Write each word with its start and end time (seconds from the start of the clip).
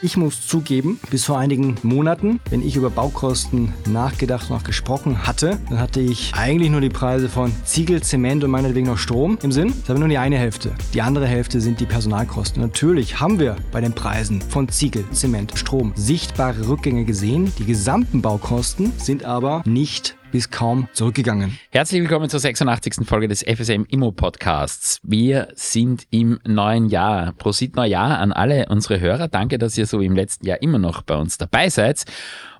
Ich 0.00 0.16
muss 0.16 0.46
zugeben, 0.46 1.00
bis 1.10 1.24
vor 1.24 1.38
einigen 1.38 1.76
Monaten, 1.82 2.38
wenn 2.50 2.62
ich 2.62 2.76
über 2.76 2.88
Baukosten 2.88 3.74
nachgedacht 3.84 4.48
und 4.48 4.56
auch 4.56 4.62
gesprochen 4.62 5.26
hatte, 5.26 5.58
dann 5.68 5.80
hatte 5.80 6.00
ich 6.00 6.32
eigentlich 6.36 6.70
nur 6.70 6.80
die 6.80 6.88
Preise 6.88 7.28
von 7.28 7.52
Ziegel, 7.64 8.00
Zement 8.00 8.44
und 8.44 8.52
meinetwegen 8.52 8.86
noch 8.86 8.98
Strom 8.98 9.38
im 9.42 9.50
Sinn. 9.50 9.68
Das 9.68 9.76
ist 9.76 9.90
aber 9.90 9.98
nur 9.98 10.08
die 10.08 10.18
eine 10.18 10.38
Hälfte. 10.38 10.72
Die 10.94 11.02
andere 11.02 11.26
Hälfte 11.26 11.60
sind 11.60 11.80
die 11.80 11.86
Personalkosten. 11.86 12.62
Natürlich 12.62 13.18
haben 13.18 13.40
wir 13.40 13.56
bei 13.72 13.80
den 13.80 13.92
Preisen 13.92 14.40
von 14.40 14.68
Ziegel, 14.68 15.04
Zement, 15.10 15.58
Strom 15.58 15.92
sichtbare 15.96 16.68
Rückgänge 16.68 17.04
gesehen. 17.04 17.52
Die 17.58 17.66
gesamten 17.66 18.22
Baukosten 18.22 18.92
sind 18.98 19.24
aber 19.24 19.62
nicht 19.66 20.17
bis 20.30 20.50
kaum 20.50 20.88
zurückgegangen. 20.92 21.58
Herzlich 21.70 22.00
willkommen 22.00 22.28
zur 22.28 22.40
86. 22.40 23.06
Folge 23.06 23.28
des 23.28 23.42
FSM 23.42 23.84
Immo 23.88 24.12
Podcasts. 24.12 25.00
Wir 25.02 25.48
sind 25.54 26.06
im 26.10 26.38
neuen 26.46 26.88
Jahr. 26.88 27.32
Prosit 27.32 27.76
Neujahr 27.76 28.18
an 28.18 28.32
alle 28.32 28.66
unsere 28.68 29.00
Hörer. 29.00 29.28
Danke, 29.28 29.58
dass 29.58 29.78
ihr 29.78 29.86
so 29.86 30.00
im 30.00 30.14
letzten 30.14 30.46
Jahr 30.46 30.60
immer 30.62 30.78
noch 30.78 31.02
bei 31.02 31.16
uns 31.16 31.38
dabei 31.38 31.70
seid. 31.70 32.04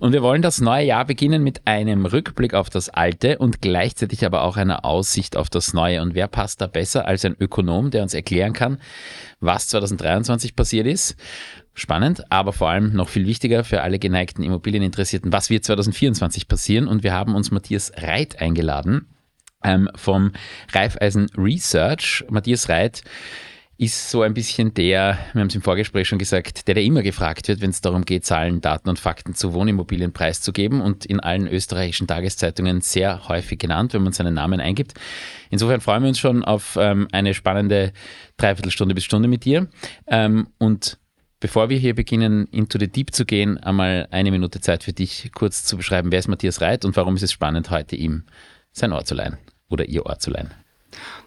Und 0.01 0.12
wir 0.12 0.23
wollen 0.23 0.42
das 0.42 0.61
neue 0.61 0.87
Jahr 0.87 1.05
beginnen 1.05 1.42
mit 1.42 1.66
einem 1.66 2.06
Rückblick 2.06 2.55
auf 2.55 2.70
das 2.70 2.89
alte 2.89 3.39
und 3.39 3.61
gleichzeitig 3.61 4.25
aber 4.25 4.42
auch 4.42 4.56
einer 4.56 4.84
Aussicht 4.84 5.37
auf 5.37 5.50
das 5.50 5.75
neue. 5.75 6.00
Und 6.03 6.14
wer 6.14 6.28
passt 6.28 6.61
da 6.61 6.66
besser 6.66 7.06
als 7.06 7.25
ein 7.25 7.37
Ökonom, 7.39 7.91
der 7.91 8.03
uns 8.03 8.14
erklären 8.14 8.53
kann, 8.53 8.78
was 9.41 9.69
2023 9.69 10.56
passiert 10.56 10.87
ist? 10.87 11.16
Spannend, 11.78 12.24
aber 12.28 12.52
vor 12.52 12.70
allem 12.70 12.92
noch 12.92 13.09
viel 13.09 13.24
wichtiger 13.24 13.62
für 13.62 13.82
alle 13.82 14.00
geneigten 14.00 14.42
Immobilieninteressierten, 14.42 15.32
was 15.32 15.48
wird 15.48 15.64
2024 15.64 16.48
passieren. 16.48 16.88
Und 16.88 17.05
wir 17.05 17.12
haben 17.12 17.36
uns 17.36 17.52
Matthias 17.52 17.92
Reit 17.96 18.41
eingeladen 18.42 19.06
ähm, 19.62 19.88
vom 19.95 20.33
Raiffeisen 20.72 21.30
Research. 21.36 22.24
Matthias 22.30 22.69
Reit 22.69 23.02
ist 23.77 24.10
so 24.10 24.22
ein 24.22 24.34
bisschen 24.34 24.74
der, 24.74 25.19
wir 25.33 25.41
haben 25.41 25.46
es 25.46 25.55
im 25.55 25.62
Vorgespräch 25.62 26.09
schon 26.09 26.19
gesagt, 26.19 26.66
der, 26.66 26.74
der 26.74 26.83
immer 26.83 27.02
gefragt 27.02 27.46
wird, 27.46 27.60
wenn 27.60 27.70
es 27.70 27.80
darum 27.80 28.05
geht, 28.05 28.24
Zahlen, 28.27 28.60
Daten 28.60 28.88
und 28.88 28.98
Fakten 28.98 29.34
zu 29.34 29.53
Wohnimmobilien 29.53 30.12
preiszugeben 30.12 30.81
und 30.81 31.06
in 31.06 31.20
allen 31.20 31.47
österreichischen 31.47 32.08
Tageszeitungen 32.08 32.81
sehr 32.81 33.28
häufig 33.28 33.60
genannt, 33.60 33.94
wenn 33.94 34.03
man 34.03 34.12
seinen 34.12 34.34
Namen 34.34 34.58
eingibt. 34.58 34.94
Insofern 35.48 35.81
freuen 35.81 36.03
wir 36.03 36.08
uns 36.08 36.19
schon 36.19 36.44
auf 36.44 36.77
ähm, 36.81 37.06
eine 37.12 37.34
spannende 37.34 37.92
Dreiviertelstunde 38.36 38.97
bis 38.97 39.05
Stunde 39.05 39.28
mit 39.28 39.44
dir. 39.44 39.69
Ähm, 40.08 40.48
und 40.58 40.98
Bevor 41.41 41.69
wir 41.69 41.78
hier 41.78 41.94
beginnen, 41.94 42.48
into 42.50 42.78
the 42.81 42.89
deep 42.89 43.14
zu 43.14 43.25
gehen, 43.25 43.58
einmal 43.58 44.08
eine 44.11 44.33
Minute 44.33 44.61
Zeit 44.61 44.83
für 44.83 44.92
dich, 44.92 45.31
kurz 45.33 45.64
zu 45.64 45.77
beschreiben, 45.77 46.11
wer 46.11 46.19
ist 46.19 46.27
Matthias 46.27 46.61
Reit 46.61 46.84
und 46.84 46.97
warum 46.97 47.14
ist 47.14 47.22
es 47.22 47.31
spannend, 47.31 47.70
heute 47.70 47.94
ihm 47.94 48.25
sein 48.72 48.92
Ohr 48.92 49.05
zu 49.05 49.14
leihen 49.14 49.39
oder 49.69 49.89
ihr 49.89 50.05
Ohr 50.05 50.19
zu 50.19 50.31
leihen. 50.31 50.50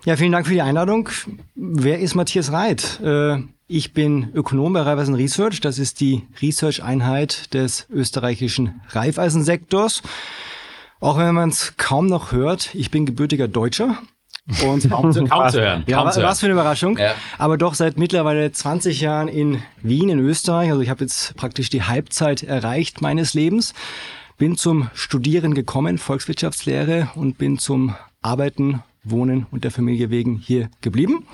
Ja, 0.05 0.17
vielen 0.17 0.33
Dank 0.33 0.47
für 0.47 0.53
die 0.53 0.61
Einladung. 0.61 1.07
Wer 1.55 1.99
ist 1.99 2.15
Matthias 2.15 2.51
Reit? 2.51 2.99
Äh, 3.01 3.37
ich 3.67 3.93
bin 3.93 4.33
Ökonom 4.33 4.73
bei 4.73 4.81
Raiffeisen 4.81 5.15
Research. 5.15 5.61
Das 5.61 5.79
ist 5.79 6.01
die 6.01 6.23
Research-Einheit 6.41 7.53
des 7.53 7.87
österreichischen 7.89 8.81
Raiffeisensektors. 8.89 10.01
Auch 10.99 11.17
wenn 11.17 11.33
man 11.33 11.49
es 11.49 11.77
kaum 11.77 12.07
noch 12.07 12.33
hört, 12.33 12.75
ich 12.75 12.91
bin 12.91 13.05
gebürtiger 13.05 13.47
Deutscher, 13.47 13.97
und 14.63 14.89
kaum 14.89 15.11
zu, 15.11 15.23
kaum 15.25 15.49
zu 15.49 15.61
hören. 15.61 15.83
Ja, 15.87 15.97
kaum 15.97 16.07
was 16.07 16.39
für 16.39 16.45
eine 16.45 16.53
Überraschung. 16.53 16.97
Ja. 16.97 17.13
Aber 17.37 17.57
doch 17.57 17.73
seit 17.73 17.97
mittlerweile 17.97 18.51
20 18.51 19.01
Jahren 19.01 19.27
in 19.27 19.61
Wien, 19.81 20.09
in 20.09 20.19
Österreich. 20.19 20.69
Also 20.69 20.81
ich 20.81 20.89
habe 20.89 21.03
jetzt 21.03 21.35
praktisch 21.35 21.69
die 21.69 21.83
Halbzeit 21.83 22.43
erreicht 22.43 23.01
meines 23.01 23.33
Lebens. 23.33 23.73
Bin 24.37 24.57
zum 24.57 24.89
Studieren 24.93 25.53
gekommen, 25.53 25.97
Volkswirtschaftslehre, 25.97 27.09
und 27.15 27.37
bin 27.37 27.59
zum 27.59 27.95
Arbeiten, 28.21 28.83
Wohnen 29.03 29.45
und 29.51 29.63
der 29.63 29.71
Familie 29.71 30.09
wegen 30.09 30.37
hier 30.37 30.69
geblieben. 30.81 31.25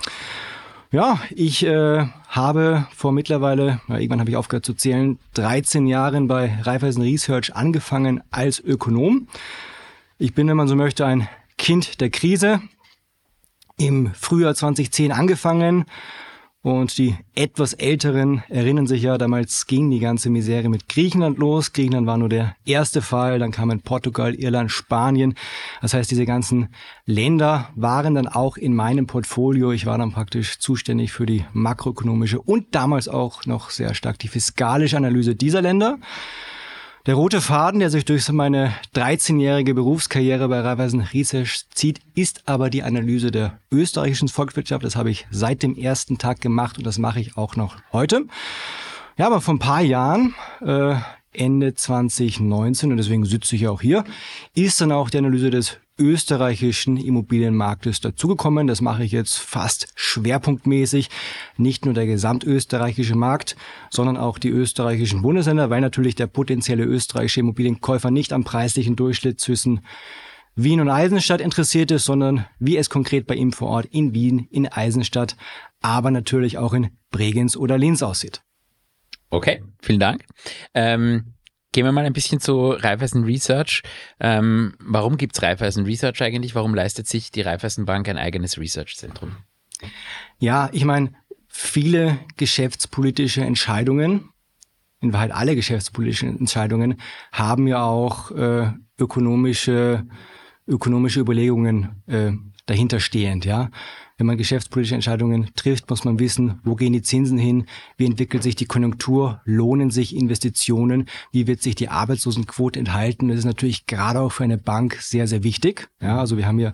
Ja, 0.91 1.19
ich 1.31 1.65
äh, 1.65 2.07
habe 2.29 2.87
vor 2.95 3.11
mittlerweile, 3.11 3.81
ja, 3.89 3.97
irgendwann 3.97 4.21
habe 4.21 4.29
ich 4.29 4.37
aufgehört 4.37 4.65
zu 4.65 4.73
zählen, 4.73 5.19
13 5.33 5.85
Jahren 5.85 6.27
bei 6.27 6.57
Raiffeisen 6.61 7.03
Research 7.03 7.55
angefangen 7.55 8.23
als 8.31 8.59
Ökonom. 8.59 9.27
Ich 10.17 10.33
bin, 10.33 10.47
wenn 10.47 10.55
man 10.55 10.69
so 10.69 10.75
möchte, 10.75 11.05
ein 11.05 11.27
Kind 11.57 11.99
der 11.99 12.09
Krise 12.09 12.61
im 13.77 14.11
Frühjahr 14.13 14.55
2010 14.55 15.11
angefangen. 15.11 15.85
Und 16.63 16.97
die 16.97 17.15
etwas 17.33 17.73
Älteren 17.73 18.43
erinnern 18.49 18.87
sich 18.87 19.03
ja, 19.03 19.17
damals 19.17 19.67
ging 19.67 19.89
die 19.89 19.99
ganze 19.99 20.29
Misere 20.29 20.67
mit 20.67 20.89
Griechenland 20.89 21.37
los. 21.37 21.71
Griechenland 21.71 22.07
war 22.07 22.17
nur 22.17 22.27
der 22.27 22.57
erste 22.65 23.01
Fall, 23.01 23.39
dann 23.39 23.51
kamen 23.51 23.79
Portugal, 23.81 24.35
Irland, 24.35 24.69
Spanien. 24.69 25.35
Das 25.81 25.93
heißt, 25.93 26.11
diese 26.11 26.25
ganzen 26.25 26.67
Länder 27.05 27.69
waren 27.75 28.15
dann 28.15 28.27
auch 28.27 28.57
in 28.57 28.75
meinem 28.75 29.07
Portfolio. 29.07 29.71
Ich 29.71 29.85
war 29.85 29.97
dann 29.97 30.11
praktisch 30.11 30.59
zuständig 30.59 31.13
für 31.13 31.25
die 31.25 31.45
makroökonomische 31.53 32.41
und 32.41 32.75
damals 32.75 33.07
auch 33.07 33.45
noch 33.45 33.69
sehr 33.69 33.93
stark 33.93 34.19
die 34.19 34.27
fiskalische 34.27 34.97
Analyse 34.97 35.35
dieser 35.35 35.61
Länder. 35.61 35.99
Der 37.07 37.15
rote 37.15 37.39
Faden, 37.39 37.79
der 37.79 37.89
sich 37.89 38.03
durch 38.03 38.29
meine 38.33 38.73
13-jährige 38.93 39.73
Berufskarriere 39.73 40.49
bei 40.49 40.59
Raiffeisen 40.59 40.99
Research 40.99 41.63
zieht, 41.73 42.01
ist 42.15 42.49
aber 42.49 42.69
die 42.69 42.83
Analyse 42.83 43.31
der 43.31 43.61
österreichischen 43.71 44.27
Volkswirtschaft. 44.27 44.83
Das 44.83 44.97
habe 44.97 45.09
ich 45.09 45.25
seit 45.31 45.63
dem 45.63 45.77
ersten 45.77 46.17
Tag 46.17 46.41
gemacht 46.41 46.77
und 46.77 46.85
das 46.85 46.97
mache 46.97 47.21
ich 47.21 47.37
auch 47.37 47.55
noch 47.55 47.77
heute. 47.93 48.25
Ja, 49.17 49.27
aber 49.27 49.39
vor 49.39 49.53
ein 49.53 49.59
paar 49.59 49.81
Jahren, 49.81 50.35
äh, 50.59 50.95
Ende 51.33 51.73
2019, 51.73 52.91
und 52.91 52.97
deswegen 52.97 53.25
sitze 53.25 53.55
ich 53.55 53.67
auch 53.67 53.81
hier, 53.81 54.03
ist 54.55 54.81
dann 54.81 54.91
auch 54.91 55.09
die 55.09 55.17
Analyse 55.17 55.49
des 55.49 55.79
österreichischen 55.99 56.97
Immobilienmarktes 56.97 58.01
dazugekommen. 58.01 58.67
Das 58.67 58.81
mache 58.81 59.03
ich 59.03 59.11
jetzt 59.11 59.37
fast 59.37 59.87
schwerpunktmäßig. 59.95 61.09
Nicht 61.57 61.85
nur 61.85 61.93
der 61.93 62.05
gesamtösterreichische 62.05 63.15
Markt, 63.15 63.55
sondern 63.89 64.17
auch 64.17 64.37
die 64.37 64.49
österreichischen 64.49 65.21
Bundesländer, 65.21 65.69
weil 65.69 65.81
natürlich 65.81 66.15
der 66.15 66.27
potenzielle 66.27 66.83
österreichische 66.83 67.39
Immobilienkäufer 67.39 68.11
nicht 68.11 68.33
am 68.33 68.43
preislichen 68.43 68.95
Durchschnitt 68.95 69.39
zwischen 69.39 69.81
Wien 70.55 70.81
und 70.81 70.89
Eisenstadt 70.89 71.41
interessiert 71.41 71.91
ist, 71.91 72.05
sondern 72.05 72.47
wie 72.59 72.77
es 72.77 72.89
konkret 72.89 73.27
bei 73.27 73.35
ihm 73.35 73.51
vor 73.51 73.69
Ort 73.69 73.85
in 73.87 74.13
Wien, 74.15 74.47
in 74.49 74.67
Eisenstadt, 74.67 75.37
aber 75.81 76.09
natürlich 76.09 76.57
auch 76.57 76.73
in 76.73 76.89
Bregenz 77.11 77.55
oder 77.55 77.77
Linz 77.77 78.01
aussieht. 78.01 78.41
Okay, 79.29 79.63
vielen 79.81 79.99
Dank. 79.99 80.23
Ähm 80.73 81.33
Gehen 81.73 81.85
wir 81.85 81.91
mal 81.91 82.05
ein 82.05 82.13
bisschen 82.13 82.39
zu 82.39 82.71
Raiffeisen 82.71 83.23
Research. 83.25 83.83
Ähm, 84.19 84.73
warum 84.79 85.17
gibt 85.17 85.35
es 85.35 85.43
Raiffeisen 85.43 85.85
Research 85.85 86.23
eigentlich? 86.23 86.55
Warum 86.55 86.73
leistet 86.73 87.07
sich 87.07 87.29
die 87.29 87.41
Raiffeisen 87.41 87.85
Bank 87.85 88.07
ein 88.09 88.17
eigenes 88.17 88.57
Research-Zentrum? 88.57 89.35
Ja, 90.39 90.69
ich 90.71 90.85
meine, 90.85 91.11
viele 91.47 92.19
geschäftspolitische 92.37 93.41
Entscheidungen, 93.41 94.29
in 95.01 95.13
Wahrheit 95.13 95.31
alle 95.31 95.55
geschäftspolitischen 95.55 96.39
Entscheidungen, 96.39 96.99
haben 97.31 97.67
ja 97.67 97.83
auch 97.83 98.31
äh, 98.31 98.71
ökonomische, 98.97 100.07
ökonomische 100.67 101.19
Überlegungen 101.19 102.01
äh, 102.07 102.31
dahinterstehend, 102.65 103.45
ja. 103.45 103.69
Wenn 104.17 104.25
man 104.25 104.37
geschäftspolitische 104.37 104.95
Entscheidungen 104.95 105.51
trifft, 105.55 105.91
muss 105.91 106.03
man 106.03 106.17
wissen, 106.17 106.59
wo 106.63 106.73
gehen 106.73 106.93
die 106.93 107.03
Zinsen 107.03 107.37
hin, 107.37 107.65
wie 107.97 108.05
entwickelt 108.05 108.41
sich 108.41 108.55
die 108.55 108.65
Konjunktur, 108.65 109.41
lohnen 109.45 109.91
sich 109.91 110.15
Investitionen, 110.15 111.05
wie 111.31 111.45
wird 111.45 111.61
sich 111.61 111.75
die 111.75 111.89
Arbeitslosenquote 111.89 112.79
enthalten. 112.79 113.27
Das 113.27 113.37
ist 113.37 113.45
natürlich 113.45 113.85
gerade 113.85 114.21
auch 114.21 114.31
für 114.31 114.43
eine 114.43 114.57
Bank 114.57 114.97
sehr, 115.01 115.27
sehr 115.27 115.43
wichtig. 115.43 115.89
Ja, 116.01 116.17
also 116.17 116.35
wir 116.35 116.47
haben 116.47 116.57
hier 116.57 116.73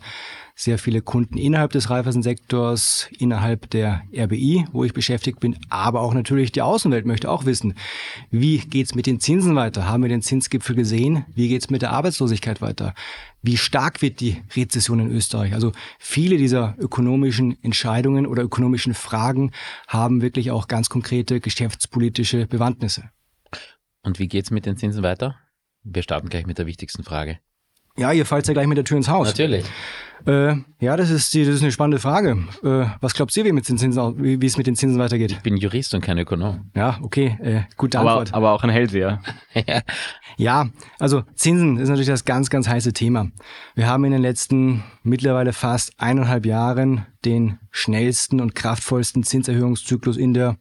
sehr 0.55 0.77
viele 0.77 1.01
Kunden 1.01 1.37
innerhalb 1.37 1.71
des 1.71 1.89
Raiffeisensektors, 1.89 3.09
innerhalb 3.17 3.69
der 3.71 4.03
RBI, 4.15 4.65
wo 4.71 4.83
ich 4.83 4.93
beschäftigt 4.93 5.39
bin, 5.39 5.57
aber 5.69 6.01
auch 6.01 6.13
natürlich 6.13 6.51
die 6.51 6.61
Außenwelt 6.61 7.05
möchte 7.05 7.29
auch 7.29 7.45
wissen, 7.45 7.73
wie 8.29 8.59
geht's 8.59 8.93
mit 8.93 9.07
den 9.07 9.19
Zinsen 9.19 9.55
weiter? 9.55 9.87
Haben 9.87 10.03
wir 10.03 10.09
den 10.09 10.21
Zinsgipfel 10.21 10.75
gesehen? 10.75 11.25
Wie 11.33 11.47
geht's 11.47 11.69
mit 11.69 11.81
der 11.81 11.91
Arbeitslosigkeit 11.91 12.61
weiter? 12.61 12.93
Wie 13.41 13.57
stark 13.57 14.01
wird 14.01 14.19
die 14.19 14.41
Rezession 14.55 14.99
in 14.99 15.11
Österreich? 15.11 15.53
Also 15.53 15.71
viele 15.97 16.37
dieser 16.37 16.75
ökonomischen 16.77 17.61
Entscheidungen 17.63 18.27
oder 18.27 18.43
ökonomischen 18.43 18.93
Fragen 18.93 19.51
haben 19.87 20.21
wirklich 20.21 20.51
auch 20.51 20.67
ganz 20.67 20.87
konkrete 20.87 21.39
geschäftspolitische 21.39 22.45
Bewandtnisse. 22.45 23.09
Und 24.03 24.19
wie 24.19 24.27
geht's 24.27 24.51
mit 24.51 24.65
den 24.65 24.77
Zinsen 24.77 25.03
weiter? 25.03 25.35
Wir 25.83 26.03
starten 26.03 26.29
gleich 26.29 26.45
mit 26.45 26.57
der 26.57 26.67
wichtigsten 26.67 27.03
Frage. 27.03 27.39
Ja, 27.97 28.11
ihr 28.11 28.25
fallt 28.25 28.47
ja 28.47 28.53
gleich 28.53 28.67
mit 28.67 28.77
der 28.77 28.85
Tür 28.85 28.97
ins 28.97 29.07
Haus. 29.07 29.27
Natürlich. 29.27 29.65
Äh, 30.25 30.55
ja, 30.79 30.95
das 30.95 31.09
ist, 31.09 31.33
die, 31.33 31.43
das 31.43 31.55
ist 31.55 31.61
eine 31.61 31.71
spannende 31.71 31.99
Frage. 31.99 32.45
Äh, 32.63 32.85
was 33.01 33.13
glaubt 33.13 33.35
ihr, 33.35 33.43
wie, 33.43 33.51
mit 33.51 33.67
den 33.67 33.77
Zinsen, 33.77 34.23
wie, 34.23 34.41
wie 34.41 34.45
es 34.45 34.57
mit 34.57 34.67
den 34.67 34.75
Zinsen 34.75 34.97
weitergeht? 34.97 35.31
Ich 35.31 35.41
bin 35.41 35.57
Jurist 35.57 35.93
und 35.93 36.01
kein 36.01 36.17
Ökonom. 36.17 36.71
Ja, 36.75 36.97
okay, 37.01 37.37
äh, 37.41 37.61
gute 37.75 37.99
aber, 37.99 38.11
Antwort. 38.11 38.33
Aber 38.33 38.51
auch 38.53 38.63
ein 38.63 38.69
Hellseher. 38.69 39.21
ja. 39.67 39.81
ja, 40.37 40.69
also 40.97 41.23
Zinsen 41.35 41.77
ist 41.77 41.89
natürlich 41.89 42.07
das 42.07 42.23
ganz, 42.23 42.49
ganz 42.49 42.69
heiße 42.69 42.93
Thema. 42.93 43.27
Wir 43.75 43.87
haben 43.87 44.05
in 44.05 44.11
den 44.11 44.21
letzten 44.21 44.83
mittlerweile 45.03 45.51
fast 45.51 45.91
eineinhalb 45.97 46.45
Jahren 46.45 47.05
den 47.25 47.59
schnellsten 47.69 48.39
und 48.39 48.55
kraftvollsten 48.55 49.23
Zinserhöhungszyklus 49.23 50.15
in 50.15 50.33
der 50.33 50.57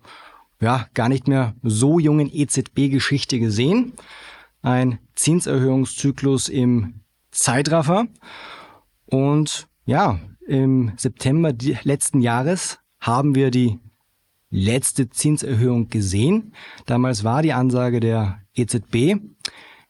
ja, 0.60 0.86
gar 0.94 1.08
nicht 1.08 1.28
mehr 1.28 1.54
so 1.62 1.98
jungen 1.98 2.30
EZB-Geschichte 2.32 3.38
gesehen. 3.38 3.94
Ein 4.62 4.98
Zinserhöhungszyklus 5.14 6.48
im 6.48 7.01
Zeitraffer. 7.32 8.06
Und 9.06 9.66
ja, 9.84 10.20
im 10.46 10.92
September 10.96 11.52
letzten 11.82 12.20
Jahres 12.20 12.78
haben 13.00 13.34
wir 13.34 13.50
die 13.50 13.78
letzte 14.50 15.10
Zinserhöhung 15.10 15.88
gesehen. 15.88 16.54
Damals 16.86 17.24
war 17.24 17.42
die 17.42 17.52
Ansage 17.52 17.98
der 18.00 18.42
EZB, 18.54 19.16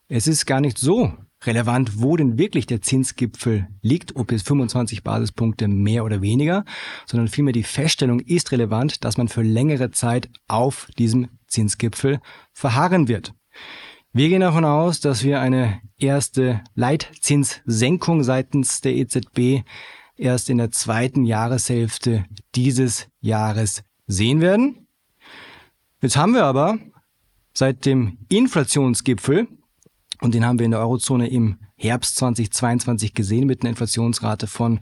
es 0.08 0.26
ist 0.26 0.46
gar 0.46 0.60
nicht 0.60 0.78
so 0.78 1.12
relevant, 1.46 2.00
wo 2.00 2.16
denn 2.16 2.38
wirklich 2.38 2.66
der 2.66 2.82
Zinsgipfel 2.82 3.66
liegt, 3.80 4.14
ob 4.14 4.30
es 4.30 4.42
25 4.42 5.02
Basispunkte 5.02 5.68
mehr 5.68 6.04
oder 6.04 6.22
weniger, 6.22 6.64
sondern 7.06 7.28
vielmehr 7.28 7.52
die 7.52 7.62
Feststellung 7.62 8.20
ist 8.20 8.52
relevant, 8.52 9.04
dass 9.04 9.16
man 9.16 9.28
für 9.28 9.42
längere 9.42 9.90
Zeit 9.90 10.28
auf 10.48 10.88
diesem 10.98 11.28
Zinsgipfel 11.46 12.20
verharren 12.52 13.08
wird. 13.08 13.34
Wir 14.14 14.28
gehen 14.28 14.42
davon 14.42 14.66
aus, 14.66 15.00
dass 15.00 15.24
wir 15.24 15.40
eine 15.40 15.80
erste 15.96 16.60
Leitzinssenkung 16.74 18.24
seitens 18.24 18.82
der 18.82 18.94
EZB 18.94 19.64
erst 20.16 20.50
in 20.50 20.58
der 20.58 20.70
zweiten 20.70 21.24
Jahreshälfte 21.24 22.26
dieses 22.54 23.08
Jahres 23.20 23.82
sehen 24.06 24.42
werden. 24.42 24.86
Jetzt 26.02 26.18
haben 26.18 26.34
wir 26.34 26.44
aber 26.44 26.78
seit 27.54 27.86
dem 27.86 28.18
Inflationsgipfel, 28.28 29.48
und 30.20 30.34
den 30.34 30.44
haben 30.44 30.58
wir 30.58 30.66
in 30.66 30.72
der 30.72 30.80
Eurozone 30.80 31.28
im 31.28 31.56
Herbst 31.74 32.16
2022 32.16 33.14
gesehen 33.14 33.46
mit 33.46 33.62
einer 33.62 33.70
Inflationsrate 33.70 34.46
von 34.46 34.80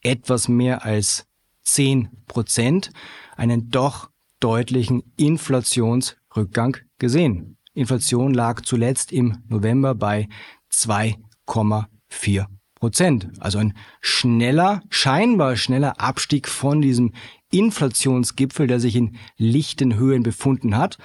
etwas 0.00 0.48
mehr 0.48 0.84
als 0.84 1.28
10 1.62 2.08
Prozent, 2.26 2.90
einen 3.36 3.70
doch 3.70 4.10
deutlichen 4.40 5.04
Inflationsrückgang 5.16 6.78
gesehen. 6.98 7.58
Inflation 7.74 8.34
lag 8.34 8.62
zuletzt 8.62 9.12
im 9.12 9.38
November 9.48 9.94
bei 9.94 10.28
2,4 10.72 12.46
Prozent. 12.74 13.28
Also 13.38 13.58
ein 13.58 13.74
schneller, 14.00 14.82
scheinbar 14.90 15.56
schneller 15.56 16.00
Abstieg 16.00 16.48
von 16.48 16.82
diesem 16.82 17.12
Inflationsgipfel, 17.50 18.66
der 18.66 18.80
sich 18.80 18.96
in 18.96 19.16
lichten 19.36 19.94
Höhen 19.96 20.22
befunden 20.22 20.76
hat. 20.76 20.98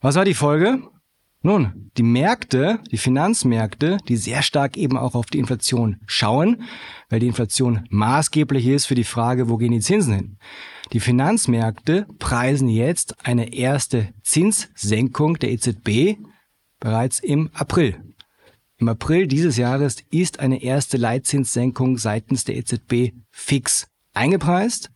Was 0.00 0.16
war 0.16 0.24
die 0.24 0.34
Folge? 0.34 0.82
Nun, 1.40 1.90
die 1.96 2.02
Märkte, 2.02 2.80
die 2.90 2.98
Finanzmärkte, 2.98 3.98
die 4.08 4.16
sehr 4.16 4.42
stark 4.42 4.76
eben 4.76 4.98
auch 4.98 5.14
auf 5.14 5.26
die 5.26 5.38
Inflation 5.38 6.00
schauen, 6.06 6.62
weil 7.08 7.20
die 7.20 7.28
Inflation 7.28 7.86
maßgeblich 7.90 8.66
ist 8.66 8.86
für 8.86 8.96
die 8.96 9.04
Frage, 9.04 9.48
wo 9.48 9.56
gehen 9.56 9.72
die 9.72 9.80
Zinsen 9.80 10.14
hin. 10.14 10.38
Die 10.92 11.00
Finanzmärkte 11.00 12.06
preisen 12.18 12.68
jetzt 12.68 13.26
eine 13.26 13.52
erste 13.52 14.08
Zinssenkung 14.22 15.38
der 15.38 15.52
EZB 15.52 16.16
bereits 16.80 17.18
im 17.18 17.50
April. 17.52 18.02
Im 18.78 18.88
April 18.88 19.26
dieses 19.26 19.56
Jahres 19.56 19.96
ist 20.10 20.40
eine 20.40 20.62
erste 20.62 20.96
Leitzinssenkung 20.96 21.98
seitens 21.98 22.44
der 22.44 22.56
EZB 22.56 23.12
fix 23.30 23.88
eingepreist. 24.14 24.90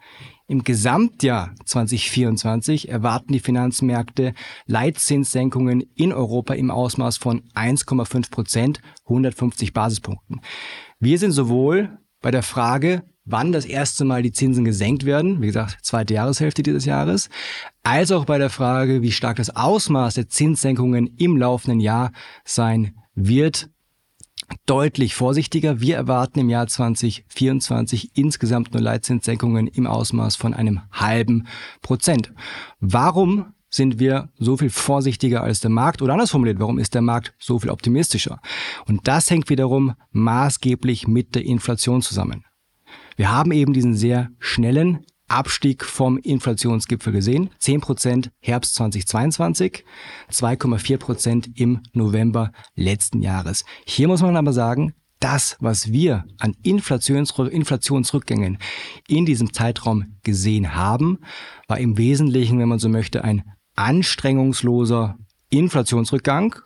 Im 0.46 0.64
Gesamtjahr 0.64 1.54
2024 1.64 2.88
erwarten 2.88 3.32
die 3.32 3.40
Finanzmärkte 3.40 4.34
Leitzinssenkungen 4.66 5.82
in 5.94 6.12
Europa 6.12 6.54
im 6.54 6.70
Ausmaß 6.70 7.16
von 7.16 7.42
1,5 7.54 8.30
Prozent, 8.30 8.80
150 9.04 9.72
Basispunkten. 9.72 10.40
Wir 11.00 11.18
sind 11.18 11.32
sowohl 11.32 11.98
bei 12.20 12.30
der 12.30 12.42
Frage, 12.42 13.02
wann 13.24 13.52
das 13.52 13.64
erste 13.64 14.04
Mal 14.04 14.22
die 14.22 14.32
Zinsen 14.32 14.64
gesenkt 14.64 15.04
werden, 15.04 15.40
wie 15.40 15.46
gesagt, 15.46 15.78
zweite 15.82 16.14
Jahreshälfte 16.14 16.62
dieses 16.62 16.84
Jahres, 16.84 17.28
als 17.82 18.10
auch 18.10 18.24
bei 18.24 18.38
der 18.38 18.50
Frage, 18.50 19.02
wie 19.02 19.12
stark 19.12 19.36
das 19.36 19.54
Ausmaß 19.54 20.14
der 20.14 20.28
Zinssenkungen 20.28 21.06
im 21.18 21.36
laufenden 21.36 21.80
Jahr 21.80 22.12
sein 22.44 22.96
wird, 23.14 23.70
deutlich 24.66 25.14
vorsichtiger. 25.14 25.80
Wir 25.80 25.96
erwarten 25.96 26.40
im 26.40 26.50
Jahr 26.50 26.66
2024 26.66 28.16
insgesamt 28.16 28.72
nur 28.72 28.82
Leitzinssenkungen 28.82 29.66
im 29.66 29.86
Ausmaß 29.86 30.36
von 30.36 30.54
einem 30.54 30.80
halben 30.90 31.46
Prozent. 31.80 32.32
Warum 32.80 33.54
sind 33.70 33.98
wir 33.98 34.28
so 34.38 34.58
viel 34.58 34.68
vorsichtiger 34.68 35.42
als 35.42 35.60
der 35.60 35.70
Markt 35.70 36.02
oder 36.02 36.12
anders 36.12 36.30
formuliert, 36.30 36.60
warum 36.60 36.78
ist 36.78 36.94
der 36.94 37.00
Markt 37.00 37.34
so 37.38 37.58
viel 37.58 37.70
optimistischer? 37.70 38.40
Und 38.86 39.08
das 39.08 39.30
hängt 39.30 39.48
wiederum 39.48 39.94
maßgeblich 40.10 41.08
mit 41.08 41.34
der 41.34 41.46
Inflation 41.46 42.02
zusammen. 42.02 42.44
Wir 43.16 43.30
haben 43.30 43.52
eben 43.52 43.72
diesen 43.72 43.94
sehr 43.94 44.30
schnellen 44.38 45.04
Abstieg 45.28 45.84
vom 45.84 46.18
Inflationsgipfel 46.18 47.12
gesehen. 47.12 47.50
10% 47.60 48.28
Herbst 48.40 48.74
2022, 48.74 49.84
2,4% 50.30 51.50
im 51.56 51.82
November 51.92 52.52
letzten 52.74 53.22
Jahres. 53.22 53.64
Hier 53.86 54.08
muss 54.08 54.22
man 54.22 54.36
aber 54.36 54.52
sagen, 54.52 54.94
das, 55.20 55.56
was 55.60 55.92
wir 55.92 56.24
an 56.38 56.54
Inflations 56.62 57.30
Inflationsrückgängen 57.30 58.58
in 59.06 59.24
diesem 59.24 59.52
Zeitraum 59.52 60.16
gesehen 60.22 60.74
haben, 60.74 61.20
war 61.68 61.78
im 61.78 61.96
Wesentlichen, 61.96 62.58
wenn 62.58 62.68
man 62.68 62.80
so 62.80 62.88
möchte, 62.88 63.24
ein 63.24 63.44
anstrengungsloser 63.76 65.16
Inflationsrückgang 65.48 66.56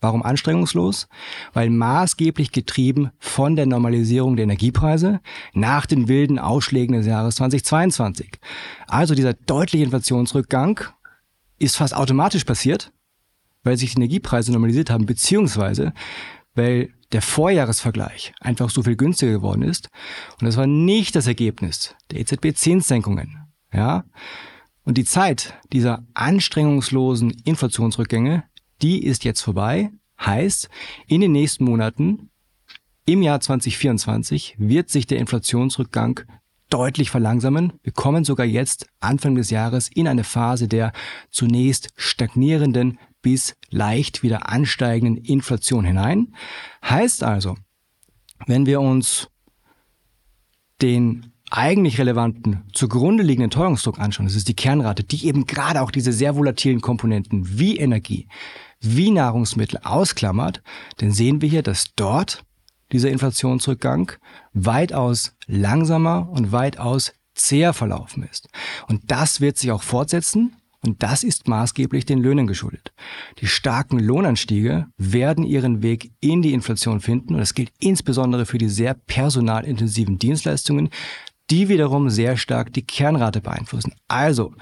Warum 0.00 0.22
anstrengungslos? 0.22 1.08
Weil 1.52 1.70
maßgeblich 1.70 2.52
getrieben 2.52 3.10
von 3.18 3.56
der 3.56 3.66
Normalisierung 3.66 4.36
der 4.36 4.44
Energiepreise 4.44 5.20
nach 5.54 5.86
den 5.86 6.06
wilden 6.06 6.38
Ausschlägen 6.38 6.94
des 6.94 7.06
Jahres 7.06 7.36
2022. 7.36 8.38
Also 8.86 9.14
dieser 9.14 9.34
deutliche 9.34 9.84
Inflationsrückgang 9.84 10.80
ist 11.58 11.76
fast 11.76 11.94
automatisch 11.94 12.44
passiert, 12.44 12.92
weil 13.64 13.76
sich 13.76 13.94
die 13.94 13.96
Energiepreise 13.96 14.52
normalisiert 14.52 14.90
haben, 14.90 15.06
beziehungsweise 15.06 15.92
weil 16.54 16.90
der 17.12 17.22
Vorjahresvergleich 17.22 18.34
einfach 18.40 18.70
so 18.70 18.82
viel 18.82 18.96
günstiger 18.96 19.32
geworden 19.32 19.62
ist. 19.62 19.88
Und 20.40 20.46
das 20.46 20.56
war 20.56 20.66
nicht 20.66 21.16
das 21.16 21.26
Ergebnis 21.26 21.94
der 22.10 22.20
EZB-Zinssenkungen. 22.20 23.48
Ja? 23.72 24.04
Und 24.84 24.98
die 24.98 25.04
Zeit 25.04 25.54
dieser 25.72 26.04
anstrengungslosen 26.14 27.30
Inflationsrückgänge, 27.44 28.44
die 28.82 29.04
ist 29.04 29.24
jetzt 29.24 29.40
vorbei. 29.40 29.90
Heißt, 30.20 30.68
in 31.06 31.20
den 31.20 31.32
nächsten 31.32 31.64
Monaten, 31.64 32.30
im 33.04 33.22
Jahr 33.22 33.40
2024, 33.40 34.56
wird 34.58 34.90
sich 34.90 35.06
der 35.06 35.18
Inflationsrückgang 35.18 36.20
deutlich 36.70 37.10
verlangsamen. 37.10 37.72
Wir 37.82 37.92
kommen 37.92 38.24
sogar 38.24 38.46
jetzt 38.46 38.86
Anfang 39.00 39.34
des 39.34 39.50
Jahres 39.50 39.88
in 39.88 40.06
eine 40.06 40.24
Phase 40.24 40.68
der 40.68 40.92
zunächst 41.30 41.90
stagnierenden 41.96 42.98
bis 43.22 43.56
leicht 43.70 44.22
wieder 44.22 44.48
ansteigenden 44.48 45.24
Inflation 45.24 45.84
hinein. 45.84 46.34
Heißt 46.84 47.22
also, 47.22 47.56
wenn 48.46 48.66
wir 48.66 48.80
uns 48.80 49.28
den 50.80 51.32
eigentlich 51.50 51.98
relevanten, 51.98 52.64
zugrunde 52.72 53.22
liegenden 53.22 53.50
Teuerungsdruck 53.50 53.98
anschauen, 53.98 54.26
das 54.26 54.36
ist 54.36 54.48
die 54.48 54.54
Kernrate, 54.54 55.02
die 55.02 55.26
eben 55.26 55.46
gerade 55.46 55.82
auch 55.82 55.90
diese 55.90 56.12
sehr 56.12 56.36
volatilen 56.36 56.80
Komponenten 56.80 57.58
wie 57.58 57.78
Energie, 57.78 58.28
wie 58.80 59.10
Nahrungsmittel 59.10 59.80
ausklammert, 59.82 60.62
dann 60.98 61.12
sehen 61.12 61.40
wir 61.40 61.48
hier, 61.48 61.62
dass 61.62 61.94
dort 61.96 62.44
dieser 62.92 63.10
Inflationsrückgang 63.10 64.12
weitaus 64.52 65.34
langsamer 65.46 66.28
und 66.30 66.52
weitaus 66.52 67.12
zäher 67.34 67.72
verlaufen 67.72 68.22
ist. 68.22 68.48
Und 68.88 69.10
das 69.10 69.40
wird 69.40 69.58
sich 69.58 69.70
auch 69.72 69.82
fortsetzen. 69.82 70.56
Und 70.80 71.02
das 71.02 71.24
ist 71.24 71.48
maßgeblich 71.48 72.06
den 72.06 72.20
Löhnen 72.20 72.46
geschuldet. 72.46 72.92
Die 73.40 73.48
starken 73.48 73.98
Lohnanstiege 73.98 74.86
werden 74.96 75.42
ihren 75.42 75.82
Weg 75.82 76.12
in 76.20 76.40
die 76.40 76.52
Inflation 76.52 77.00
finden 77.00 77.34
und 77.34 77.40
das 77.40 77.54
gilt 77.54 77.72
insbesondere 77.80 78.46
für 78.46 78.58
die 78.58 78.68
sehr 78.68 78.94
personalintensiven 78.94 80.20
Dienstleistungen, 80.20 80.90
die 81.50 81.68
wiederum 81.68 82.10
sehr 82.10 82.36
stark 82.36 82.72
die 82.72 82.86
Kernrate 82.86 83.40
beeinflussen. 83.40 83.94
Also, 84.06 84.52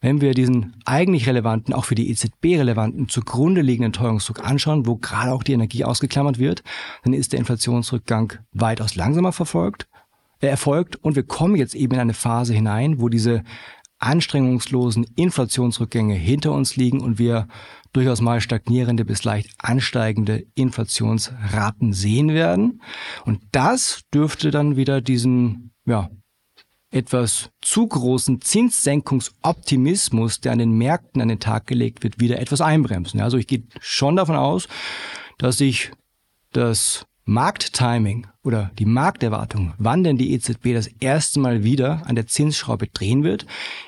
wenn 0.00 0.20
wir 0.20 0.34
diesen 0.34 0.76
eigentlich 0.84 1.26
relevanten, 1.26 1.74
auch 1.74 1.86
für 1.86 1.94
die 1.94 2.10
EZB 2.10 2.58
relevanten, 2.58 3.08
zugrunde 3.08 3.62
liegenden 3.62 3.92
Teuerungsdruck 3.92 4.44
anschauen, 4.44 4.86
wo 4.86 4.96
gerade 4.96 5.32
auch 5.32 5.42
die 5.42 5.54
Energie 5.54 5.84
ausgeklammert 5.84 6.38
wird, 6.38 6.62
dann 7.04 7.14
ist 7.14 7.32
der 7.32 7.40
Inflationsrückgang 7.40 8.34
weitaus 8.52 8.94
langsamer 8.96 9.32
verfolgt, 9.32 9.88
äh, 10.40 10.48
erfolgt 10.48 10.96
und 10.96 11.16
wir 11.16 11.22
kommen 11.22 11.56
jetzt 11.56 11.74
eben 11.74 11.94
in 11.94 12.00
eine 12.00 12.14
Phase 12.14 12.52
hinein, 12.52 13.00
wo 13.00 13.08
diese 13.08 13.42
anstrengungslosen 13.98 15.06
Inflationsrückgänge 15.16 16.14
hinter 16.14 16.52
uns 16.52 16.76
liegen 16.76 17.00
und 17.00 17.18
wir 17.18 17.48
durchaus 17.94 18.20
mal 18.20 18.42
stagnierende 18.42 19.06
bis 19.06 19.24
leicht 19.24 19.54
ansteigende 19.56 20.44
Inflationsraten 20.54 21.94
sehen 21.94 22.28
werden. 22.28 22.82
Und 23.24 23.40
das 23.52 24.02
dürfte 24.12 24.50
dann 24.50 24.76
wieder 24.76 25.00
diesen 25.00 25.72
ja, 25.86 26.10
etwas 26.96 27.50
zu 27.60 27.86
großen 27.86 28.40
Zinssenkungsoptimismus, 28.40 30.40
der 30.40 30.52
an 30.52 30.58
den 30.58 30.72
Märkten 30.72 31.20
an 31.20 31.28
den 31.28 31.40
Tag 31.40 31.66
gelegt 31.66 32.02
wird, 32.02 32.18
wieder 32.18 32.40
etwas 32.40 32.60
einbremsen. 32.60 33.20
Also 33.20 33.36
ich 33.36 33.46
gehe 33.46 33.64
schon 33.80 34.16
davon 34.16 34.36
aus, 34.36 34.68
dass 35.38 35.58
sich 35.58 35.92
das 36.52 37.06
Markttiming 37.26 38.28
oder 38.42 38.70
die 38.78 38.86
Markterwartung, 38.86 39.74
wann 39.78 40.04
denn 40.04 40.16
die 40.16 40.32
EZB 40.32 40.72
das 40.72 40.86
erste 41.00 41.40
Mal 41.40 41.64
wieder 41.64 42.02
an 42.06 42.14
der 42.14 42.26
Zinsschraube 42.26 42.86
drehen 42.86 43.24
wird, 43.24 43.46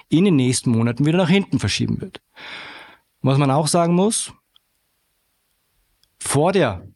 in 0.09 0.25
den 0.25 0.37
nächsten 0.37 0.71
Monaten 0.71 1.07
wieder 1.07 1.19
nach 1.19 1.31
hinten 1.31 1.59
verschieben 1.59 2.01
wird. 2.01 2.21
Was 3.23 3.39
man 3.39 3.51
auch 3.51 3.69
sagen 3.69 3.95
muss, 3.95 4.33
vor 6.19 6.53
der 6.53 6.87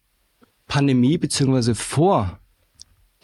Pandemie 0.66 1.16
beziehungsweise 1.16 1.75
vor 1.75 2.38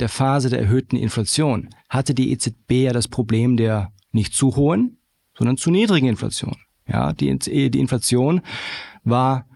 der 0.01 0.09
Phase 0.09 0.51
der 0.51 0.61
erhöhten 0.61 0.97
Inflation 0.97 1.71
hatte 1.89 2.15
die 2.15 2.31
EZB 2.33 2.71
ja 2.71 2.93
das 2.93 3.09
Problem 3.09 3.57
der 3.57 3.93
nicht 4.13 4.35
zu 4.35 4.57
hohen, 4.57 4.99
sondern 5.37 5.57
zu 5.57 5.71
niedrigen 5.71 6.09
Inflation. 6.09 6.57
Ja, 6.87 7.13
die, 7.13 7.39
die 7.39 7.81
Inflation 7.81 8.41
war 9.05 9.47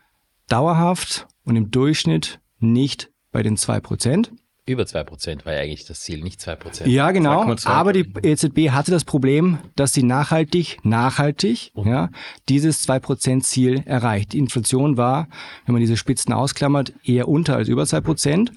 dauerhaft 0.49 1.27
und 1.45 1.57
im 1.57 1.71
Durchschnitt 1.71 2.41
nicht 2.59 3.11
bei 3.31 3.43
den 3.43 3.57
zwei 3.57 3.81
Prozent, 3.81 4.33
über 4.65 4.85
2% 4.85 5.45
war 5.45 5.55
ja 5.55 5.61
eigentlich 5.61 5.87
das 5.87 6.01
Ziel, 6.01 6.23
nicht 6.23 6.41
2%. 6.41 6.87
Ja, 6.87 7.11
genau. 7.11 7.53
Aber 7.65 7.93
die 7.93 8.07
EZB 8.23 8.71
hatte 8.71 8.93
das 8.93 9.05
Problem, 9.05 9.59
dass 9.75 9.93
sie 9.93 10.05
nachhaltig, 10.05 10.79
nachhaltig, 10.85 11.73
mhm. 11.75 11.89
ja, 11.89 12.11
dieses 12.49 12.89
2%-Ziel 12.89 13.83
erreicht. 13.87 14.33
Die 14.35 14.39
Inflation 14.39 14.97
war, 14.97 15.27
wenn 15.67 15.73
man 15.73 15.81
diese 15.81 15.97
Spitzen 15.97 16.33
ausklammert, 16.33 16.93
eher 17.03 17.27
unter 17.27 17.57
als 17.57 17.67
über 17.67 17.83
2%. 17.83 18.51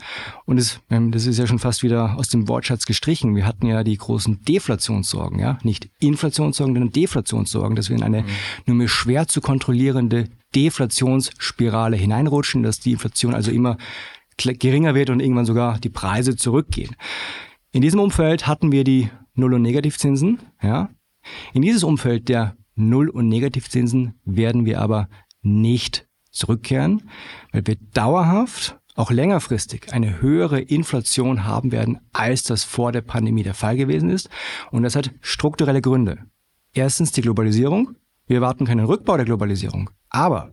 Und 0.46 0.58
das, 0.58 0.80
ähm, 0.92 1.12
das 1.12 1.26
ist 1.26 1.40
ja 1.40 1.48
schon 1.48 1.58
fast 1.58 1.82
wieder 1.82 2.16
aus 2.20 2.30
dem 2.30 2.48
Wortschatz 2.48 2.86
gestrichen. 2.86 3.36
Wir 3.36 3.48
hatten 3.48 3.66
ja 3.66 3.84
die 3.84 3.98
großen 3.98 4.44
Deflationssorgen, 4.44 5.40
ja. 5.40 5.58
Nicht 5.64 5.90
Inflationssorgen, 6.00 6.76
sondern 6.76 6.92
Deflationssorgen, 6.92 7.76
dass 7.76 7.90
wir 7.90 7.98
in 7.98 8.04
eine 8.04 8.22
mhm. 8.22 8.28
nur 8.68 8.76
mehr 8.78 8.90
schwer 8.90 9.28
zu 9.28 9.42
kontrollierende 9.42 10.30
Deflationsspirale 10.56 11.98
hineinrutschen, 11.98 12.62
dass 12.62 12.80
die 12.80 12.92
Inflation 12.92 13.34
also 13.34 13.50
immer 13.50 13.78
geringer 14.38 14.96
wird 14.96 15.10
und 15.10 15.20
irgendwann 15.20 15.46
sogar 15.46 15.80
die 15.80 15.90
Preise 15.90 16.36
zurückgehen. 16.36 16.96
In 17.72 17.82
diesem 17.82 18.00
Umfeld 18.00 18.48
hatten 18.48 18.72
wir 18.72 18.84
die 18.84 19.10
Null- 19.34 19.54
und 19.54 19.62
Negativzinsen. 19.62 20.40
Ja. 20.62 20.90
In 21.54 21.62
dieses 21.62 21.84
Umfeld 21.84 22.30
der 22.30 22.56
Null- 22.76 23.10
und 23.10 23.28
Negativzinsen 23.28 24.20
werden 24.26 24.66
wir 24.66 24.82
aber 24.82 25.10
nicht 25.42 26.08
zurückkehren, 26.32 27.10
weil 27.52 27.66
wir 27.66 27.76
dauerhaft, 27.94 28.78
auch 28.96 29.12
längerfristig, 29.12 29.92
eine 29.92 30.22
höhere 30.22 30.62
Inflation 30.62 31.44
haben 31.44 31.74
werden, 31.74 32.00
als 32.14 32.44
das 32.44 32.64
vor 32.64 32.94
der 32.94 33.02
Pandemie 33.02 33.44
der 33.44 33.54
Fall 33.54 33.76
gewesen 33.76 34.10
ist. 34.10 34.30
Und 34.72 34.84
das 34.84 34.96
hat 34.96 35.12
strukturelle 35.20 35.82
Gründe. 35.82 36.20
Erstens 36.74 37.12
die 37.12 37.22
Globalisierung. 37.22 37.96
Wir 38.28 38.38
erwarten 38.38 38.66
keinen 38.66 38.86
Rückbau 38.86 39.18
der 39.18 39.26
Globalisierung. 39.26 39.90
Aber 40.10 40.52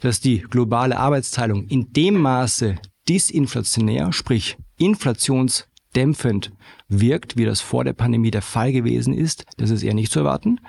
dass 0.00 0.20
die 0.20 0.40
globale 0.40 0.98
Arbeitsteilung 0.98 1.64
in 1.66 1.92
dem 1.92 2.20
Maße 2.20 2.76
disinflationär, 3.08 4.12
sprich 4.12 4.56
inflationsdämpfend 4.76 6.52
wirkt, 6.88 7.36
wie 7.36 7.44
das 7.44 7.60
vor 7.60 7.84
der 7.84 7.92
Pandemie 7.92 8.30
der 8.30 8.42
Fall 8.42 8.72
gewesen 8.72 9.14
ist, 9.14 9.44
das 9.56 9.70
ist 9.70 9.82
eher 9.82 9.94
nicht 9.94 10.12
zu 10.12 10.20
erwarten. 10.20 10.60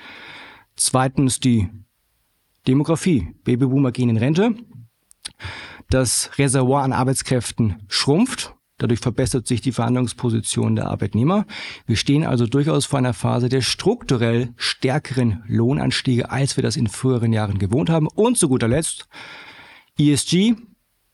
Zweitens 0.75 1.39
die 1.39 1.69
Demografie. 2.67 3.33
Babyboomer 3.43 3.91
gehen 3.91 4.09
in 4.09 4.17
Rente. 4.17 4.55
Das 5.89 6.37
Reservoir 6.37 6.83
an 6.83 6.93
Arbeitskräften 6.93 7.83
schrumpft. 7.87 8.53
Dadurch 8.77 8.99
verbessert 8.99 9.47
sich 9.47 9.59
die 9.59 9.71
Verhandlungsposition 9.71 10.75
der 10.75 10.87
Arbeitnehmer. 10.87 11.45
Wir 11.85 11.97
stehen 11.97 12.23
also 12.23 12.45
durchaus 12.45 12.85
vor 12.85 12.99
einer 12.99 13.13
Phase 13.13 13.49
der 13.49 13.61
strukturell 13.61 14.53
stärkeren 14.55 15.43
Lohnanstiege, 15.47 16.31
als 16.31 16.55
wir 16.55 16.61
das 16.61 16.77
in 16.77 16.87
früheren 16.87 17.33
Jahren 17.33 17.59
gewohnt 17.59 17.89
haben. 17.89 18.07
Und 18.07 18.37
zu 18.37 18.47
guter 18.47 18.67
Letzt 18.67 19.09
ESG, 19.97 20.55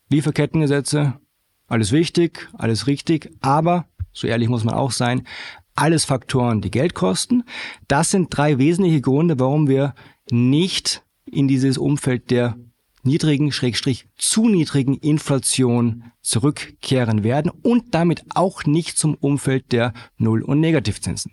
Lieferkettengesetze, 0.09 1.19
alles 1.67 1.91
wichtig, 1.91 2.47
alles 2.53 2.87
richtig, 2.87 3.31
aber, 3.41 3.85
so 4.11 4.27
ehrlich 4.27 4.49
muss 4.49 4.63
man 4.63 4.75
auch 4.75 4.91
sein, 4.91 5.27
alles 5.75 6.05
Faktoren, 6.05 6.61
die 6.61 6.71
Geld 6.71 6.93
kosten. 6.93 7.43
Das 7.87 8.11
sind 8.11 8.35
drei 8.35 8.57
wesentliche 8.57 9.01
Gründe, 9.01 9.39
warum 9.39 9.67
wir 9.67 9.93
nicht 10.29 11.03
in 11.25 11.47
dieses 11.47 11.77
Umfeld 11.77 12.31
der 12.31 12.57
niedrigen, 13.03 13.51
schrägstrich 13.51 14.07
zu 14.17 14.47
niedrigen 14.47 14.95
Inflation 14.95 16.11
zurückkehren 16.21 17.23
werden 17.23 17.51
und 17.61 17.93
damit 17.93 18.23
auch 18.33 18.63
nicht 18.65 18.97
zum 18.97 19.15
Umfeld 19.15 19.71
der 19.71 19.93
Null- 20.17 20.41
und 20.41 20.59
Negativzinsen. 20.59 21.31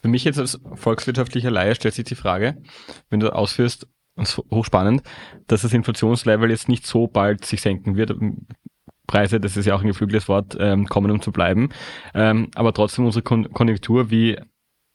Für 0.00 0.08
mich 0.08 0.24
jetzt 0.24 0.38
als 0.38 0.60
volkswirtschaftlicher 0.74 1.50
Laie 1.50 1.76
stellt 1.76 1.94
sich 1.94 2.04
die 2.04 2.16
Frage, 2.16 2.60
wenn 3.08 3.20
du 3.20 3.32
ausführst, 3.32 3.86
hochspannend, 4.18 5.02
dass 5.46 5.62
das 5.62 5.72
Inflationslevel 5.72 6.50
jetzt 6.50 6.68
nicht 6.68 6.86
so 6.86 7.06
bald 7.06 7.44
sich 7.44 7.60
senken 7.62 7.96
wird. 7.96 8.14
Preise, 9.06 9.40
das 9.40 9.56
ist 9.56 9.66
ja 9.66 9.74
auch 9.74 9.80
ein 9.80 9.88
geflügeltes 9.88 10.28
Wort, 10.28 10.56
ähm, 10.58 10.86
kommen, 10.86 11.10
um 11.10 11.20
zu 11.20 11.32
bleiben. 11.32 11.70
Ähm, 12.14 12.48
aber 12.54 12.72
trotzdem 12.72 13.04
unsere 13.04 13.22
Kon 13.22 13.52
Konjunktur 13.52 14.10
wie 14.10 14.38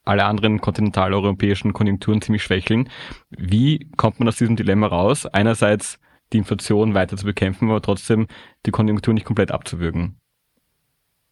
alle 0.06 0.24
anderen 0.26 0.62
kontinentaleuropäischen 0.62 1.74
Konjunkturen 1.74 2.22
ziemlich 2.22 2.44
schwächeln. 2.44 2.90
Wie 3.30 3.92
kommt 3.98 4.20
man 4.20 4.28
aus 4.28 4.38
diesem 4.38 4.56
Dilemma 4.56 4.88
raus? 4.88 5.26
Einerseits 5.26 6.00
die 6.34 6.38
Inflation 6.38 6.94
weiter 6.94 7.18
zu 7.18 7.26
bekämpfen, 7.26 7.70
aber 7.70 7.82
trotzdem 7.82 8.28
die 8.66 8.72
Konjunktur 8.72 9.14
nicht 9.14 9.26
komplett 9.26 9.52
abzuwürgen. 9.52 10.20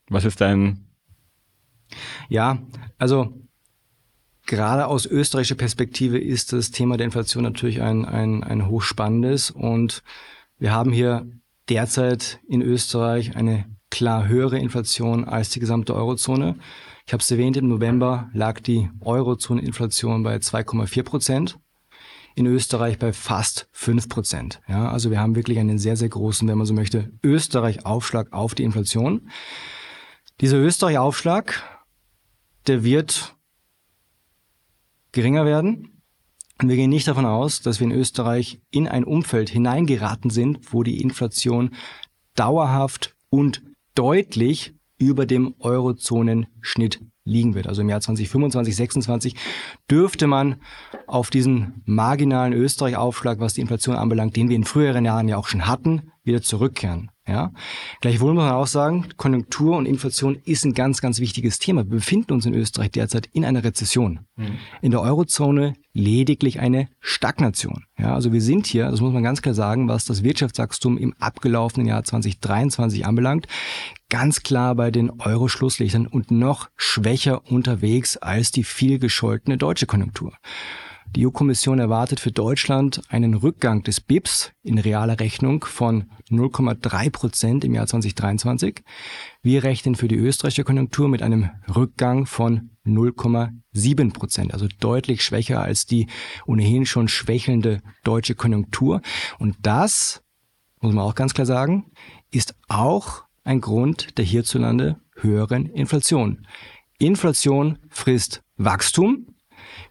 Was 0.10 0.26
ist 0.26 0.42
dein? 0.42 0.88
Ja, 2.30 2.60
also 2.98 3.45
Gerade 4.46 4.88
aus 4.88 5.06
österreichischer 5.06 5.56
Perspektive 5.56 6.20
ist 6.20 6.54
das 6.54 6.70
Thema 6.70 6.98
der 6.98 7.06
Inflation 7.06 7.44
natürlich 7.44 7.82
ein, 7.82 8.06
ein, 8.06 8.44
ein 8.44 8.68
hochspannendes 8.68 9.50
und 9.50 10.04
wir 10.60 10.72
haben 10.72 10.92
hier 10.92 11.28
derzeit 11.68 12.40
in 12.48 12.62
Österreich 12.62 13.36
eine 13.36 13.66
klar 13.90 14.28
höhere 14.28 14.60
Inflation 14.60 15.26
als 15.26 15.50
die 15.50 15.60
gesamte 15.60 15.96
Eurozone. 15.96 16.58
Ich 17.08 17.14
habe 17.14 17.22
es 17.22 17.32
erwähnt, 17.32 17.58
im 17.58 17.68
November 17.68 18.30
lag 18.34 18.60
die 18.60 18.90
Eurozone-Inflation 19.02 20.24
bei 20.24 20.36
2,4 20.36 21.04
Prozent. 21.04 21.60
In 22.36 22.46
Österreich 22.48 23.00
bei 23.00 23.14
fast 23.14 23.70
5 23.72 24.10
Prozent. 24.10 24.62
Ja, 24.68 24.92
also 24.92 25.10
wir 25.10 25.22
haben 25.22 25.36
wirklich 25.36 25.58
einen 25.58 25.80
sehr, 25.80 25.96
sehr 25.96 26.10
großen, 26.10 26.48
wenn 26.48 26.58
man 26.58 26.68
so 26.68 26.74
möchte, 26.74 27.12
Österreich-Aufschlag 27.24 28.34
auf 28.34 28.56
die 28.56 28.64
Inflation. 28.64 29.30
Dieser 30.42 30.58
Österreich-Aufschlag, 30.58 31.64
der 32.68 32.84
wird 32.84 33.35
geringer 35.16 35.46
werden. 35.46 36.04
Und 36.62 36.70
wir 36.70 36.76
gehen 36.76 36.92
nicht 36.92 37.08
davon 37.08 37.26
aus, 37.26 37.62
dass 37.62 37.80
wir 37.80 37.88
in 37.88 37.94
Österreich 37.94 38.62
in 38.70 38.88
ein 38.88 39.04
Umfeld 39.04 39.50
hineingeraten 39.50 40.30
sind, 40.30 40.72
wo 40.72 40.84
die 40.84 41.02
Inflation 41.02 41.72
dauerhaft 42.36 43.16
und 43.30 43.64
deutlich 43.96 44.74
über 44.98 45.26
dem 45.26 45.56
Eurozonenschnitt 45.60 47.02
liegen 47.26 47.56
wird. 47.56 47.68
Also 47.68 47.82
im 47.82 47.90
Jahr 47.90 48.00
2025, 48.00 48.54
2026 48.76 49.36
dürfte 49.90 50.28
man 50.28 50.58
auf 51.08 51.30
diesen 51.30 51.82
marginalen 51.86 52.54
Österreich-Aufschlag, 52.54 53.40
was 53.40 53.56
die 53.56 53.62
Inflation 53.62 53.96
anbelangt, 53.96 54.36
den 54.36 54.48
wir 54.48 54.56
in 54.56 54.64
früheren 54.64 55.04
Jahren 55.04 55.28
ja 55.28 55.38
auch 55.38 55.48
schon 55.48 55.68
hatten, 55.68 56.12
wieder 56.26 56.42
zurückkehren. 56.42 57.12
Ja? 57.28 57.52
Gleichwohl 58.02 58.34
muss 58.34 58.44
man 58.44 58.54
auch 58.54 58.68
sagen, 58.68 59.08
Konjunktur 59.18 59.78
und 59.78 59.86
Inflation 59.86 60.38
ist 60.46 60.66
ein 60.66 60.74
ganz, 60.74 61.02
ganz 61.02 61.20
wichtiges 61.20 61.60
Thema. 61.60 61.84
Wir 61.84 61.98
befinden 61.98 62.34
uns 62.34 62.46
in 62.46 62.54
Österreich 62.54 62.92
derzeit 62.92 63.30
in 63.34 63.46
einer 63.46 63.64
Rezession. 63.64 64.22
Mhm. 64.36 64.58
In 64.82 64.92
der 64.92 65.02
Eurozone 65.02 65.74
lediglich 65.94 66.60
eine 66.60 66.90
Stagnation. 67.00 67.86
Ja, 67.98 68.14
also 68.14 68.34
wir 68.34 68.42
sind 68.42 68.68
hier, 68.68 68.92
das 68.92 69.02
muss 69.02 69.14
man 69.14 69.24
ganz 69.24 69.42
klar 69.42 69.56
sagen, 69.56 69.88
was 69.88 70.06
das 70.06 70.24
Wirtschaftswachstum 70.24 70.98
im 70.98 71.14
abgelaufenen 71.20 71.88
Jahr 71.88 72.04
2023 72.04 73.06
anbelangt, 73.06 73.48
ganz 74.10 74.44
klar 74.44 74.76
bei 74.76 74.92
den 74.92 75.10
Euro-Schlusslichtern 75.10 76.06
und 76.06 76.32
noch 76.32 76.70
schwächer 76.76 77.50
unterwegs 77.50 78.18
als 78.18 78.52
die 78.52 78.64
viel 78.64 79.00
gescholtene 79.00 79.58
deutsche 79.58 79.86
Konjunktur. 79.86 80.34
Die 81.16 81.26
EU-Kommission 81.26 81.80
erwartet 81.80 82.20
für 82.20 82.34
Deutschland 82.34 83.02
einen 83.08 83.36
Rückgang 83.36 83.84
des 83.84 84.02
BIPs 84.02 84.52
in 84.64 84.78
realer 84.78 85.18
Rechnung 85.18 85.64
von 85.64 86.12
0,3 86.30 87.10
Prozent 87.10 87.64
im 87.64 87.74
Jahr 87.74 87.88
2023. 87.88 88.84
Wir 89.42 89.64
rechnen 89.64 89.96
für 89.96 90.10
die 90.10 90.18
österreichische 90.18 90.66
Konjunktur 90.66 91.08
mit 91.08 91.22
einem 91.22 91.52
Rückgang 91.74 92.26
von 92.26 92.72
0,7 92.86 94.12
Prozent, 94.12 94.54
also 94.54 94.68
deutlich 94.82 95.24
schwächer 95.24 95.62
als 95.62 95.86
die 95.86 96.08
ohnehin 96.48 96.86
schon 96.86 97.08
schwächelnde 97.08 97.82
deutsche 98.04 98.36
Konjunktur. 98.36 99.02
Und 99.40 99.56
das, 99.62 100.22
muss 100.82 100.94
man 100.94 101.06
auch 101.06 101.16
ganz 101.16 101.34
klar 101.34 101.46
sagen, 101.46 101.92
ist 102.30 102.56
auch 102.68 103.24
ein 103.46 103.62
Grund 103.62 104.18
der 104.18 104.26
hierzulande 104.26 105.00
höheren 105.16 105.68
Inflation. 105.68 106.46
Inflation 107.00 107.80
frisst 107.90 108.42
Wachstum. 108.58 109.28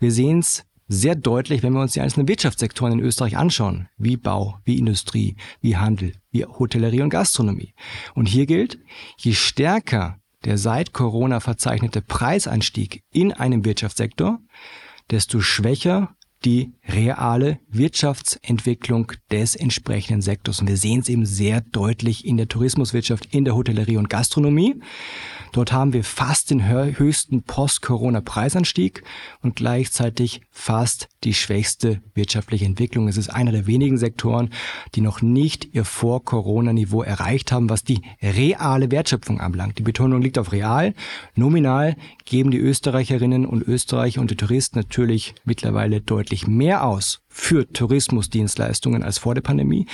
Wir 0.00 0.12
sehen 0.12 0.40
es 0.40 0.66
sehr 0.88 1.14
deutlich, 1.14 1.62
wenn 1.62 1.72
wir 1.72 1.80
uns 1.80 1.92
die 1.92 2.00
einzelnen 2.00 2.28
Wirtschaftssektoren 2.28 2.94
in 2.94 3.00
Österreich 3.00 3.36
anschauen, 3.36 3.88
wie 3.96 4.16
Bau, 4.16 4.58
wie 4.64 4.78
Industrie, 4.78 5.36
wie 5.60 5.76
Handel, 5.76 6.12
wie 6.30 6.44
Hotellerie 6.44 7.02
und 7.02 7.10
Gastronomie. 7.10 7.74
Und 8.14 8.26
hier 8.26 8.46
gilt, 8.46 8.78
je 9.16 9.32
stärker 9.32 10.18
der 10.44 10.58
seit 10.58 10.92
Corona 10.92 11.40
verzeichnete 11.40 12.02
Preisanstieg 12.02 13.02
in 13.10 13.32
einem 13.32 13.64
Wirtschaftssektor, 13.64 14.40
desto 15.10 15.40
schwächer 15.40 16.14
die 16.44 16.72
reale 16.86 17.58
Wirtschaftsentwicklung 17.68 19.12
des 19.30 19.56
entsprechenden 19.56 20.22
Sektors. 20.22 20.60
Und 20.60 20.68
wir 20.68 20.76
sehen 20.76 21.00
es 21.00 21.08
eben 21.08 21.26
sehr 21.26 21.60
deutlich 21.60 22.26
in 22.26 22.36
der 22.36 22.48
Tourismuswirtschaft, 22.48 23.26
in 23.34 23.44
der 23.44 23.54
Hotellerie 23.54 23.96
und 23.96 24.10
Gastronomie. 24.10 24.76
Dort 25.52 25.72
haben 25.72 25.92
wir 25.92 26.04
fast 26.04 26.50
den 26.50 26.68
höchsten 26.68 27.42
Post-Corona-Preisanstieg 27.44 29.04
und 29.40 29.56
gleichzeitig 29.56 30.42
fast 30.50 31.08
die 31.25 31.35
schwächste 31.35 32.00
wirtschaftliche 32.14 32.64
Entwicklung. 32.64 33.09
Es 33.09 33.16
ist 33.16 33.28
einer 33.28 33.52
der 33.52 33.66
wenigen 33.66 33.99
Sektoren, 33.99 34.50
die 34.95 35.00
noch 35.00 35.23
nicht 35.23 35.75
ihr 35.75 35.85
Vor-Corona-Niveau 35.85 37.02
erreicht 37.02 37.52
haben, 37.52 37.71
was 37.71 37.85
die 37.85 38.02
reale 38.23 38.90
Wertschöpfung 38.90 39.40
anbelangt. 39.40 39.78
Die 39.78 39.83
Betonung 39.83 40.23
liegt 40.23 40.38
auf 40.38 40.52
real. 40.52 40.95
Nominal 41.35 41.97
geben 42.25 42.50
die 42.50 42.59
Österreicherinnen 42.59 43.47
und 43.47 43.62
Österreicher 43.62 44.21
und 44.21 44.31
die 44.31 44.37
Touristen 44.37 44.78
natürlich 44.78 45.35
mittlerweile 45.45 46.00
deutlich 46.00 46.47
mehr 46.47 46.85
aus 46.85 47.21
für 47.28 47.71
Tourismusdienstleistungen 47.73 49.02
als 49.02 49.19
vor 49.19 49.35
der 49.35 49.43
Pandemie. 49.43 49.87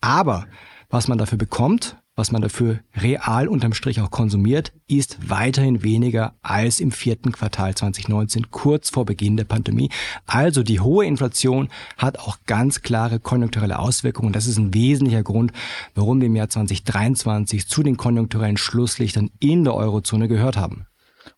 Aber 0.00 0.46
was 0.90 1.08
man 1.08 1.18
dafür 1.18 1.38
bekommt, 1.38 1.96
was 2.16 2.30
man 2.30 2.42
dafür 2.42 2.80
real 2.96 3.48
unterm 3.48 3.74
Strich 3.74 4.00
auch 4.00 4.10
konsumiert, 4.10 4.72
ist 4.86 5.28
weiterhin 5.28 5.82
weniger 5.82 6.34
als 6.42 6.80
im 6.80 6.92
vierten 6.92 7.32
Quartal 7.32 7.74
2019, 7.74 8.50
kurz 8.50 8.90
vor 8.90 9.04
Beginn 9.04 9.36
der 9.36 9.44
Pandemie. 9.44 9.90
Also 10.26 10.62
die 10.62 10.80
hohe 10.80 11.04
Inflation 11.06 11.68
hat 11.96 12.18
auch 12.18 12.38
ganz 12.46 12.82
klare 12.82 13.18
konjunkturelle 13.18 13.78
Auswirkungen. 13.78 14.32
Das 14.32 14.46
ist 14.46 14.58
ein 14.58 14.74
wesentlicher 14.74 15.22
Grund, 15.22 15.52
warum 15.94 16.20
wir 16.20 16.26
im 16.26 16.36
Jahr 16.36 16.48
2023 16.48 17.66
zu 17.66 17.82
den 17.82 17.96
konjunkturellen 17.96 18.56
Schlusslichtern 18.56 19.30
in 19.40 19.64
der 19.64 19.74
Eurozone 19.74 20.28
gehört 20.28 20.56
haben. 20.56 20.86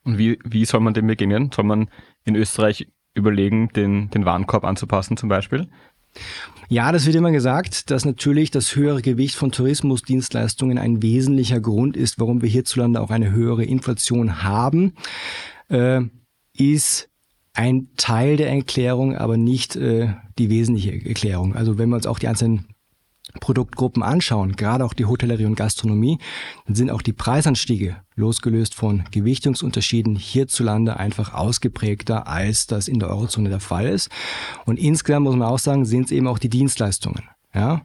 Und 0.05 0.19
wie, 0.19 0.39
wie 0.45 0.65
soll 0.65 0.81
man 0.81 0.95
dem 0.95 1.07
begegnen? 1.07 1.51
Soll 1.53 1.65
man 1.65 1.89
in 2.25 2.35
Österreich 2.35 2.89
überlegen, 3.15 3.69
den, 3.69 4.11
den 4.11 4.25
Warenkorb 4.27 4.65
anzupassen 4.65 5.17
zum 5.17 5.29
Beispiel? 5.29 5.69
Ja, 6.69 6.91
das 6.91 7.07
wird 7.07 7.17
immer 7.17 7.31
gesagt, 7.31 7.91
dass 7.91 8.05
natürlich 8.05 8.51
das 8.51 8.75
höhere 8.75 9.03
Gewicht 9.03 9.37
von 9.37 9.53
Tourismusdienstleistungen 9.53 10.79
ein 10.79 11.03
wesentlicher 11.03 11.61
Grund 11.61 11.97
ist, 11.97 12.19
warum 12.19 12.43
wir 12.43 12.49
hierzulande 12.49 13.01
auch 13.01 13.11
eine 13.11 13.31
höhere 13.31 13.65
Inflation 13.65 14.43
haben. 14.43 14.95
Äh, 15.69 16.03
ist 16.57 17.09
ein 17.55 17.89
Teil 17.97 18.37
der 18.37 18.51
Erklärung, 18.51 19.17
aber 19.17 19.37
nicht 19.37 19.77
äh, 19.77 20.15
die 20.39 20.51
wesentliche 20.51 20.93
Erklärung. 20.93 21.55
Also 21.55 21.79
wenn 21.79 21.89
wir 21.89 21.97
uns 21.97 22.07
auch 22.07 22.19
die 22.19 22.29
einzelnen 22.29 22.67
Produktgruppen 23.39 24.03
anschauen, 24.03 24.57
gerade 24.57 24.85
auch 24.85 24.95
die 24.95 25.05
Hotellerie 25.05 25.47
und 25.47 25.55
Gastronomie, 25.55 26.19
dann 26.67 26.75
sind 26.75 26.91
auch 26.91 27.03
die 27.03 27.13
Preisanstiege, 27.13 27.97
losgelöst 28.15 28.75
von 28.75 29.05
Gewichtungsunterschieden, 29.11 30.17
hierzulande 30.17 30.97
einfach 30.97 31.35
ausgeprägter, 31.35 32.27
als 32.27 32.67
das 32.67 32.89
in 32.89 32.99
der 32.99 33.11
Eurozone 33.11 33.49
der 33.49 33.61
Fall 33.61 33.87
ist. 33.87 34.11
Und 34.65 34.79
insgesamt 34.79 35.25
muss 35.25 35.37
man 35.37 35.49
auch 35.49 35.59
sagen, 35.59 35.85
sind 35.85 36.07
es 36.07 36.13
eben 36.13 36.27
auch 36.27 36.39
die 36.39 36.49
Dienstleistungen, 36.49 37.25
ja, 37.55 37.83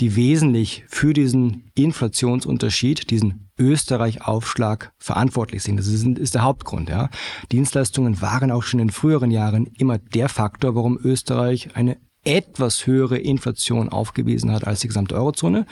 die 0.00 0.16
wesentlich 0.16 0.84
für 0.88 1.12
diesen 1.12 1.70
Inflationsunterschied, 1.74 3.10
diesen 3.10 3.50
Österreich-Aufschlag 3.60 4.92
verantwortlich 4.98 5.62
sind. 5.62 5.76
Das 5.76 5.86
ist, 5.86 6.04
ist 6.06 6.34
der 6.34 6.42
Hauptgrund. 6.42 6.88
Ja. 6.88 7.10
Dienstleistungen 7.52 8.20
waren 8.22 8.50
auch 8.50 8.62
schon 8.62 8.80
in 8.80 8.90
früheren 8.90 9.30
Jahren 9.30 9.66
immer 9.78 9.98
der 9.98 10.28
Faktor, 10.28 10.74
warum 10.74 10.98
Österreich 11.02 11.76
eine 11.76 11.98
etwas 12.24 12.86
höhere 12.86 13.18
Inflation 13.18 13.88
aufgewiesen 13.88 14.52
hat 14.52 14.66
als 14.66 14.80
die 14.80 14.88
gesamte 14.88 15.14
Eurozone, 15.14 15.66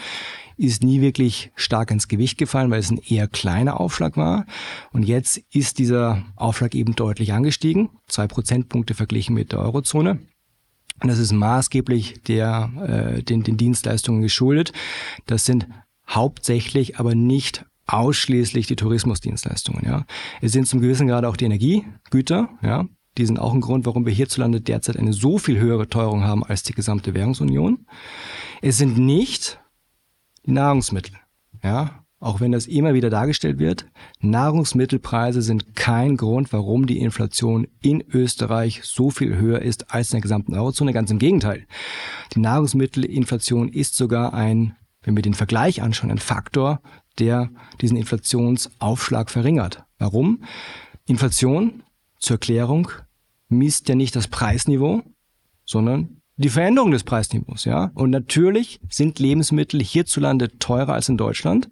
ist 0.57 0.83
nie 0.83 1.01
wirklich 1.01 1.53
stark 1.55 1.91
ins 1.91 2.09
Gewicht 2.09 2.37
gefallen, 2.37 2.71
weil 2.71 2.81
es 2.81 2.91
ein 2.91 2.99
eher 2.99 3.29
kleiner 3.29 3.81
Aufschlag 3.81 4.17
war. 4.17 4.45
Und 4.93 5.05
jetzt 5.05 5.39
ist 5.53 5.79
dieser 5.79 6.25
Aufschlag 6.37 6.75
eben 6.75 6.97
deutlich 6.97 7.33
angestiegen, 7.33 7.91
zwei 8.09 8.27
Prozentpunkte 8.27 8.95
verglichen 8.95 9.35
mit 9.35 9.53
der 9.53 9.61
Eurozone. 9.61 10.19
Und 11.01 11.09
das 11.09 11.19
ist 11.19 11.33
maßgeblich 11.33 12.23
der, 12.27 13.19
äh, 13.19 13.23
den, 13.23 13.45
den 13.45 13.57
Dienstleistungen 13.57 14.21
geschuldet. 14.21 14.73
Das 15.27 15.45
sind 15.45 15.69
hauptsächlich, 16.09 16.99
aber 16.99 17.15
nicht 17.15 17.65
ausschließlich 17.87 18.67
die 18.67 18.77
Tourismusdienstleistungen. 18.77 19.85
Ja. 19.85 20.07
Es 20.41 20.53
sind 20.53 20.67
zum 20.67 20.81
gewissen 20.81 21.07
Grade 21.07 21.29
auch 21.29 21.37
die 21.37 21.45
Energiegüter, 21.45 22.49
ja, 22.63 22.85
die 23.19 23.27
sind 23.27 23.39
auch 23.39 23.53
ein 23.53 23.61
Grund, 23.61 23.85
warum 23.85 24.07
wir 24.07 24.13
hierzulande 24.13 24.61
derzeit 24.61 24.97
eine 24.97 25.13
so 25.13 25.39
viel 25.39 25.59
höhere 25.59 25.89
Teuerung 25.89 26.25
haben 26.25 26.45
als 26.45 26.63
die 26.63 26.73
gesamte 26.73 27.15
Währungsunion. 27.15 27.87
Es 28.63 28.79
sind 28.79 28.97
nicht 28.97 29.61
die 30.47 30.53
Nahrungsmittel. 30.53 31.15
Ja, 31.63 32.05
auch 32.21 32.41
wenn 32.41 32.51
das 32.51 32.67
immer 32.67 32.95
wieder 32.95 33.11
dargestellt 33.11 33.59
wird, 33.59 33.87
Nahrungsmittelpreise 34.21 35.41
sind 35.43 35.77
kein 35.77 36.17
Grund, 36.17 36.53
warum 36.53 36.87
die 36.87 36.99
Inflation 36.99 37.69
in 37.81 38.03
Österreich 38.13 38.81
so 38.85 39.11
viel 39.11 39.37
höher 39.37 39.63
ist 39.63 39.93
als 39.93 40.11
in 40.11 40.17
der 40.17 40.23
gesamten 40.23 40.55
Eurozone. 40.55 40.93
Ganz 40.93 41.11
im 41.11 41.19
Gegenteil. 41.19 41.67
Die 42.35 42.41
Nahrungsmittelinflation 42.41 43.69
ist 43.69 43.95
sogar 43.95 44.35
ein, 44.35 44.77
wenn 45.03 45.15
wir 45.15 45.23
den 45.23 45.35
Vergleich 45.35 45.81
anschauen, 45.83 46.11
ein 46.11 46.19
Faktor, 46.19 46.81
der 47.21 47.51
diesen 47.81 47.97
Inflationsaufschlag 47.97 49.31
verringert. 49.31 49.85
Warum? 49.99 50.43
Inflation, 51.07 51.83
zur 52.19 52.35
Erklärung, 52.35 52.91
misst 53.49 53.89
ja 53.89 53.95
nicht 53.95 54.15
das 54.17 54.29
Preisniveau, 54.29 55.03
sondern 55.65 56.21
die 56.37 56.51
Veränderung 56.51 56.93
des 56.93 57.03
Preisniveaus, 57.03 57.65
ja. 57.65 57.91
Und 57.95 58.11
natürlich 58.11 58.81
sind 58.89 59.19
Lebensmittel 59.19 59.83
hierzulande 59.83 60.57
teurer 60.59 60.95
als 60.95 61.09
in 61.09 61.17
Deutschland, 61.17 61.69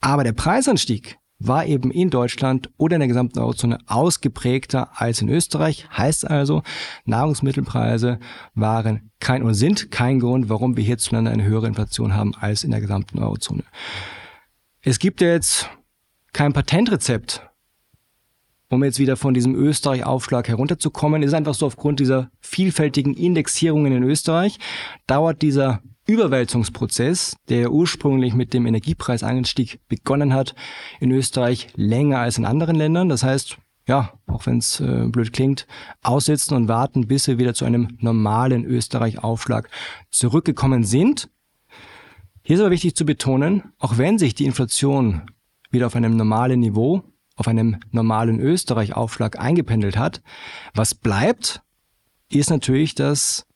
aber 0.00 0.22
der 0.22 0.32
Preisanstieg 0.32 1.18
war 1.40 1.66
eben 1.66 1.90
in 1.90 2.10
Deutschland 2.10 2.70
oder 2.76 2.96
in 2.96 3.00
der 3.00 3.08
gesamten 3.08 3.38
Eurozone 3.38 3.78
ausgeprägter 3.86 4.90
als 4.94 5.20
in 5.20 5.28
Österreich. 5.28 5.88
Heißt 5.96 6.28
also, 6.28 6.62
Nahrungsmittelpreise 7.04 8.18
waren 8.54 9.10
kein 9.20 9.42
und 9.42 9.54
sind 9.54 9.90
kein 9.90 10.20
Grund, 10.20 10.48
warum 10.48 10.76
wir 10.76 10.84
hierzulande 10.84 11.30
eine 11.30 11.44
höhere 11.44 11.68
Inflation 11.68 12.14
haben 12.14 12.34
als 12.34 12.64
in 12.64 12.70
der 12.70 12.80
gesamten 12.80 13.18
Eurozone. 13.18 13.62
Es 14.82 14.98
gibt 14.98 15.20
ja 15.20 15.28
jetzt 15.28 15.70
kein 16.32 16.52
Patentrezept 16.52 17.48
um 18.70 18.84
jetzt 18.84 18.98
wieder 18.98 19.16
von 19.16 19.34
diesem 19.34 19.54
Österreich-Aufschlag 19.54 20.48
herunterzukommen, 20.48 21.22
ist 21.22 21.34
einfach 21.34 21.54
so 21.54 21.66
aufgrund 21.66 22.00
dieser 22.00 22.30
vielfältigen 22.40 23.14
Indexierungen 23.14 23.92
in 23.92 24.02
Österreich, 24.02 24.58
dauert 25.06 25.42
dieser 25.42 25.80
Überwälzungsprozess, 26.06 27.36
der 27.48 27.70
ursprünglich 27.70 28.34
mit 28.34 28.54
dem 28.54 28.66
Energiepreisanstieg 28.66 29.80
begonnen 29.88 30.32
hat, 30.32 30.54
in 31.00 31.10
Österreich 31.12 31.68
länger 31.76 32.18
als 32.18 32.38
in 32.38 32.46
anderen 32.46 32.76
Ländern. 32.76 33.08
Das 33.08 33.22
heißt, 33.22 33.58
ja, 33.86 34.12
auch 34.26 34.46
wenn 34.46 34.58
es 34.58 34.80
äh, 34.80 35.06
blöd 35.08 35.32
klingt, 35.32 35.66
aussitzen 36.02 36.56
und 36.56 36.68
warten, 36.68 37.08
bis 37.08 37.26
wir 37.26 37.38
wieder 37.38 37.54
zu 37.54 37.64
einem 37.64 37.96
normalen 38.00 38.64
Österreich-Aufschlag 38.64 39.68
zurückgekommen 40.10 40.84
sind. 40.84 41.30
Hier 42.42 42.56
ist 42.56 42.60
aber 42.60 42.70
wichtig 42.70 42.94
zu 42.94 43.04
betonen, 43.04 43.64
auch 43.78 43.98
wenn 43.98 44.18
sich 44.18 44.34
die 44.34 44.46
Inflation 44.46 45.30
wieder 45.70 45.86
auf 45.86 45.96
einem 45.96 46.16
normalen 46.16 46.60
Niveau 46.60 47.02
auf 47.38 47.46
einem 47.48 47.78
normalen 47.92 48.40
Österreich-Aufschlag 48.40 49.38
eingependelt 49.38 49.96
hat. 49.96 50.22
Was 50.74 50.94
bleibt, 50.94 51.62
ist 52.30 52.50
natürlich 52.50 52.94
das 52.94 53.46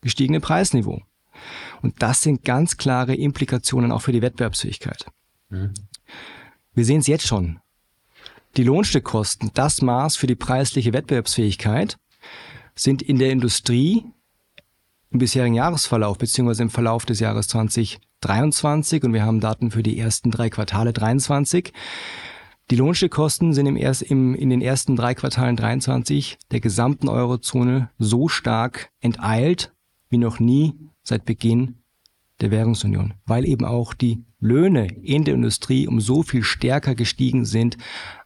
gestiegene 0.00 0.40
Preisniveau. 0.40 1.02
Und 1.82 2.00
das 2.02 2.22
sind 2.22 2.44
ganz 2.44 2.76
klare 2.76 3.14
Implikationen 3.14 3.90
auch 3.90 4.00
für 4.00 4.12
die 4.12 4.22
Wettbewerbsfähigkeit. 4.22 5.06
Mhm. 5.50 5.74
Wir 6.72 6.84
sehen 6.84 7.00
es 7.00 7.08
jetzt 7.08 7.26
schon. 7.26 7.58
Die 8.56 8.62
Lohnstückkosten, 8.62 9.50
das 9.54 9.82
Maß 9.82 10.16
für 10.16 10.28
die 10.28 10.36
preisliche 10.36 10.92
Wettbewerbsfähigkeit, 10.92 11.98
sind 12.76 13.02
in 13.02 13.18
der 13.18 13.30
Industrie 13.30 14.04
im 15.10 15.18
bisherigen 15.18 15.54
Jahresverlauf 15.54 16.16
beziehungsweise 16.16 16.62
im 16.62 16.70
Verlauf 16.70 17.04
des 17.04 17.18
Jahres 17.18 17.48
2023 17.48 19.02
und 19.02 19.12
wir 19.12 19.24
haben 19.24 19.40
Daten 19.40 19.72
für 19.72 19.82
die 19.82 19.98
ersten 19.98 20.30
drei 20.30 20.48
Quartale 20.48 20.92
23 20.92 21.72
die 22.72 22.78
Lohnstückkosten 22.78 23.52
sind 23.52 23.66
im 23.66 23.76
erst, 23.76 24.00
im, 24.00 24.34
in 24.34 24.48
den 24.48 24.62
ersten 24.62 24.96
drei 24.96 25.14
Quartalen 25.14 25.56
23 25.56 26.38
der 26.52 26.60
gesamten 26.60 27.06
Eurozone 27.06 27.90
so 27.98 28.28
stark 28.28 28.88
enteilt 29.00 29.74
wie 30.08 30.16
noch 30.16 30.40
nie 30.40 30.72
seit 31.02 31.26
Beginn 31.26 31.82
der 32.40 32.50
Währungsunion, 32.50 33.12
weil 33.26 33.44
eben 33.44 33.66
auch 33.66 33.92
die 33.92 34.24
Löhne 34.40 34.86
in 34.86 35.24
der 35.24 35.34
Industrie 35.34 35.86
um 35.86 36.00
so 36.00 36.22
viel 36.22 36.42
stärker 36.44 36.94
gestiegen 36.94 37.44
sind 37.44 37.76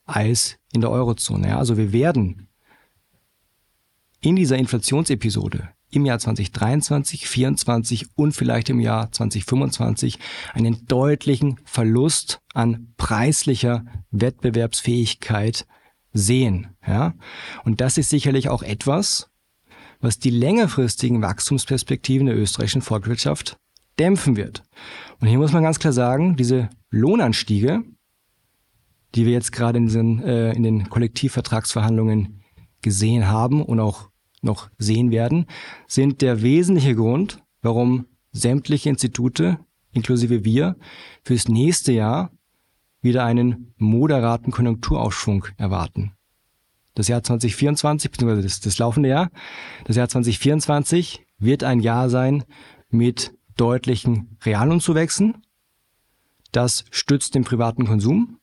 als 0.04 0.60
in 0.72 0.80
der 0.80 0.92
Eurozone. 0.92 1.48
Ja, 1.48 1.58
also 1.58 1.76
wir 1.76 1.92
werden 1.92 2.46
in 4.20 4.36
dieser 4.36 4.58
Inflationsepisode 4.58 5.70
im 5.90 6.04
Jahr 6.04 6.18
2023, 6.18 7.20
2024 7.20 8.06
und 8.16 8.32
vielleicht 8.32 8.70
im 8.70 8.80
Jahr 8.80 9.10
2025 9.12 10.18
einen 10.52 10.86
deutlichen 10.86 11.60
Verlust 11.64 12.40
an 12.54 12.92
preislicher 12.96 13.84
Wettbewerbsfähigkeit 14.10 15.66
sehen. 16.12 16.76
Ja? 16.86 17.14
Und 17.64 17.80
das 17.80 17.98
ist 17.98 18.10
sicherlich 18.10 18.48
auch 18.48 18.62
etwas, 18.62 19.30
was 20.00 20.18
die 20.18 20.30
längerfristigen 20.30 21.22
Wachstumsperspektiven 21.22 22.26
der 22.26 22.36
österreichischen 22.36 22.82
Volkswirtschaft 22.82 23.56
dämpfen 23.98 24.36
wird. 24.36 24.62
Und 25.20 25.28
hier 25.28 25.38
muss 25.38 25.52
man 25.52 25.62
ganz 25.62 25.78
klar 25.78 25.92
sagen, 25.92 26.36
diese 26.36 26.68
Lohnanstiege, 26.90 27.82
die 29.14 29.24
wir 29.24 29.32
jetzt 29.32 29.52
gerade 29.52 29.78
in, 29.78 29.86
diesen, 29.86 30.22
äh, 30.22 30.52
in 30.52 30.62
den 30.62 30.90
Kollektivvertragsverhandlungen 30.90 32.42
gesehen 32.82 33.28
haben 33.28 33.62
und 33.62 33.80
auch 33.80 34.10
noch 34.42 34.70
sehen 34.78 35.10
werden, 35.10 35.46
sind 35.86 36.22
der 36.22 36.42
wesentliche 36.42 36.94
Grund, 36.94 37.42
warum 37.62 38.06
sämtliche 38.32 38.88
Institute, 38.88 39.58
inklusive 39.92 40.44
wir, 40.44 40.76
fürs 41.22 41.48
nächste 41.48 41.92
Jahr 41.92 42.30
wieder 43.00 43.24
einen 43.24 43.72
moderaten 43.76 44.52
Konjunkturaufschwung 44.52 45.46
erwarten. 45.56 46.12
das 46.94 47.08
Jahr 47.08 47.22
2024, 47.22 48.10
beziehungsweise 48.10 48.42
das, 48.42 48.60
das 48.60 48.78
laufende 48.78 49.10
Jahr, 49.10 49.30
das 49.84 49.96
Jahr 49.96 50.08
2024 50.08 51.24
wird 51.38 51.62
ein 51.62 51.80
Jahr 51.80 52.08
sein 52.08 52.44
mit 52.88 53.34
deutlichen 53.56 54.38
Reallohnzuwächsen. 54.44 55.42
Das 56.52 56.84
stützt 56.90 57.34
den 57.34 57.44
privaten 57.44 57.86
Konsum. 57.86 58.38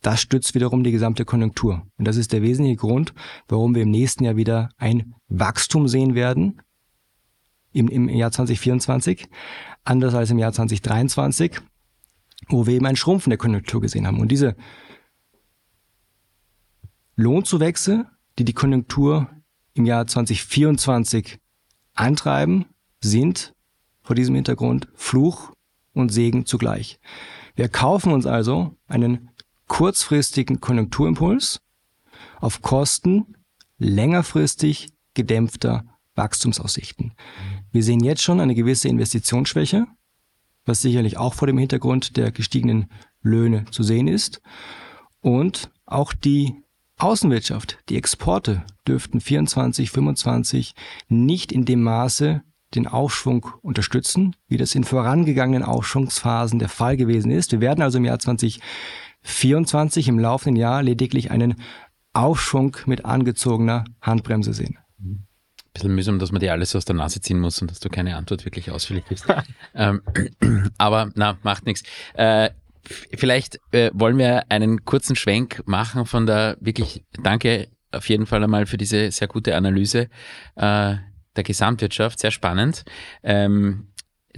Das 0.00 0.20
stützt 0.20 0.54
wiederum 0.54 0.84
die 0.84 0.92
gesamte 0.92 1.24
Konjunktur. 1.24 1.86
Und 1.96 2.06
das 2.06 2.16
ist 2.16 2.32
der 2.32 2.42
wesentliche 2.42 2.76
Grund, 2.76 3.14
warum 3.48 3.74
wir 3.74 3.82
im 3.82 3.90
nächsten 3.90 4.24
Jahr 4.24 4.36
wieder 4.36 4.70
ein 4.76 5.14
Wachstum 5.28 5.88
sehen 5.88 6.14
werden 6.14 6.60
im, 7.72 7.88
im 7.88 8.08
Jahr 8.08 8.30
2024, 8.30 9.28
anders 9.84 10.14
als 10.14 10.30
im 10.30 10.38
Jahr 10.38 10.52
2023, 10.52 11.60
wo 12.48 12.66
wir 12.66 12.74
eben 12.74 12.86
ein 12.86 12.96
Schrumpfen 12.96 13.30
der 13.30 13.38
Konjunktur 13.38 13.80
gesehen 13.80 14.06
haben. 14.06 14.20
Und 14.20 14.28
diese 14.28 14.56
Lohnzuwächse, 17.16 18.06
die 18.38 18.44
die 18.44 18.52
Konjunktur 18.52 19.28
im 19.74 19.84
Jahr 19.84 20.06
2024 20.06 21.38
antreiben, 21.94 22.66
sind 23.00 23.54
vor 24.02 24.14
diesem 24.14 24.36
Hintergrund 24.36 24.88
Fluch 24.94 25.52
und 25.92 26.10
Segen 26.10 26.46
zugleich. 26.46 27.00
Wir 27.56 27.68
kaufen 27.68 28.12
uns 28.12 28.24
also 28.24 28.76
einen 28.86 29.30
kurzfristigen 29.68 30.60
Konjunkturimpuls 30.60 31.60
auf 32.40 32.62
Kosten 32.62 33.36
längerfristig 33.78 34.88
gedämpfter 35.14 35.84
Wachstumsaussichten. 36.14 37.12
Wir 37.70 37.82
sehen 37.82 38.02
jetzt 38.02 38.22
schon 38.22 38.40
eine 38.40 38.54
gewisse 38.54 38.88
Investitionsschwäche, 38.88 39.86
was 40.64 40.82
sicherlich 40.82 41.16
auch 41.16 41.34
vor 41.34 41.46
dem 41.46 41.58
Hintergrund 41.58 42.16
der 42.16 42.32
gestiegenen 42.32 42.90
Löhne 43.22 43.64
zu 43.70 43.82
sehen 43.82 44.08
ist. 44.08 44.40
Und 45.20 45.70
auch 45.86 46.12
die 46.12 46.62
Außenwirtschaft, 46.98 47.78
die 47.88 47.96
Exporte 47.96 48.64
dürften 48.86 49.20
24, 49.20 49.90
25 49.90 50.74
nicht 51.08 51.52
in 51.52 51.64
dem 51.64 51.82
Maße 51.82 52.42
den 52.74 52.86
Aufschwung 52.86 53.46
unterstützen, 53.62 54.36
wie 54.48 54.58
das 54.58 54.74
in 54.74 54.84
vorangegangenen 54.84 55.62
Aufschwungsphasen 55.62 56.58
der 56.58 56.68
Fall 56.68 56.96
gewesen 56.96 57.30
ist. 57.30 57.52
Wir 57.52 57.60
werden 57.60 57.82
also 57.82 57.98
im 57.98 58.04
Jahr 58.04 58.18
2024 59.22 60.08
im 60.08 60.18
laufenden 60.18 60.56
Jahr 60.56 60.82
lediglich 60.82 61.30
einen 61.30 61.56
Aufschwung 62.12 62.76
mit 62.86 63.04
angezogener 63.04 63.84
Handbremse 64.00 64.52
sehen. 64.52 64.78
Ein 64.98 65.26
bisschen 65.72 65.94
mühsam, 65.94 66.18
dass 66.18 66.32
man 66.32 66.40
dir 66.40 66.52
alles 66.52 66.74
aus 66.74 66.84
der 66.84 66.96
Nase 66.96 67.20
ziehen 67.20 67.38
muss 67.38 67.60
und 67.60 67.70
dass 67.70 67.80
du 67.80 67.88
keine 67.88 68.16
Antwort 68.16 68.44
wirklich 68.44 68.70
ausführlich 68.70 69.04
gibst. 69.08 69.26
ähm, 69.74 70.02
aber 70.78 71.10
na, 71.14 71.38
macht 71.42 71.66
nichts. 71.66 71.82
Äh, 72.14 72.50
vielleicht 73.16 73.60
äh, 73.72 73.90
wollen 73.92 74.18
wir 74.18 74.50
einen 74.50 74.84
kurzen 74.84 75.14
Schwenk 75.14 75.62
machen 75.66 76.06
von 76.06 76.26
der 76.26 76.56
wirklich, 76.60 77.04
danke 77.22 77.68
auf 77.92 78.08
jeden 78.08 78.26
Fall 78.26 78.42
einmal 78.42 78.66
für 78.66 78.76
diese 78.76 79.10
sehr 79.10 79.28
gute 79.28 79.56
Analyse 79.56 80.08
äh, 80.56 80.96
der 81.36 81.44
Gesamtwirtschaft, 81.44 82.18
sehr 82.18 82.30
spannend, 82.30 82.84
ähm, 83.22 83.88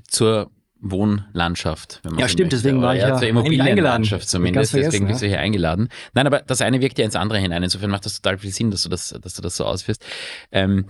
zur 0.06 0.50
Wohnlandschaft. 0.80 2.00
ja, 2.04 2.10
so 2.10 2.18
stimmt, 2.28 2.52
möchte. 2.52 2.56
deswegen 2.56 2.82
war 2.82 2.94
ich 2.94 3.02
ja 3.02 3.16
zur 3.16 3.28
Immobilienlandschaft 3.28 4.28
zumindest, 4.28 4.74
deswegen 4.74 5.06
bist 5.06 5.22
du 5.22 5.26
hier 5.26 5.40
eingeladen. 5.40 5.88
Nein, 6.14 6.26
aber 6.26 6.40
das 6.40 6.62
eine 6.62 6.80
wirkt 6.80 6.98
ja 6.98 7.04
ins 7.04 7.16
andere 7.16 7.38
hinein, 7.38 7.62
insofern 7.62 7.90
macht 7.90 8.06
das 8.06 8.20
total 8.20 8.38
viel 8.38 8.50
Sinn, 8.50 8.70
dass 8.70 8.82
du 8.82 8.88
das, 8.88 9.14
dass 9.20 9.34
du 9.34 9.42
das 9.42 9.56
so 9.56 9.64
ausführst. 9.64 10.04
Ähm, 10.52 10.86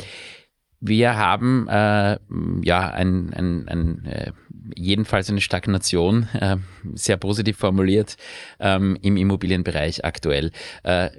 wir 0.81 1.17
haben 1.17 1.69
äh, 1.69 2.19
ja 2.63 2.91
ein, 2.91 3.35
ein, 3.35 3.69
ein 3.69 4.05
äh, 4.07 4.33
jedenfalls 4.77 5.31
eine 5.31 5.41
Stagnation, 5.41 6.29
äh, 6.35 6.57
sehr 6.95 7.17
positiv 7.17 7.57
formuliert, 7.59 8.17
ähm, 8.59 8.99
im 9.03 9.17
Immobilienbereich 9.17 10.05
aktuell. 10.05 10.51
Äh, 10.83 11.11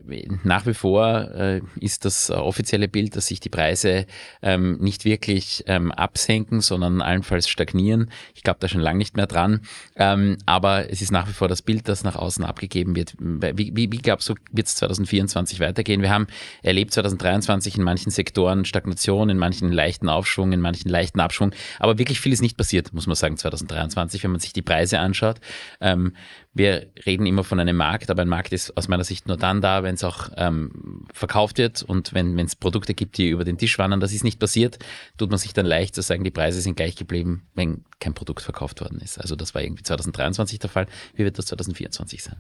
nach 0.44 0.66
wie 0.66 0.74
vor 0.74 1.32
äh, 1.32 1.62
ist 1.80 2.06
das 2.06 2.30
offizielle 2.30 2.88
Bild, 2.88 3.16
dass 3.16 3.28
sich 3.28 3.40
die 3.40 3.50
Preise 3.50 4.06
ähm, 4.42 4.78
nicht 4.80 5.06
wirklich 5.06 5.64
ähm, 5.68 5.92
absenken, 5.92 6.62
sondern 6.62 7.02
allenfalls 7.02 7.48
stagnieren. 7.48 8.10
Ich 8.36 8.44
glaube 8.44 8.60
da 8.60 8.68
schon 8.68 8.82
lange 8.82 8.98
nicht 8.98 9.16
mehr 9.16 9.28
dran. 9.28 9.62
Ähm, 9.96 10.38
aber 10.46 10.90
es 10.90 11.02
ist 11.02 11.12
nach 11.12 11.28
wie 11.28 11.34
vor 11.34 11.48
das 11.48 11.62
Bild, 11.62 11.88
das 11.88 12.04
nach 12.04 12.16
außen 12.16 12.44
abgegeben 12.44 12.96
wird. 12.96 13.16
Wie, 13.20 13.76
wie, 13.76 13.92
wie 13.92 13.98
glaubst 13.98 14.30
du, 14.30 14.36
wird 14.52 14.68
es 14.68 14.76
2024 14.76 15.60
weitergehen? 15.60 16.02
Wir 16.02 16.10
haben 16.10 16.28
erlebt 16.64 16.94
2023 16.94 17.78
in 17.78 17.84
manchen 17.84 18.12
Sektoren 18.12 18.66
Stagnation, 18.66 19.30
in 19.30 19.38
manchen 19.38 19.72
leichten 19.72 20.10
Aufschwung, 20.10 20.52
in 20.52 20.62
manchen 20.62 20.90
leichten 20.90 21.20
Abschwung. 21.20 21.52
Aber 21.80 21.98
wirklich 21.98 22.20
viel 22.20 22.34
ist 22.34 22.42
nicht 22.42 22.58
passiert, 22.58 22.94
muss 22.94 23.08
man 23.08 23.16
sagen, 23.16 23.21
2023, 23.22 24.24
wenn 24.24 24.32
man 24.32 24.40
sich 24.40 24.54
die 24.54 24.62
Preise 24.62 25.00
anschaut. 25.00 25.40
Ähm, 25.80 26.14
wir 26.54 26.88
reden 27.06 27.26
immer 27.26 27.44
von 27.44 27.60
einem 27.60 27.78
Markt, 27.78 28.10
aber 28.10 28.22
ein 28.22 28.28
Markt 28.28 28.52
ist 28.52 28.76
aus 28.76 28.88
meiner 28.88 29.04
Sicht 29.04 29.28
nur 29.28 29.38
dann 29.38 29.62
da, 29.62 29.84
wenn 29.84 29.96
es 29.96 30.04
auch 30.04 30.30
ähm, 30.36 31.06
verkauft 31.14 31.58
wird 31.58 31.84
und 31.84 32.14
wenn 32.14 32.38
es 32.40 32.56
Produkte 32.56 32.94
gibt, 32.94 33.18
die 33.18 33.30
über 33.30 33.46
den 33.46 33.58
Tisch 33.58 33.78
wandern. 33.80 34.00
Das 34.00 34.12
ist 34.12 34.24
nicht 34.24 34.40
passiert, 34.40 34.80
tut 35.18 35.30
man 35.30 35.40
sich 35.40 35.54
dann 35.54 35.66
leicht 35.66 35.96
zu 35.96 36.02
sagen, 36.02 36.24
die 36.24 36.32
Preise 36.32 36.62
sind 36.62 36.76
gleich 36.76 36.96
geblieben, 36.96 37.48
wenn 37.56 37.86
kein 38.00 38.14
Produkt 38.14 38.42
verkauft 38.42 38.82
worden 38.82 39.00
ist. 39.00 39.20
Also 39.20 39.36
das 39.36 39.56
war 39.56 39.62
irgendwie 39.62 39.84
2023 39.84 40.60
der 40.60 40.70
Fall. 40.70 40.88
Wie 41.16 41.24
wird 41.24 41.38
das 41.38 41.46
2024 41.46 42.24
sein? 42.24 42.38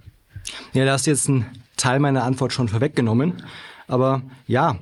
Ja, 0.73 0.85
da 0.85 0.93
hast 0.93 1.07
du 1.07 1.11
jetzt 1.11 1.29
einen 1.29 1.45
Teil 1.77 1.99
meiner 1.99 2.23
Antwort 2.23 2.53
schon 2.53 2.67
vorweggenommen. 2.67 3.43
Aber 3.87 4.23
ja, 4.47 4.77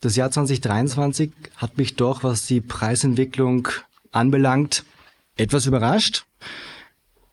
das 0.00 0.16
Jahr 0.16 0.30
2023 0.30 1.32
hat 1.56 1.78
mich 1.78 1.96
doch, 1.96 2.22
was 2.22 2.46
die 2.46 2.60
Preisentwicklung 2.60 3.68
anbelangt, 4.12 4.84
etwas 5.36 5.66
überrascht. 5.66 6.26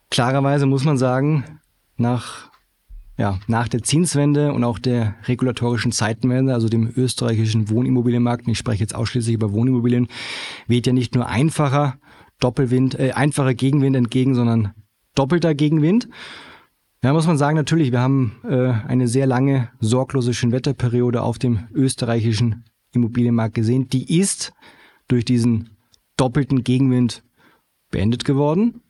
Klarerweise 0.10 0.66
muss 0.66 0.84
man 0.84 0.98
sagen, 0.98 1.60
nach, 1.98 2.52
ja, 3.18 3.40
nach 3.48 3.68
der 3.68 3.82
Zinswende 3.82 4.54
und 4.54 4.64
auch 4.64 4.78
der 4.78 5.16
regulatorischen 5.28 5.92
Zeitenwende, 5.92 6.54
also 6.54 6.70
dem 6.70 6.92
österreichischen 6.96 7.70
Wohnimmobilienmarkt, 7.70 8.48
ich 8.48 8.58
spreche 8.58 8.82
jetzt 8.82 8.96
ausschließlich 8.96 9.34
über 9.34 9.54
Wohnimmobilien, 9.54 10.08
weht 10.68 10.86
ja 10.86 10.94
nicht 10.94 11.16
nur 11.16 11.28
einfacher 11.28 11.98
Doppelwind, 12.40 13.00
äh, 13.00 13.14
einfacher 13.14 13.54
Gegenwind 13.54 13.96
entgegen, 13.96 14.36
sondern 14.36 14.74
doppelter 15.16 15.56
Gegenwind. 15.56 16.10
Ja, 17.04 17.14
muss 17.14 17.28
man 17.28 17.38
sagen, 17.38 17.56
natürlich, 17.56 17.92
wir 17.92 18.00
haben 18.00 18.38
äh, 18.44 18.72
eine 18.88 19.08
sehr 19.08 19.28
lange 19.28 19.70
sorglose 19.80 20.34
Schönwetterperiode 20.34 21.22
auf 21.22 21.38
dem 21.38 21.68
österreichischen 21.74 22.66
Immobilienmarkt 22.94 23.56
gesehen. 23.56 23.90
Die 23.90 24.20
ist 24.20 24.54
durch 25.08 25.26
diesen 25.26 25.72
doppelten 26.18 26.64
Gegenwind 26.64 27.24
beendet 27.94 28.26
geworden. 28.26 28.82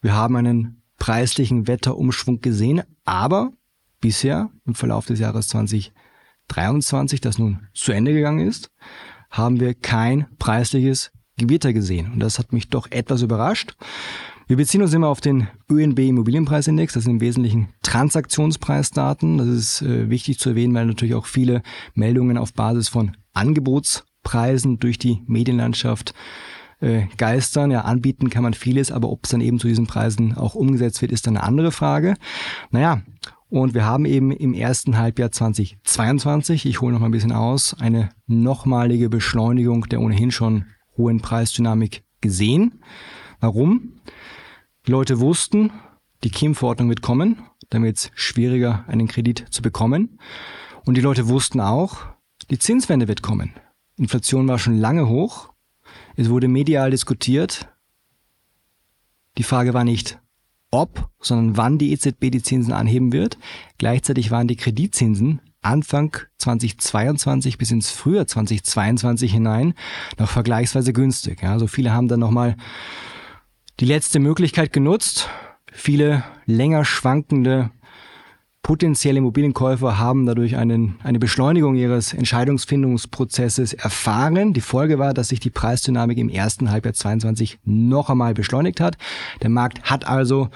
Wir 0.00 0.14
haben 0.14 0.36
einen 0.36 0.82
preislichen 0.98 1.66
Wetterumschwung 1.66 2.40
gesehen, 2.40 2.82
aber 3.04 3.52
bisher 4.00 4.50
im 4.66 4.76
Verlauf 4.76 5.06
des 5.06 5.18
Jahres 5.18 5.48
2023, 5.48 7.20
das 7.20 7.38
nun 7.38 7.66
zu 7.74 7.90
Ende 7.90 8.12
gegangen 8.12 8.46
ist, 8.46 8.70
haben 9.30 9.58
wir 9.58 9.74
kein 9.74 10.26
preisliches 10.38 11.10
Gewitter 11.36 11.72
gesehen. 11.72 12.12
Und 12.12 12.20
das 12.20 12.38
hat 12.38 12.52
mich 12.52 12.68
doch 12.68 12.86
etwas 12.90 13.22
überrascht. 13.22 13.76
Wir 14.46 14.56
beziehen 14.56 14.82
uns 14.82 14.92
immer 14.92 15.08
auf 15.08 15.20
den 15.20 15.48
ÖNB 15.70 16.00
Immobilienpreisindex. 16.00 16.92
Das 16.92 17.04
sind 17.04 17.14
im 17.14 17.20
Wesentlichen 17.20 17.68
Transaktionspreisdaten. 17.82 19.38
Das 19.38 19.46
ist 19.46 19.82
äh, 19.82 20.10
wichtig 20.10 20.38
zu 20.38 20.50
erwähnen, 20.50 20.74
weil 20.74 20.86
natürlich 20.86 21.14
auch 21.14 21.26
viele 21.26 21.62
Meldungen 21.94 22.36
auf 22.36 22.52
Basis 22.52 22.88
von 22.88 23.16
Angebotspreisen 23.32 24.80
durch 24.80 24.98
die 24.98 25.22
Medienlandschaft 25.26 26.14
äh, 26.80 27.06
geistern. 27.16 27.70
Ja, 27.70 27.82
anbieten 27.82 28.30
kann 28.30 28.42
man 28.42 28.54
vieles, 28.54 28.90
aber 28.90 29.10
ob 29.10 29.24
es 29.24 29.30
dann 29.30 29.40
eben 29.40 29.58
zu 29.58 29.68
diesen 29.68 29.86
Preisen 29.86 30.36
auch 30.36 30.54
umgesetzt 30.54 31.02
wird, 31.02 31.12
ist 31.12 31.26
dann 31.26 31.36
eine 31.36 31.46
andere 31.46 31.72
Frage. 31.72 32.14
Naja, 32.70 33.02
und 33.48 33.74
wir 33.74 33.84
haben 33.84 34.04
eben 34.04 34.30
im 34.30 34.54
ersten 34.54 34.96
Halbjahr 34.96 35.32
2022, 35.32 36.66
ich 36.66 36.80
hole 36.80 36.92
noch 36.92 37.00
mal 37.00 37.06
ein 37.06 37.12
bisschen 37.12 37.32
aus, 37.32 37.74
eine 37.80 38.10
nochmalige 38.26 39.08
Beschleunigung 39.08 39.88
der 39.88 40.00
ohnehin 40.00 40.30
schon 40.30 40.66
hohen 40.96 41.20
Preisdynamik 41.20 42.04
gesehen. 42.20 42.80
Warum? 43.40 44.00
Die 44.86 44.92
Leute 44.92 45.20
wussten, 45.20 45.72
die 46.22 46.30
KIM-Verordnung 46.30 46.88
wird 46.88 47.02
kommen, 47.02 47.38
damit 47.70 47.96
es 47.96 48.10
schwieriger, 48.14 48.84
einen 48.86 49.08
Kredit 49.08 49.46
zu 49.50 49.62
bekommen. 49.62 50.18
Und 50.84 50.96
die 50.96 51.00
Leute 51.00 51.28
wussten 51.28 51.60
auch, 51.60 52.06
die 52.50 52.58
Zinswende 52.58 53.08
wird 53.08 53.22
kommen. 53.22 53.52
Inflation 53.96 54.48
war 54.48 54.58
schon 54.58 54.78
lange 54.78 55.08
hoch 55.08 55.49
es 56.16 56.28
wurde 56.28 56.48
medial 56.48 56.90
diskutiert. 56.90 57.68
Die 59.38 59.42
Frage 59.42 59.74
war 59.74 59.84
nicht, 59.84 60.18
ob, 60.70 61.10
sondern 61.20 61.56
wann 61.56 61.78
die 61.78 61.92
EZB 61.92 62.30
die 62.30 62.42
Zinsen 62.42 62.72
anheben 62.72 63.12
wird. 63.12 63.38
Gleichzeitig 63.78 64.30
waren 64.30 64.48
die 64.48 64.56
Kreditzinsen 64.56 65.40
Anfang 65.62 66.16
2022 66.38 67.58
bis 67.58 67.70
ins 67.70 67.90
Frühjahr 67.90 68.26
2022 68.26 69.32
hinein 69.32 69.74
noch 70.18 70.30
vergleichsweise 70.30 70.92
günstig. 70.92 71.42
Ja, 71.42 71.52
also 71.52 71.66
viele 71.66 71.92
haben 71.92 72.08
dann 72.08 72.20
nochmal 72.20 72.56
die 73.78 73.84
letzte 73.84 74.20
Möglichkeit 74.20 74.72
genutzt. 74.72 75.28
Viele 75.70 76.24
länger 76.46 76.84
schwankende 76.84 77.70
Potenzielle 78.62 79.18
Immobilienkäufer 79.18 79.98
haben 79.98 80.26
dadurch 80.26 80.56
einen, 80.56 80.98
eine 81.02 81.18
Beschleunigung 81.18 81.76
ihres 81.76 82.12
Entscheidungsfindungsprozesses 82.12 83.72
erfahren. 83.72 84.52
Die 84.52 84.60
Folge 84.60 84.98
war, 84.98 85.14
dass 85.14 85.28
sich 85.28 85.40
die 85.40 85.50
Preisdynamik 85.50 86.18
im 86.18 86.28
ersten 86.28 86.70
Halbjahr 86.70 86.94
22 86.94 87.58
noch 87.64 88.10
einmal 88.10 88.34
beschleunigt 88.34 88.80
hat. 88.80 88.96
Der 89.42 89.50
Markt 89.50 89.90
hat 89.90 90.06
also 90.06 90.50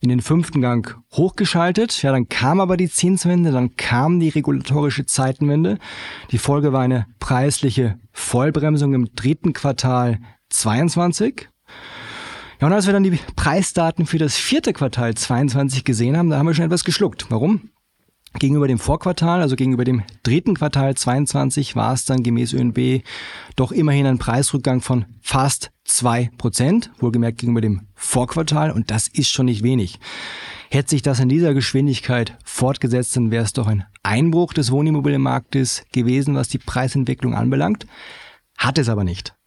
in 0.00 0.08
den 0.08 0.20
fünften 0.20 0.60
Gang 0.60 0.96
hochgeschaltet. 1.12 2.02
Ja, 2.02 2.12
dann 2.12 2.28
kam 2.28 2.60
aber 2.60 2.76
die 2.76 2.88
Zinswende, 2.88 3.50
dann 3.50 3.74
kam 3.76 4.20
die 4.20 4.28
regulatorische 4.28 5.06
Zeitenwende. 5.06 5.78
Die 6.30 6.38
Folge 6.38 6.72
war 6.72 6.82
eine 6.82 7.06
preisliche 7.18 7.98
Vollbremsung 8.12 8.94
im 8.94 9.14
dritten 9.14 9.52
Quartal 9.52 10.20
22. 10.50 11.48
Ja, 12.60 12.66
und 12.66 12.72
als 12.72 12.86
wir 12.86 12.92
dann 12.92 13.04
die 13.04 13.18
Preisdaten 13.36 14.04
für 14.04 14.18
das 14.18 14.36
vierte 14.36 14.72
Quartal 14.72 15.14
22 15.14 15.84
gesehen 15.84 16.16
haben, 16.16 16.28
da 16.28 16.38
haben 16.38 16.46
wir 16.46 16.54
schon 16.54 16.64
etwas 16.64 16.82
geschluckt. 16.82 17.26
Warum? 17.30 17.70
Gegenüber 18.34 18.66
dem 18.66 18.80
Vorquartal, 18.80 19.40
also 19.40 19.54
gegenüber 19.54 19.84
dem 19.84 20.02
dritten 20.24 20.54
Quartal 20.54 20.94
22, 20.96 21.76
war 21.76 21.94
es 21.94 22.04
dann 22.04 22.22
gemäß 22.22 22.52
ÖNB 22.52 23.04
doch 23.54 23.70
immerhin 23.70 24.06
ein 24.06 24.18
Preisrückgang 24.18 24.80
von 24.80 25.06
fast 25.22 25.70
zwei 25.84 26.30
Prozent, 26.36 26.90
wohlgemerkt 26.98 27.38
gegenüber 27.38 27.60
dem 27.60 27.86
Vorquartal, 27.94 28.72
und 28.72 28.90
das 28.90 29.06
ist 29.06 29.30
schon 29.30 29.46
nicht 29.46 29.62
wenig. 29.62 30.00
Hätte 30.68 30.90
sich 30.90 31.02
das 31.02 31.20
in 31.20 31.28
dieser 31.28 31.54
Geschwindigkeit 31.54 32.36
fortgesetzt, 32.44 33.16
dann 33.16 33.30
wäre 33.30 33.44
es 33.44 33.52
doch 33.52 33.68
ein 33.68 33.84
Einbruch 34.02 34.52
des 34.52 34.72
Wohnimmobilienmarktes 34.72 35.84
gewesen, 35.92 36.34
was 36.34 36.48
die 36.48 36.58
Preisentwicklung 36.58 37.34
anbelangt. 37.34 37.86
Hat 38.58 38.78
es 38.78 38.88
aber 38.88 39.04
nicht. 39.04 39.37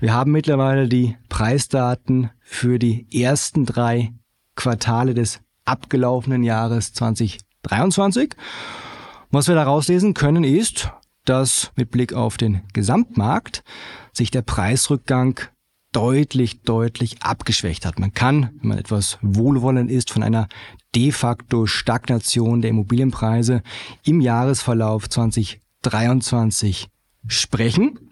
Wir 0.00 0.14
haben 0.14 0.32
mittlerweile 0.32 0.88
die 0.88 1.16
Preisdaten 1.28 2.30
für 2.40 2.78
die 2.78 3.06
ersten 3.22 3.66
drei 3.66 4.12
Quartale 4.56 5.14
des 5.14 5.40
abgelaufenen 5.64 6.42
Jahres 6.42 6.92
2023. 6.92 8.34
Was 9.30 9.48
wir 9.48 9.54
daraus 9.54 9.88
lesen 9.88 10.14
können 10.14 10.44
ist, 10.44 10.90
dass 11.24 11.70
mit 11.76 11.90
Blick 11.90 12.12
auf 12.12 12.36
den 12.36 12.62
Gesamtmarkt 12.72 13.62
sich 14.12 14.30
der 14.30 14.42
Preisrückgang 14.42 15.40
deutlich, 15.92 16.62
deutlich 16.62 17.22
abgeschwächt 17.22 17.84
hat. 17.86 17.98
Man 17.98 18.12
kann, 18.14 18.50
wenn 18.60 18.68
man 18.68 18.78
etwas 18.78 19.18
wohlwollend 19.22 19.90
ist, 19.90 20.10
von 20.10 20.22
einer 20.22 20.48
de 20.94 21.12
facto 21.12 21.66
Stagnation 21.66 22.62
der 22.62 22.70
Immobilienpreise 22.70 23.62
im 24.04 24.20
Jahresverlauf 24.20 25.08
2023 25.08 26.88
sprechen. 27.26 28.09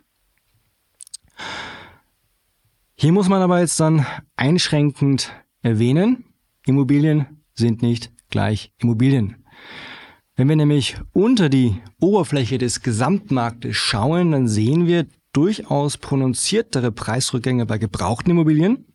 Hier 2.95 3.13
muss 3.13 3.29
man 3.29 3.43
aber 3.43 3.61
jetzt 3.61 3.79
dann 3.79 4.07
einschränkend 4.37 5.33
erwähnen, 5.63 6.25
Immobilien 6.67 7.43
sind 7.55 7.83
nicht 7.83 8.13
gleich 8.31 8.73
Immobilien. 8.79 9.45
Wenn 10.37 10.49
wir 10.49 10.57
nämlich 10.57 10.97
unter 11.13 11.49
die 11.49 11.81
Oberfläche 12.01 12.59
des 12.59 12.83
Gesamtmarktes 12.83 13.77
schauen, 13.77 14.33
dann 14.33 14.49
sehen 14.49 14.87
wir 14.87 15.07
durchaus 15.33 15.99
prononziertere 15.99 16.93
Preisrückgänge 16.93 17.67
bei 17.67 17.79
gebrauchten 17.79 18.31
Immobilien, 18.31 18.87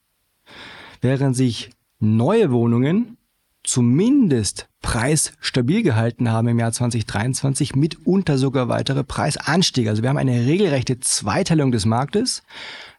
während 1.01 1.35
sich 1.35 1.71
neue 1.99 2.51
Wohnungen 2.51 3.17
zumindest 3.63 4.67
preisstabil 4.81 5.83
gehalten 5.83 6.29
haben 6.29 6.47
im 6.49 6.59
Jahr 6.59 6.71
2023, 6.71 7.75
mitunter 7.75 8.37
sogar 8.37 8.67
weitere 8.67 9.03
Preisanstiege. 9.03 9.89
Also 9.89 10.03
wir 10.03 10.09
haben 10.09 10.17
eine 10.17 10.45
regelrechte 10.45 10.99
Zweiteilung 10.99 11.71
des 11.71 11.85
Marktes. 11.85 12.43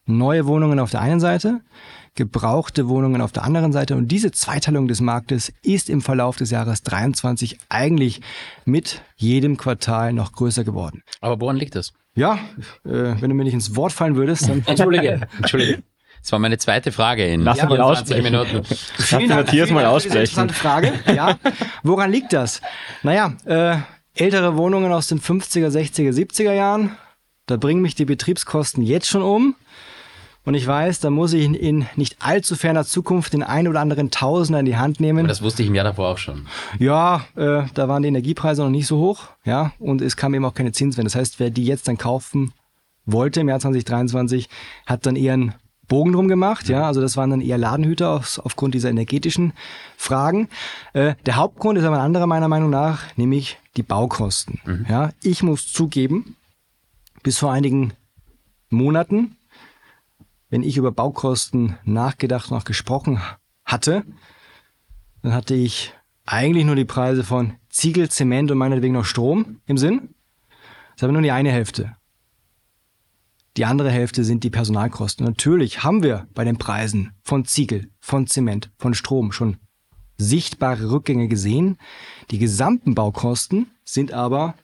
Neue 0.06 0.46
Wohnungen 0.46 0.80
auf 0.80 0.90
der 0.90 1.00
einen 1.00 1.20
Seite, 1.20 1.62
gebrauchte 2.14 2.88
Wohnungen 2.88 3.20
auf 3.22 3.32
der 3.32 3.44
anderen 3.44 3.72
Seite. 3.72 3.96
Und 3.96 4.08
diese 4.08 4.32
Zweiteilung 4.32 4.86
des 4.86 5.00
Marktes 5.00 5.52
ist 5.62 5.88
im 5.88 6.02
Verlauf 6.02 6.36
des 6.36 6.50
Jahres 6.50 6.82
23 6.82 7.58
eigentlich 7.68 8.20
mit 8.64 9.02
jedem 9.16 9.56
Quartal 9.56 10.12
noch 10.12 10.32
größer 10.32 10.64
geworden. 10.64 11.02
Aber 11.20 11.40
woran 11.40 11.56
liegt 11.56 11.74
das? 11.74 11.92
Ja, 12.14 12.38
äh, 12.84 13.14
wenn 13.20 13.30
du 13.30 13.34
mir 13.34 13.44
nicht 13.44 13.54
ins 13.54 13.76
Wort 13.76 13.92
fallen 13.92 14.16
würdest, 14.16 14.48
dann. 14.48 14.62
Entschuldige, 14.66 15.26
Entschuldige. 15.38 15.82
Das 16.24 16.32
war 16.32 16.38
meine 16.38 16.56
zweite 16.56 16.90
Frage 16.90 17.26
in 17.26 17.42
Lass 17.42 17.58
ja, 17.58 17.66
mal 17.66 17.82
aussprechen. 17.82 18.22
Minuten. 18.22 18.62
Lass 18.96 19.10
den 19.10 19.28
Matthias 19.28 19.70
mal 19.70 19.84
aussprechen. 19.84 20.20
Interessante 20.20 20.54
Frage. 20.54 20.94
Ja. 21.14 21.38
Woran 21.82 22.10
liegt 22.10 22.32
das? 22.32 22.62
Naja, 23.02 23.34
äh, 23.44 23.76
ältere 24.14 24.56
Wohnungen 24.56 24.90
aus 24.90 25.08
den 25.08 25.20
50er, 25.20 25.68
60er, 25.68 26.12
70er 26.12 26.54
Jahren, 26.54 26.96
da 27.44 27.58
bringen 27.58 27.82
mich 27.82 27.94
die 27.94 28.06
Betriebskosten 28.06 28.82
jetzt 28.82 29.06
schon 29.06 29.20
um. 29.20 29.54
Und 30.46 30.54
ich 30.54 30.66
weiß, 30.66 31.00
da 31.00 31.10
muss 31.10 31.34
ich 31.34 31.44
in 31.44 31.86
nicht 31.94 32.16
allzu 32.20 32.56
ferner 32.56 32.86
Zukunft 32.86 33.34
den 33.34 33.42
ein 33.42 33.68
oder 33.68 33.80
anderen 33.80 34.10
Tausender 34.10 34.60
in 34.60 34.66
die 34.66 34.78
Hand 34.78 35.00
nehmen. 35.00 35.20
Aber 35.20 35.28
das 35.28 35.42
wusste 35.42 35.62
ich 35.62 35.68
im 35.68 35.74
Jahr 35.74 35.84
davor 35.84 36.08
auch 36.08 36.18
schon. 36.18 36.46
Ja, 36.78 37.26
äh, 37.36 37.64
da 37.74 37.88
waren 37.88 38.02
die 38.02 38.08
Energiepreise 38.08 38.62
noch 38.62 38.70
nicht 38.70 38.86
so 38.86 38.96
hoch, 38.96 39.24
ja, 39.44 39.72
und 39.78 40.00
es 40.00 40.16
kam 40.16 40.32
eben 40.32 40.46
auch 40.46 40.54
keine 40.54 40.72
Zinswende. 40.72 41.10
Das 41.10 41.16
heißt, 41.16 41.38
wer 41.38 41.50
die 41.50 41.66
jetzt 41.66 41.86
dann 41.86 41.98
kaufen 41.98 42.54
wollte 43.04 43.40
im 43.40 43.50
Jahr 43.50 43.60
2023, 43.60 44.48
hat 44.86 45.04
dann 45.04 45.16
eher 45.16 45.34
einen 45.34 45.54
Bogen 45.94 46.12
drum 46.12 46.28
gemacht, 46.28 46.68
ja, 46.68 46.86
also 46.86 47.00
das 47.00 47.16
waren 47.16 47.30
dann 47.30 47.40
eher 47.40 47.58
Ladenhüter 47.58 48.10
aus, 48.10 48.38
aufgrund 48.38 48.74
dieser 48.74 48.90
energetischen 48.90 49.52
Fragen. 49.96 50.48
Äh, 50.92 51.14
der 51.26 51.36
Hauptgrund 51.36 51.78
ist 51.78 51.84
aber 51.84 51.96
ein 51.96 52.04
anderer 52.04 52.26
meiner 52.26 52.48
Meinung 52.48 52.70
nach, 52.70 53.16
nämlich 53.16 53.58
die 53.76 53.82
Baukosten. 53.82 54.60
Mhm. 54.64 54.86
Ja, 54.88 55.10
ich 55.22 55.42
muss 55.42 55.72
zugeben, 55.72 56.36
bis 57.22 57.38
vor 57.38 57.52
einigen 57.52 57.92
Monaten 58.70 59.36
wenn 60.54 60.62
ich 60.62 60.76
über 60.76 60.92
Baukosten 60.92 61.78
nachgedacht 61.82 62.52
und 62.52 62.56
auch 62.56 62.64
gesprochen 62.64 63.20
hatte, 63.64 64.04
dann 65.20 65.32
hatte 65.32 65.56
ich 65.56 65.92
eigentlich 66.26 66.64
nur 66.64 66.76
die 66.76 66.84
Preise 66.84 67.24
von 67.24 67.54
Ziegel, 67.70 68.08
Zement 68.08 68.52
und 68.52 68.58
meinetwegen 68.58 68.94
noch 68.94 69.04
Strom 69.04 69.60
im 69.66 69.78
Sinn. 69.78 70.14
Das 70.92 70.98
ist 70.98 71.02
aber 71.02 71.12
nur 71.12 71.22
die 71.22 71.32
eine 71.32 71.50
Hälfte. 71.50 71.96
Die 73.56 73.64
andere 73.64 73.90
Hälfte 73.90 74.24
sind 74.24 74.42
die 74.44 74.50
Personalkosten. 74.50 75.24
Natürlich 75.24 75.84
haben 75.84 76.02
wir 76.02 76.26
bei 76.34 76.44
den 76.44 76.58
Preisen 76.58 77.12
von 77.22 77.44
Ziegel, 77.44 77.90
von 78.00 78.26
Zement, 78.26 78.70
von 78.78 78.94
Strom 78.94 79.32
schon 79.32 79.58
sichtbare 80.18 80.90
Rückgänge 80.90 81.28
gesehen. 81.28 81.78
Die 82.30 82.38
gesamten 82.38 82.94
Baukosten 82.94 83.70
sind 83.84 84.12
aber 84.12 84.54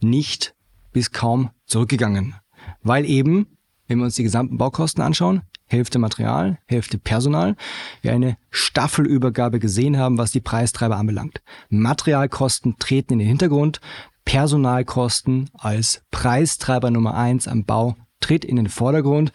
nicht 0.00 0.54
bis 0.92 1.12
kaum 1.12 1.50
zurückgegangen, 1.66 2.34
weil 2.82 3.04
eben 3.04 3.46
wenn 3.92 3.98
wir 3.98 4.04
uns 4.06 4.14
die 4.14 4.22
gesamten 4.22 4.56
Baukosten 4.56 5.02
anschauen, 5.02 5.42
Hälfte 5.66 5.98
Material, 5.98 6.58
Hälfte 6.66 6.96
Personal, 6.96 7.56
wir 8.00 8.12
eine 8.12 8.38
Staffelübergabe 8.50 9.58
gesehen 9.58 9.98
haben, 9.98 10.16
was 10.16 10.30
die 10.30 10.40
Preistreiber 10.40 10.96
anbelangt. 10.96 11.42
Materialkosten 11.68 12.78
treten 12.78 13.14
in 13.14 13.18
den 13.18 13.28
Hintergrund, 13.28 13.80
Personalkosten 14.24 15.50
als 15.54 16.02
Preistreiber 16.10 16.90
Nummer 16.90 17.14
eins 17.14 17.48
am 17.48 17.64
Bau 17.64 17.96
tritt 18.20 18.44
in 18.44 18.56
den 18.56 18.68
Vordergrund. 18.68 19.32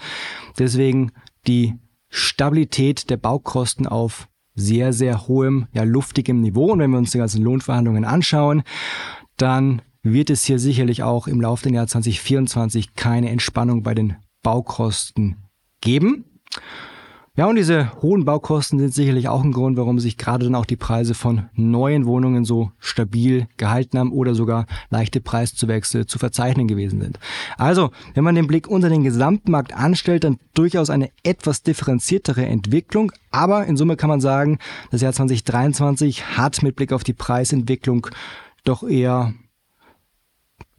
Deswegen 0.58 1.12
die 1.46 1.76
Stabilität 2.10 3.10
der 3.10 3.18
Baukosten 3.18 3.86
auf 3.86 4.28
sehr, 4.56 4.92
sehr 4.92 5.28
hohem, 5.28 5.68
ja 5.72 5.84
luftigem 5.84 6.42
Niveau. 6.42 6.72
Und 6.72 6.80
wenn 6.80 6.92
wir 6.92 6.98
uns 6.98 7.12
die 7.12 7.20
ganzen 7.20 7.44
Lohnverhandlungen 7.44 8.06
anschauen, 8.06 8.64
dann 9.38 9.82
wird 10.02 10.30
es 10.30 10.46
hier 10.46 10.58
sicherlich 10.58 11.04
auch 11.04 11.28
im 11.28 11.42
Laufe 11.42 11.64
des 11.64 11.74
Jahres 11.74 11.92
2024 11.92 12.96
keine 12.96 13.30
Entspannung 13.30 13.84
bei 13.84 13.94
den 13.94 14.16
Baukosten 14.42 15.38
geben. 15.82 16.26
Ja, 17.38 17.46
und 17.46 17.56
diese 17.56 17.92
hohen 18.02 18.26
Baukosten 18.26 18.80
sind 18.80 18.96
sicherlich 18.96 19.30
auch 19.30 19.44
ein 19.44 19.52
Grund, 19.52 19.78
warum 19.78 20.00
sich 20.00 20.18
gerade 20.18 20.46
dann 20.46 20.56
auch 20.56 20.66
die 20.66 20.76
Preise 20.76 21.14
von 21.14 21.50
neuen 21.54 22.08
Wohnungen 22.08 22.46
so 22.46 22.72
stabil 22.80 23.48
gehalten 23.58 24.00
haben 24.00 24.12
oder 24.12 24.34
sogar 24.34 24.66
leichte 24.90 25.22
Preiszuwächse 25.22 26.08
zu 26.08 26.18
verzeichnen 26.18 26.68
gewesen 26.68 27.00
sind. 27.00 27.20
Also, 27.56 27.92
wenn 28.16 28.24
man 28.24 28.34
den 28.34 28.48
Blick 28.48 28.68
unter 28.68 28.90
den 28.90 29.04
Gesamtmarkt 29.04 29.72
anstellt, 29.72 30.24
dann 30.24 30.40
durchaus 30.56 30.90
eine 30.90 31.12
etwas 31.22 31.62
differenziertere 31.62 32.44
Entwicklung. 32.44 33.12
Aber 33.30 33.68
in 33.68 33.78
Summe 33.78 33.98
kann 33.98 34.10
man 34.10 34.20
sagen, 34.20 34.58
das 34.90 35.02
Jahr 35.02 35.14
2023 35.14 36.38
hat 36.38 36.64
mit 36.64 36.76
Blick 36.76 36.92
auf 36.92 37.04
die 37.04 37.14
Preisentwicklung 37.14 38.08
doch 38.64 38.82
eher 38.82 39.36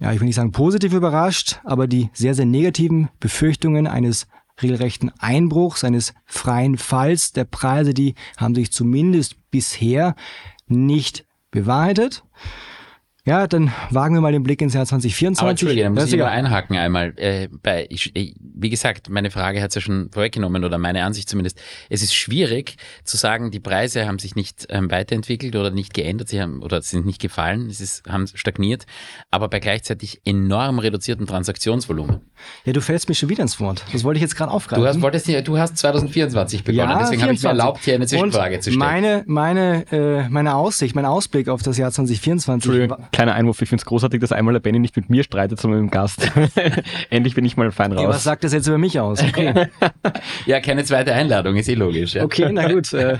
ja, 0.00 0.12
ich 0.12 0.20
will 0.20 0.26
nicht 0.26 0.36
sagen 0.36 0.52
positiv 0.52 0.92
überrascht, 0.92 1.60
aber 1.64 1.88
die 1.88 2.08
sehr, 2.12 2.34
sehr 2.34 2.46
negativen 2.46 3.08
Befürchtungen 3.18 3.88
eines 3.88 4.28
regelrechten 4.62 5.10
Einbruchs, 5.18 5.84
eines 5.84 6.14
freien 6.26 6.76
Falls 6.76 7.32
der 7.32 7.44
Preise, 7.44 7.94
die 7.94 8.14
haben 8.36 8.54
sich 8.54 8.72
zumindest 8.72 9.36
bisher 9.50 10.14
nicht 10.66 11.26
bewahrheitet. 11.50 12.24
Ja, 13.28 13.46
dann 13.46 13.70
wagen 13.90 14.14
wir 14.14 14.22
mal 14.22 14.32
den 14.32 14.42
Blick 14.42 14.62
ins 14.62 14.72
Jahr 14.72 14.86
2024. 14.86 15.42
Aber 15.42 15.50
Entschuldige, 15.50 15.82
da 15.82 15.90
muss 15.90 16.10
ich 16.10 16.18
mal 16.18 16.28
einhaken 16.28 16.78
einmal. 16.78 17.12
Äh, 17.16 17.48
bei, 17.62 17.86
ich, 17.90 18.14
wie 18.14 18.70
gesagt, 18.70 19.10
meine 19.10 19.30
Frage 19.30 19.60
hat 19.60 19.68
es 19.68 19.74
ja 19.74 19.80
schon 19.82 20.08
vorweggenommen 20.10 20.64
oder 20.64 20.78
meine 20.78 21.04
Ansicht 21.04 21.28
zumindest. 21.28 21.60
Es 21.90 22.00
ist 22.00 22.14
schwierig 22.14 22.76
zu 23.04 23.18
sagen, 23.18 23.50
die 23.50 23.60
Preise 23.60 24.06
haben 24.06 24.18
sich 24.18 24.34
nicht 24.34 24.68
ähm, 24.70 24.90
weiterentwickelt 24.90 25.56
oder 25.56 25.70
nicht 25.70 25.92
geändert, 25.92 26.30
sie 26.30 26.40
haben 26.40 26.62
oder 26.62 26.80
sind 26.80 27.04
nicht 27.04 27.20
gefallen, 27.20 27.66
es 27.68 27.82
ist, 27.82 28.08
haben 28.08 28.26
stagniert, 28.28 28.86
aber 29.30 29.48
bei 29.48 29.60
gleichzeitig 29.60 30.22
enorm 30.24 30.78
reduzierten 30.78 31.26
Transaktionsvolumen. 31.26 32.22
Ja, 32.64 32.72
du 32.72 32.80
fällst 32.80 33.10
mir 33.10 33.14
schon 33.14 33.28
wieder 33.28 33.42
ins 33.42 33.60
Wort. 33.60 33.84
Das 33.92 34.04
wollte 34.04 34.16
ich 34.16 34.22
jetzt 34.22 34.36
gerade 34.36 34.52
aufgreifen. 34.52 34.82
Du 34.82 34.88
hast, 34.88 35.02
wolltest, 35.02 35.28
du 35.28 35.58
hast 35.58 35.76
2024 35.76 36.64
begonnen, 36.64 36.92
ja, 36.92 36.98
deswegen 36.98 37.22
habe 37.22 37.34
ich 37.34 37.42
mir 37.42 37.50
erlaubt, 37.50 37.84
hier 37.84 37.96
eine 37.96 38.06
Zwischenfrage 38.06 38.54
Und 38.54 38.62
zu 38.62 38.70
stellen. 38.70 38.78
Meine, 38.78 39.22
meine, 39.26 39.84
äh, 39.92 40.28
meine 40.30 40.54
Aussicht, 40.54 40.94
mein 40.94 41.04
Ausblick 41.04 41.50
auf 41.50 41.62
das 41.62 41.76
Jahr 41.76 41.90
2024 41.90 42.88
kleiner 43.18 43.34
Einwurf, 43.34 43.60
ich 43.60 43.68
finde 43.68 43.80
es 43.82 43.84
großartig, 43.86 44.20
dass 44.20 44.30
einmal 44.30 44.52
der 44.54 44.60
Benny 44.60 44.78
nicht 44.78 44.94
mit 44.94 45.10
mir 45.10 45.24
streitet, 45.24 45.58
sondern 45.60 45.80
mit 45.82 45.90
dem 45.90 45.92
Gast. 45.92 46.30
Endlich 47.10 47.34
bin 47.34 47.44
ich 47.44 47.56
mal 47.56 47.72
fein 47.72 47.90
raus. 47.90 48.02
Ja, 48.02 48.08
was 48.08 48.22
sagt 48.22 48.44
das 48.44 48.52
jetzt 48.52 48.68
über 48.68 48.78
mich 48.78 49.00
aus? 49.00 49.20
Okay. 49.22 49.66
ja, 50.46 50.60
keine 50.60 50.84
zweite 50.84 51.12
Einladung, 51.14 51.56
ist 51.56 51.68
eh 51.68 51.74
logisch. 51.74 52.14
Ja. 52.14 52.22
Okay, 52.24 52.48
na 52.52 52.70
gut. 52.72 52.92
Äh, 52.92 53.18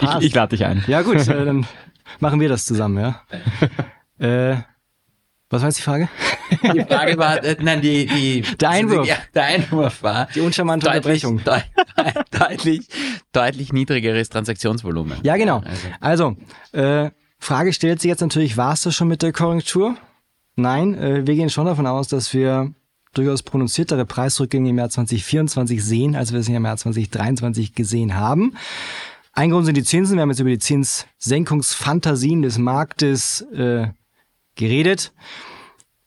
Ich, 0.00 0.08
ich 0.20 0.34
lade 0.34 0.56
dich 0.56 0.64
ein. 0.64 0.82
Ja 0.86 1.02
gut, 1.02 1.16
äh, 1.28 1.44
dann 1.44 1.66
machen 2.20 2.40
wir 2.40 2.48
das 2.48 2.64
zusammen, 2.64 2.98
ja. 2.98 3.22
äh, 4.18 4.56
was 5.50 5.60
war 5.62 5.68
jetzt 5.68 5.78
die 5.78 5.82
Frage? 5.82 6.08
Die 6.74 6.80
Frage 6.84 7.18
war, 7.18 7.44
äh, 7.44 7.56
nein, 7.60 7.80
die, 7.82 8.06
die 8.06 8.42
Der 8.58 8.70
Einwurf. 8.70 9.06
Ja, 9.06 9.16
der 9.34 9.44
Einwurf 9.44 10.02
war 10.02 10.28
Die 10.34 10.40
uncharmante 10.40 10.86
deutlich, 10.86 11.24
Unterbrechung. 11.26 11.64
deut- 11.94 12.40
deutlich, 12.48 12.88
deutlich 13.32 13.72
niedrigeres 13.74 14.28
Transaktionsvolumen. 14.30 15.18
Ja, 15.22 15.36
genau. 15.36 15.62
Also, 16.00 16.34
Also, 16.72 16.76
äh, 17.06 17.10
Frage 17.38 17.72
stellt 17.72 18.00
sich 18.00 18.08
jetzt 18.08 18.20
natürlich, 18.20 18.56
war 18.56 18.72
es 18.72 18.82
das 18.82 18.94
schon 18.94 19.08
mit 19.08 19.22
der 19.22 19.32
Konjunktur? 19.32 19.96
Nein, 20.56 20.94
äh, 20.94 21.26
wir 21.26 21.34
gehen 21.34 21.50
schon 21.50 21.66
davon 21.66 21.86
aus, 21.86 22.08
dass 22.08 22.34
wir 22.34 22.72
durchaus 23.14 23.42
prononciertere 23.42 24.04
Preisrückgänge 24.04 24.70
im 24.70 24.78
Jahr 24.78 24.90
2024 24.90 25.82
sehen, 25.82 26.16
als 26.16 26.32
wir 26.32 26.40
es 26.40 26.48
im 26.48 26.64
Jahr 26.64 26.76
2023 26.76 27.74
gesehen 27.74 28.14
haben. 28.14 28.54
Ein 29.32 29.50
Grund 29.50 29.66
sind 29.66 29.76
die 29.76 29.84
Zinsen. 29.84 30.16
Wir 30.16 30.22
haben 30.22 30.30
jetzt 30.30 30.40
über 30.40 30.50
die 30.50 30.58
Zinssenkungsfantasien 30.58 32.42
des 32.42 32.58
Marktes 32.58 33.42
äh, 33.52 33.88
geredet. 34.56 35.12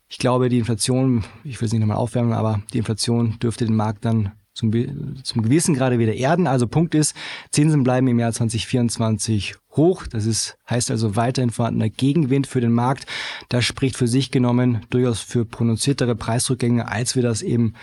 Ich 0.10 0.18
glaube, 0.18 0.50
die 0.50 0.60
Inflation, 0.60 1.24
ich 1.46 1.62
will 1.62 1.68
es 1.68 1.72
nicht 1.72 1.80
nochmal 1.80 1.98
aufwärmen, 1.98 2.34
aber 2.34 2.62
die 2.74 2.80
Inflation 2.80 3.40
dürfte 3.40 3.66
den 3.66 3.76
Markt 3.76 4.04
dann 4.04 4.34
zum, 4.54 5.24
zum 5.24 5.42
gewissen 5.42 5.76
Grade 5.76 6.00
wieder 6.00 6.14
erden. 6.14 6.48
Also 6.48 6.68
Punkt 6.68 6.96
ist, 6.96 7.16
Zinsen 7.52 7.84
bleiben 7.84 8.08
im 8.08 8.20
Jahr 8.20 8.34
2024 8.34 9.56
hoch. 9.76 10.06
Das 10.08 10.26
ist, 10.26 10.58
heißt 10.70 10.92
also 10.92 11.16
weiterhin 11.16 11.52
vorhandener 11.52 11.90
Gegenwind 11.90 12.48
für 12.48 12.62
den 12.62 12.74
Markt. 12.74 13.06
Das 13.50 13.66
spricht 13.66 13.96
für 13.98 14.08
sich 14.08 14.32
genommen 14.32 14.86
durchaus 14.90 15.22
für 15.22 15.46
prononciertere 15.46 16.16
Preisrückgänge, 16.16 16.88
als 16.88 17.16
wir 17.16 17.24
das 17.24 17.42
eben 17.42 17.74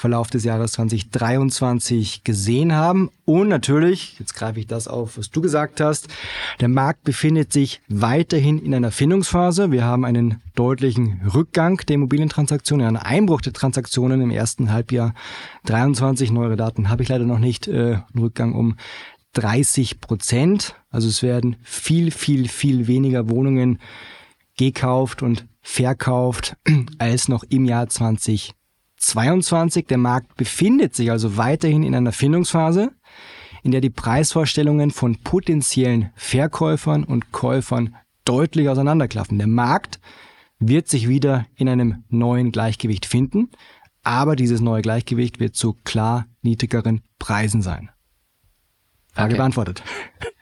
Verlauf 0.00 0.30
des 0.30 0.44
Jahres 0.44 0.72
2023 0.72 2.24
gesehen 2.24 2.74
haben. 2.74 3.10
Und 3.26 3.48
natürlich, 3.48 4.18
jetzt 4.18 4.34
greife 4.34 4.58
ich 4.58 4.66
das 4.66 4.88
auf, 4.88 5.18
was 5.18 5.30
du 5.30 5.42
gesagt 5.42 5.80
hast, 5.80 6.08
der 6.58 6.68
Markt 6.68 7.04
befindet 7.04 7.52
sich 7.52 7.82
weiterhin 7.86 8.58
in 8.58 8.74
einer 8.74 8.92
Findungsphase. 8.92 9.70
Wir 9.70 9.84
haben 9.84 10.06
einen 10.06 10.40
deutlichen 10.54 11.20
Rückgang 11.34 11.76
der 11.86 11.96
Immobilientransaktionen, 11.96 12.86
einen 12.86 12.96
Einbruch 12.96 13.42
der 13.42 13.52
Transaktionen 13.52 14.22
im 14.22 14.30
ersten 14.30 14.72
Halbjahr 14.72 15.12
23. 15.66 16.32
Neuere 16.32 16.56
Daten 16.56 16.88
habe 16.88 17.02
ich 17.02 17.10
leider 17.10 17.26
noch 17.26 17.38
nicht. 17.38 17.68
Äh, 17.68 17.98
Rückgang 18.18 18.54
um 18.54 18.76
30 19.34 20.00
Prozent. 20.00 20.76
Also 20.88 21.08
es 21.08 21.22
werden 21.22 21.56
viel, 21.62 22.10
viel, 22.10 22.48
viel 22.48 22.86
weniger 22.86 23.28
Wohnungen 23.28 23.78
gekauft 24.56 25.22
und 25.22 25.46
verkauft 25.60 26.56
als 26.98 27.28
noch 27.28 27.44
im 27.44 27.66
Jahr 27.66 27.88
2022. 29.00 29.86
Der 29.86 29.98
Markt 29.98 30.36
befindet 30.36 30.94
sich 30.94 31.10
also 31.10 31.36
weiterhin 31.36 31.82
in 31.82 31.94
einer 31.94 32.12
Findungsphase, 32.12 32.92
in 33.62 33.72
der 33.72 33.80
die 33.80 33.90
Preisvorstellungen 33.90 34.90
von 34.90 35.16
potenziellen 35.16 36.10
Verkäufern 36.14 37.04
und 37.04 37.32
Käufern 37.32 37.96
deutlich 38.24 38.68
auseinanderklaffen. 38.68 39.38
Der 39.38 39.46
Markt 39.46 40.00
wird 40.58 40.88
sich 40.88 41.08
wieder 41.08 41.46
in 41.56 41.68
einem 41.68 42.04
neuen 42.08 42.52
Gleichgewicht 42.52 43.06
finden, 43.06 43.50
aber 44.02 44.36
dieses 44.36 44.60
neue 44.60 44.82
Gleichgewicht 44.82 45.40
wird 45.40 45.56
zu 45.56 45.74
klar 45.84 46.26
niedrigeren 46.42 47.02
Preisen 47.18 47.62
sein. 47.62 47.90
Frage 49.12 49.32
Okay. 49.32 49.38
beantwortet. 49.38 49.82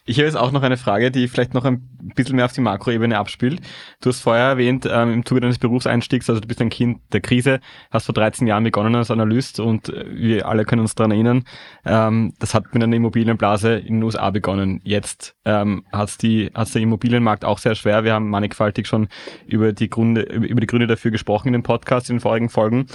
Ich 0.04 0.18
habe 0.18 0.26
jetzt 0.26 0.36
auch 0.36 0.52
noch 0.52 0.62
eine 0.62 0.76
Frage, 0.76 1.10
die 1.10 1.28
vielleicht 1.28 1.54
noch 1.54 1.64
ein 1.64 1.97
bisschen 2.08 2.36
mehr 2.36 2.44
auf 2.44 2.52
die 2.52 2.60
Makroebene 2.60 3.18
abspielt. 3.18 3.60
Du 4.00 4.10
hast 4.10 4.20
vorher 4.20 4.46
erwähnt, 4.46 4.88
ähm, 4.90 5.12
im 5.12 5.26
Zuge 5.26 5.40
deines 5.40 5.58
Berufseinstiegs, 5.58 6.28
also 6.28 6.40
du 6.40 6.48
bist 6.48 6.60
ein 6.60 6.70
Kind 6.70 7.00
der 7.12 7.20
Krise, 7.20 7.60
hast 7.90 8.06
vor 8.06 8.14
13 8.14 8.46
Jahren 8.46 8.64
begonnen 8.64 8.94
als 8.94 9.10
Analyst 9.10 9.60
und 9.60 9.88
äh, 9.88 10.04
wir 10.08 10.46
alle 10.46 10.64
können 10.64 10.80
uns 10.80 10.94
daran 10.94 11.10
erinnern, 11.10 11.44
ähm, 11.84 12.34
das 12.38 12.54
hat 12.54 12.72
mit 12.74 12.82
einer 12.82 12.96
Immobilienblase 12.96 13.74
in 13.74 13.94
den 13.94 14.02
USA 14.02 14.30
begonnen. 14.30 14.80
Jetzt 14.84 15.36
ähm, 15.44 15.84
hat 15.92 16.22
die, 16.22 16.50
hat's 16.54 16.72
der 16.72 16.82
Immobilienmarkt 16.82 17.44
auch 17.44 17.58
sehr 17.58 17.74
schwer. 17.74 18.04
Wir 18.04 18.14
haben 18.14 18.30
mannigfaltig 18.30 18.86
schon 18.86 19.08
über 19.46 19.72
die 19.72 19.88
Gründe, 19.88 20.22
über 20.22 20.60
die 20.60 20.66
Gründe 20.66 20.86
dafür 20.86 21.10
gesprochen 21.10 21.48
in 21.48 21.52
dem 21.52 21.62
Podcast, 21.62 22.10
in 22.10 22.16
den 22.16 22.20
vorigen 22.20 22.48
Folgen. 22.48 22.86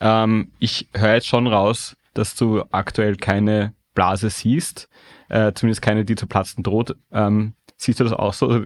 Ähm, 0.00 0.52
ich 0.58 0.88
höre 0.94 1.14
jetzt 1.14 1.26
schon 1.26 1.46
raus, 1.46 1.96
dass 2.14 2.34
du 2.34 2.62
aktuell 2.70 3.16
keine 3.16 3.74
Blase 3.94 4.30
siehst, 4.30 4.88
äh, 5.28 5.52
zumindest 5.54 5.82
keine, 5.82 6.04
die 6.04 6.14
zu 6.14 6.26
platzen 6.26 6.62
droht. 6.62 6.96
Ähm, 7.12 7.54
siehst 7.78 8.00
du 8.00 8.04
das 8.04 8.12
auch 8.12 8.34
so? 8.34 8.64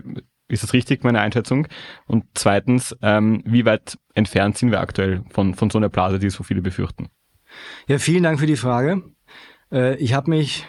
Ist 0.48 0.62
das 0.62 0.72
richtig, 0.72 1.04
meine 1.04 1.20
Einschätzung? 1.20 1.68
Und 2.06 2.24
zweitens, 2.34 2.96
ähm, 3.00 3.42
wie 3.46 3.64
weit 3.64 3.98
entfernt 4.14 4.58
sind 4.58 4.70
wir 4.70 4.80
aktuell 4.80 5.22
von, 5.30 5.54
von 5.54 5.70
so 5.70 5.78
einer 5.78 5.88
Blase, 5.88 6.18
die 6.18 6.28
so 6.28 6.42
viele 6.42 6.60
befürchten? 6.60 7.08
Ja, 7.86 7.98
vielen 7.98 8.22
Dank 8.22 8.40
für 8.40 8.46
die 8.46 8.56
Frage. 8.56 9.02
Äh, 9.70 9.96
ich 9.96 10.14
habe 10.14 10.30
mich 10.30 10.66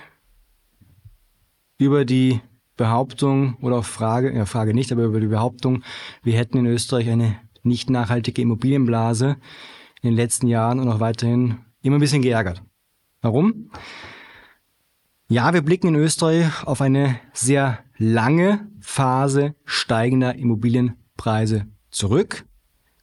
über 1.77 2.05
die 2.05 2.39
Behauptung 2.77 3.57
oder 3.61 3.77
auch 3.77 3.85
Frage, 3.85 4.33
ja 4.33 4.45
Frage 4.45 4.73
nicht, 4.73 4.91
aber 4.91 5.03
über 5.03 5.19
die 5.19 5.27
Behauptung, 5.27 5.83
wir 6.23 6.37
hätten 6.37 6.57
in 6.57 6.65
Österreich 6.65 7.09
eine 7.09 7.35
nicht 7.61 7.89
nachhaltige 7.89 8.41
Immobilienblase 8.41 9.37
in 10.01 10.09
den 10.09 10.15
letzten 10.15 10.47
Jahren 10.47 10.79
und 10.79 10.89
auch 10.89 10.99
weiterhin 10.99 11.59
immer 11.81 11.97
ein 11.97 12.01
bisschen 12.01 12.21
geärgert. 12.21 12.63
Warum? 13.21 13.69
Ja, 15.29 15.53
wir 15.53 15.61
blicken 15.61 15.87
in 15.87 15.95
Österreich 15.95 16.65
auf 16.65 16.81
eine 16.81 17.19
sehr 17.33 17.82
lange 17.97 18.67
Phase 18.79 19.55
steigender 19.65 20.35
Immobilienpreise 20.35 21.67
zurück. 21.89 22.45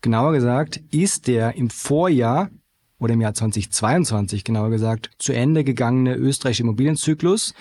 Genauer 0.00 0.32
gesagt 0.32 0.78
ist 0.90 1.26
der 1.26 1.56
im 1.56 1.70
Vorjahr 1.70 2.50
oder 2.98 3.14
im 3.14 3.20
Jahr 3.20 3.34
2022 3.34 4.44
genauer 4.44 4.70
gesagt 4.70 5.10
zu 5.18 5.32
Ende 5.32 5.64
gegangene 5.64 6.14
österreichische 6.16 6.62
Immobilienzyklus 6.62 7.54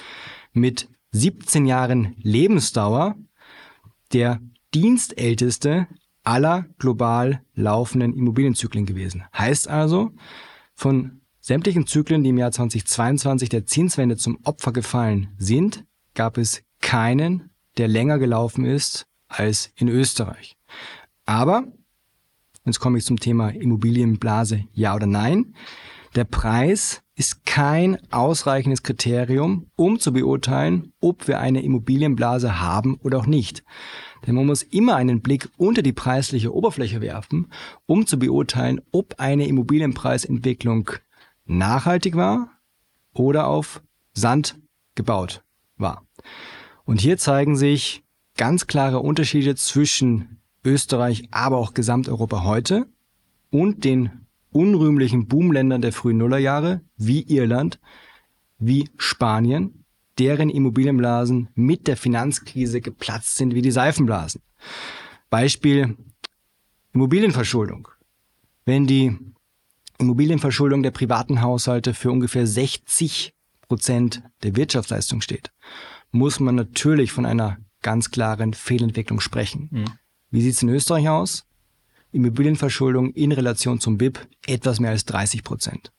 mit 0.53 0.89
17 1.11 1.65
Jahren 1.65 2.15
Lebensdauer 2.21 3.15
der 4.13 4.39
dienstälteste 4.73 5.87
aller 6.23 6.65
global 6.77 7.41
laufenden 7.55 8.13
Immobilienzyklen 8.13 8.85
gewesen. 8.85 9.23
Heißt 9.35 9.67
also, 9.67 10.11
von 10.75 11.21
sämtlichen 11.39 11.87
Zyklen, 11.87 12.23
die 12.23 12.29
im 12.29 12.37
Jahr 12.37 12.51
2022 12.51 13.49
der 13.49 13.65
Zinswende 13.65 14.17
zum 14.17 14.39
Opfer 14.43 14.71
gefallen 14.71 15.29
sind, 15.37 15.85
gab 16.13 16.37
es 16.37 16.61
keinen, 16.81 17.49
der 17.77 17.87
länger 17.87 18.19
gelaufen 18.19 18.65
ist 18.65 19.07
als 19.27 19.71
in 19.75 19.87
Österreich. 19.87 20.57
Aber, 21.25 21.63
jetzt 22.65 22.79
komme 22.79 22.97
ich 22.97 23.05
zum 23.05 23.19
Thema 23.19 23.49
Immobilienblase, 23.49 24.65
ja 24.73 24.95
oder 24.95 25.07
nein, 25.07 25.53
der 26.15 26.23
Preis 26.23 27.03
ist 27.15 27.45
kein 27.45 27.97
ausreichendes 28.11 28.81
Kriterium, 28.81 29.67
um 29.75 29.99
zu 29.99 30.13
beurteilen, 30.13 30.93
ob 30.99 31.27
wir 31.27 31.39
eine 31.39 31.61
Immobilienblase 31.61 32.61
haben 32.61 32.95
oder 33.03 33.19
auch 33.19 33.25
nicht. 33.25 33.63
Denn 34.25 34.35
man 34.35 34.45
muss 34.45 34.63
immer 34.63 34.95
einen 34.95 35.21
Blick 35.21 35.49
unter 35.57 35.81
die 35.81 35.93
preisliche 35.93 36.53
Oberfläche 36.53 37.01
werfen, 37.01 37.51
um 37.85 38.05
zu 38.07 38.17
beurteilen, 38.17 38.81
ob 38.91 39.15
eine 39.19 39.47
Immobilienpreisentwicklung 39.47 40.89
nachhaltig 41.45 42.15
war 42.15 42.51
oder 43.13 43.47
auf 43.47 43.81
Sand 44.13 44.57
gebaut 44.95 45.43
war. 45.77 46.08
Und 46.89 47.01
hier 47.01 47.19
zeigen 47.19 47.55
sich 47.55 48.03
ganz 48.35 48.65
klare 48.65 49.01
Unterschiede 49.01 49.53
zwischen 49.53 50.39
Österreich, 50.65 51.27
aber 51.29 51.57
auch 51.57 51.75
Gesamteuropa 51.75 52.43
heute 52.43 52.87
und 53.51 53.83
den 53.83 54.25
unrühmlichen 54.49 55.27
Boomländern 55.27 55.83
der 55.83 55.93
frühen 55.93 56.17
Nullerjahre 56.17 56.81
wie 56.97 57.21
Irland, 57.21 57.79
wie 58.57 58.89
Spanien, 58.97 59.85
deren 60.17 60.49
Immobilienblasen 60.49 61.49
mit 61.53 61.85
der 61.85 61.95
Finanzkrise 61.95 62.81
geplatzt 62.81 63.35
sind 63.35 63.53
wie 63.53 63.61
die 63.61 63.69
Seifenblasen. 63.69 64.41
Beispiel 65.29 65.95
Immobilienverschuldung. 66.93 67.87
Wenn 68.65 68.87
die 68.87 69.15
Immobilienverschuldung 69.99 70.81
der 70.81 70.89
privaten 70.89 71.43
Haushalte 71.43 71.93
für 71.93 72.11
ungefähr 72.11 72.47
60 72.47 73.35
Prozent 73.67 74.23
der 74.41 74.55
Wirtschaftsleistung 74.55 75.21
steht, 75.21 75.51
muss 76.11 76.39
man 76.39 76.55
natürlich 76.55 77.11
von 77.11 77.25
einer 77.25 77.57
ganz 77.81 78.11
klaren 78.11 78.53
Fehlentwicklung 78.53 79.19
sprechen. 79.19 79.85
Wie 80.31 80.41
sieht 80.41 80.53
es 80.53 80.63
in 80.63 80.69
Österreich 80.69 81.09
aus? 81.09 81.45
Immobilienverschuldung 82.11 83.11
in 83.11 83.31
Relation 83.31 83.79
zum 83.79 83.97
BIP 83.97 84.27
etwas 84.47 84.79
mehr 84.79 84.91
als 84.91 85.05
30 85.05 85.43
Prozent. 85.43 85.91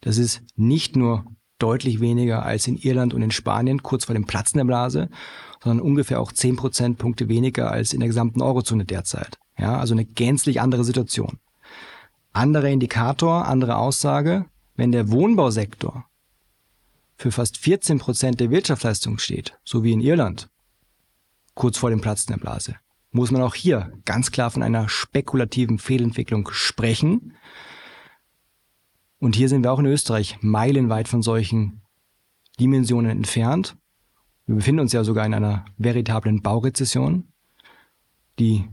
Das 0.00 0.18
ist 0.18 0.42
nicht 0.56 0.96
nur 0.96 1.24
deutlich 1.58 2.00
weniger 2.00 2.44
als 2.44 2.66
in 2.66 2.76
Irland 2.76 3.14
und 3.14 3.22
in 3.22 3.30
Spanien 3.30 3.82
kurz 3.82 4.04
vor 4.04 4.14
dem 4.14 4.26
Platzen 4.26 4.58
der 4.58 4.64
Blase, 4.64 5.08
sondern 5.62 5.84
ungefähr 5.84 6.20
auch 6.20 6.32
10 6.32 6.56
Prozentpunkte 6.56 7.28
weniger 7.28 7.70
als 7.70 7.92
in 7.92 8.00
der 8.00 8.08
gesamten 8.08 8.42
Eurozone 8.42 8.84
derzeit. 8.84 9.38
Ja, 9.58 9.78
also 9.78 9.94
eine 9.94 10.04
gänzlich 10.04 10.60
andere 10.60 10.84
Situation. 10.84 11.38
Anderer 12.32 12.68
Indikator, 12.68 13.46
andere 13.46 13.76
Aussage, 13.76 14.44
wenn 14.76 14.92
der 14.92 15.10
Wohnbausektor 15.10 16.07
für 17.18 17.32
fast 17.32 17.58
14 17.58 17.98
Prozent 17.98 18.40
der 18.40 18.50
Wirtschaftsleistung 18.50 19.18
steht, 19.18 19.58
so 19.64 19.82
wie 19.82 19.92
in 19.92 20.00
Irland, 20.00 20.48
kurz 21.54 21.76
vor 21.76 21.90
dem 21.90 22.00
Platzen 22.00 22.32
der 22.32 22.40
Blase, 22.40 22.76
muss 23.10 23.32
man 23.32 23.42
auch 23.42 23.56
hier 23.56 23.92
ganz 24.04 24.30
klar 24.30 24.50
von 24.50 24.62
einer 24.62 24.88
spekulativen 24.88 25.78
Fehlentwicklung 25.78 26.48
sprechen. 26.52 27.36
Und 29.18 29.34
hier 29.34 29.48
sind 29.48 29.64
wir 29.64 29.72
auch 29.72 29.80
in 29.80 29.86
Österreich 29.86 30.38
meilenweit 30.40 31.08
von 31.08 31.22
solchen 31.22 31.82
Dimensionen 32.60 33.10
entfernt. 33.10 33.76
Wir 34.46 34.54
befinden 34.54 34.80
uns 34.80 34.92
ja 34.92 35.02
sogar 35.02 35.26
in 35.26 35.34
einer 35.34 35.64
veritablen 35.76 36.40
Baurezession. 36.40 37.32
Die 38.38 38.68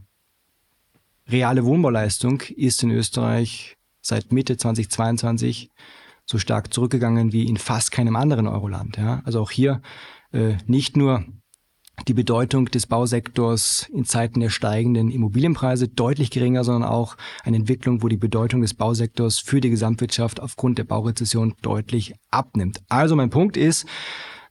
reale 1.28 1.66
Wohnbauleistung 1.66 2.42
ist 2.42 2.84
in 2.84 2.92
Österreich 2.92 3.76
seit 4.02 4.32
Mitte 4.32 4.56
2022 4.56 5.72
so 6.26 6.38
stark 6.38 6.74
zurückgegangen 6.74 7.32
wie 7.32 7.48
in 7.48 7.58
fast 7.58 7.92
keinem 7.92 8.16
anderen 8.16 8.48
Euroland. 8.48 8.98
Ja? 8.98 9.22
Also 9.26 9.42
auch 9.42 9.52
hier 9.52 9.82
äh, 10.32 10.56
nicht 10.66 10.98
nur 10.98 11.24
die 12.08 12.14
Bedeutung 12.14 12.66
des 12.66 12.88
Bausektors 12.88 13.88
in 13.94 14.06
Zeiten 14.06 14.42
der 14.42 14.50
steigenden 14.50 15.10
Immobilienpreise 15.10 15.88
deutlich 15.88 16.30
geringer, 16.30 16.64
sondern 16.64 16.90
auch 16.90 17.16
eine 17.44 17.58
Entwicklung, 17.58 18.04
wo 18.04 18.10
die 18.10 18.18
Bedeutung 18.18 18.62
des 18.62 18.74
Bausektors 18.74 19.40
für 19.40 19.62
die 19.62 19.70
Gesamtwirtschaft 19.70 20.42
aufgrund 20.42 20.78
der 20.78 20.84
Baurezession 20.84 21.56
deutlich 21.62 22.14
abnimmt. 22.32 22.82
Also 22.90 23.16
mein 23.16 23.30
Punkt 23.30 23.56
ist, 23.56 23.86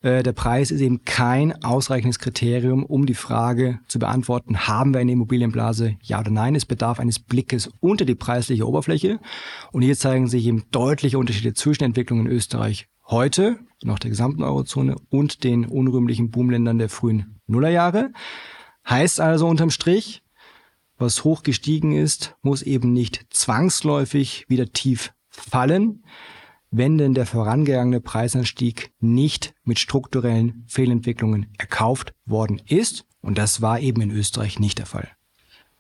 der 0.05 0.33
Preis 0.35 0.71
ist 0.71 0.83
eben 0.83 1.07
kein 1.07 1.65
ausreichendes 1.65 2.19
Kriterium, 2.19 2.85
um 2.85 3.07
die 3.07 3.15
Frage 3.15 3.81
zu 3.89 3.99
beantworten, 3.99 4.69
haben 4.69 4.93
wir 4.93 5.01
eine 5.01 5.13
Immobilienblase, 5.13 5.97
ja 6.03 6.21
oder 6.21 6.31
nein. 6.31 6.55
Es 6.55 6.67
bedarf 6.67 7.01
eines 7.01 7.19
Blickes 7.19 7.71
unter 7.81 8.05
die 8.05 8.15
preisliche 8.15 8.69
Oberfläche. 8.69 9.19
Und 9.73 9.81
hier 9.81 9.97
zeigen 9.97 10.29
sich 10.29 10.45
eben 10.45 10.65
deutliche 10.71 11.19
Unterschiede 11.19 11.55
zwischen 11.55 11.85
Entwicklungen 11.85 12.27
in 12.27 12.33
Österreich 12.33 12.87
heute, 13.07 13.59
noch 13.83 13.99
der 13.99 14.11
gesamten 14.11 14.43
Eurozone 14.43 14.97
und 15.09 15.43
den 15.43 15.65
unrühmlichen 15.65 16.31
Boomländern 16.31 16.77
der 16.77 16.91
frühen 16.91 17.41
Nullerjahre. 17.47 18.13
Heißt 18.87 19.21
also 19.21 19.47
unterm 19.47 19.71
Strich, 19.71 20.23
was 20.99 21.25
hoch 21.25 21.43
gestiegen 21.43 21.93
ist, 21.93 22.37
muss 22.43 22.61
eben 22.61 22.93
nicht 22.93 23.27
zwangsläufig 23.31 24.45
wieder 24.49 24.71
tief 24.71 25.15
fallen, 25.31 26.05
wenn 26.77 26.99
denn 26.99 27.15
der 27.15 27.27
vorangegangene 27.27 28.01
Preisanstieg 28.01 28.93
nicht 29.01 29.55
mit 29.63 29.79
strukturellen 29.79 30.65
Fehlentwicklungen 30.67 31.47
erkauft 31.57 32.13
worden 32.27 32.61
ist. 32.67 33.05
Und 33.21 33.39
das 33.39 33.63
war 33.63 33.81
eben 33.81 34.03
in 34.03 34.11
Österreich 34.11 34.59
nicht 34.59 34.79
der 34.79 34.87
Fall. 34.87 35.09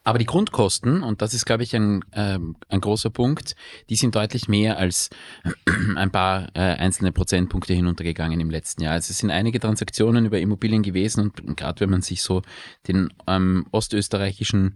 Aber 0.07 0.19
die 0.19 0.27
Grundkosten, 0.27 1.03
und 1.03 1.23
das 1.23 1.33
ist, 1.33 1.47
glaube 1.47 1.63
ich, 1.63 1.75
ein, 1.75 2.05
äh, 2.13 2.39
ein 2.69 2.81
großer 2.81 3.09
Punkt, 3.09 3.57
die 3.89 3.97
sind 3.97 4.15
deutlich 4.15 4.49
mehr 4.49 4.79
als 4.79 5.09
ein 5.97 6.11
paar 6.11 6.49
äh, 6.55 6.61
einzelne 6.61 7.11
Prozentpunkte 7.11 7.73
hinuntergegangen 7.73 8.39
im 8.39 8.51
letzten 8.51 8.83
Jahr. 8.83 8.93
Also 8.93 9.11
es 9.11 9.19
sind 9.19 9.31
einige 9.31 9.61
Transaktionen 9.61 10.27
über 10.27 10.39
Immobilien 10.39 10.83
gewesen 10.83 11.33
und 11.47 11.57
gerade 11.57 11.81
wenn 11.81 11.91
man 11.91 12.03
sich 12.03 12.23
so 12.23 12.43
den 12.87 13.15
ähm, 13.27 13.67
ostösterreichischen 13.73 14.75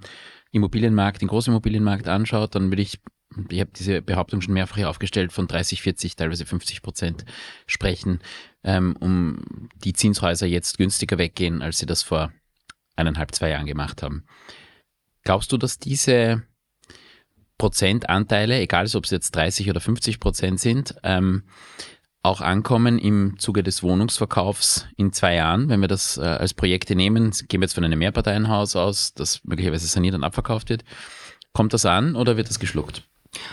Immobilienmarkt, 0.51 1.21
den 1.21 1.29
Großimmobilienmarkt 1.29 2.09
anschaut, 2.09 2.55
dann 2.55 2.71
würde 2.71 2.83
ich, 2.83 3.01
ich 3.51 3.61
habe 3.61 3.71
diese 3.77 4.03
Behauptung 4.03 4.41
schon 4.41 4.55
mehrfach 4.55 4.83
aufgestellt, 4.85 5.33
von 5.33 5.47
30, 5.47 5.83
40, 5.83 6.17
teilweise 6.17 6.47
50 6.47 6.83
Prozent 6.83 7.25
sprechen, 7.67 8.21
ähm, 8.65 8.97
um 9.01 9.69
die 9.85 9.93
Zinshäuser 9.93 10.47
jetzt 10.47 10.79
günstiger 10.79 11.19
weggehen, 11.19 11.63
als 11.63 11.79
sie 11.79 11.87
das 11.87 12.03
vor 12.03 12.33
eineinhalb, 12.97 13.35
zwei 13.35 13.51
Jahren 13.51 13.67
gemacht 13.67 14.03
haben. 14.03 14.25
Glaubst 15.23 15.53
du, 15.53 15.57
dass 15.59 15.79
diese 15.79 16.43
Prozentanteile, 17.59 18.61
egal 18.61 18.87
ob 18.95 19.05
es 19.05 19.11
jetzt 19.11 19.35
30 19.35 19.69
oder 19.69 19.81
50 19.81 20.21
Prozent 20.21 20.61
sind, 20.61 20.95
ähm, 21.03 21.43
auch 22.23 22.41
ankommen 22.41 22.99
im 22.99 23.39
Zuge 23.39 23.63
des 23.63 23.83
Wohnungsverkaufs 23.83 24.87
in 24.97 25.13
zwei 25.13 25.35
Jahren, 25.35 25.69
wenn 25.69 25.81
wir 25.81 25.89
das 25.89 26.19
äh, 26.19 26.23
als 26.23 26.55
Projekte 26.55 26.95
nehmen, 26.95 27.31
gehen 27.49 27.61
wir 27.61 27.65
jetzt 27.65 27.75
von 27.75 27.85
einem 27.85 27.99
Mehrparteienhaus 27.99 28.77
aus, 28.77 29.15
das 29.15 29.45
möglicherweise 29.45 29.87
saniert 29.87 30.15
und 30.15 30.25
abverkauft 30.25 30.69
wird. 30.69 30.85
Kommt 31.53 31.73
das 31.73 31.87
an 31.87 32.17
oder 32.17 32.37
wird 32.37 32.49
das 32.49 32.59
geschluckt? 32.59 33.05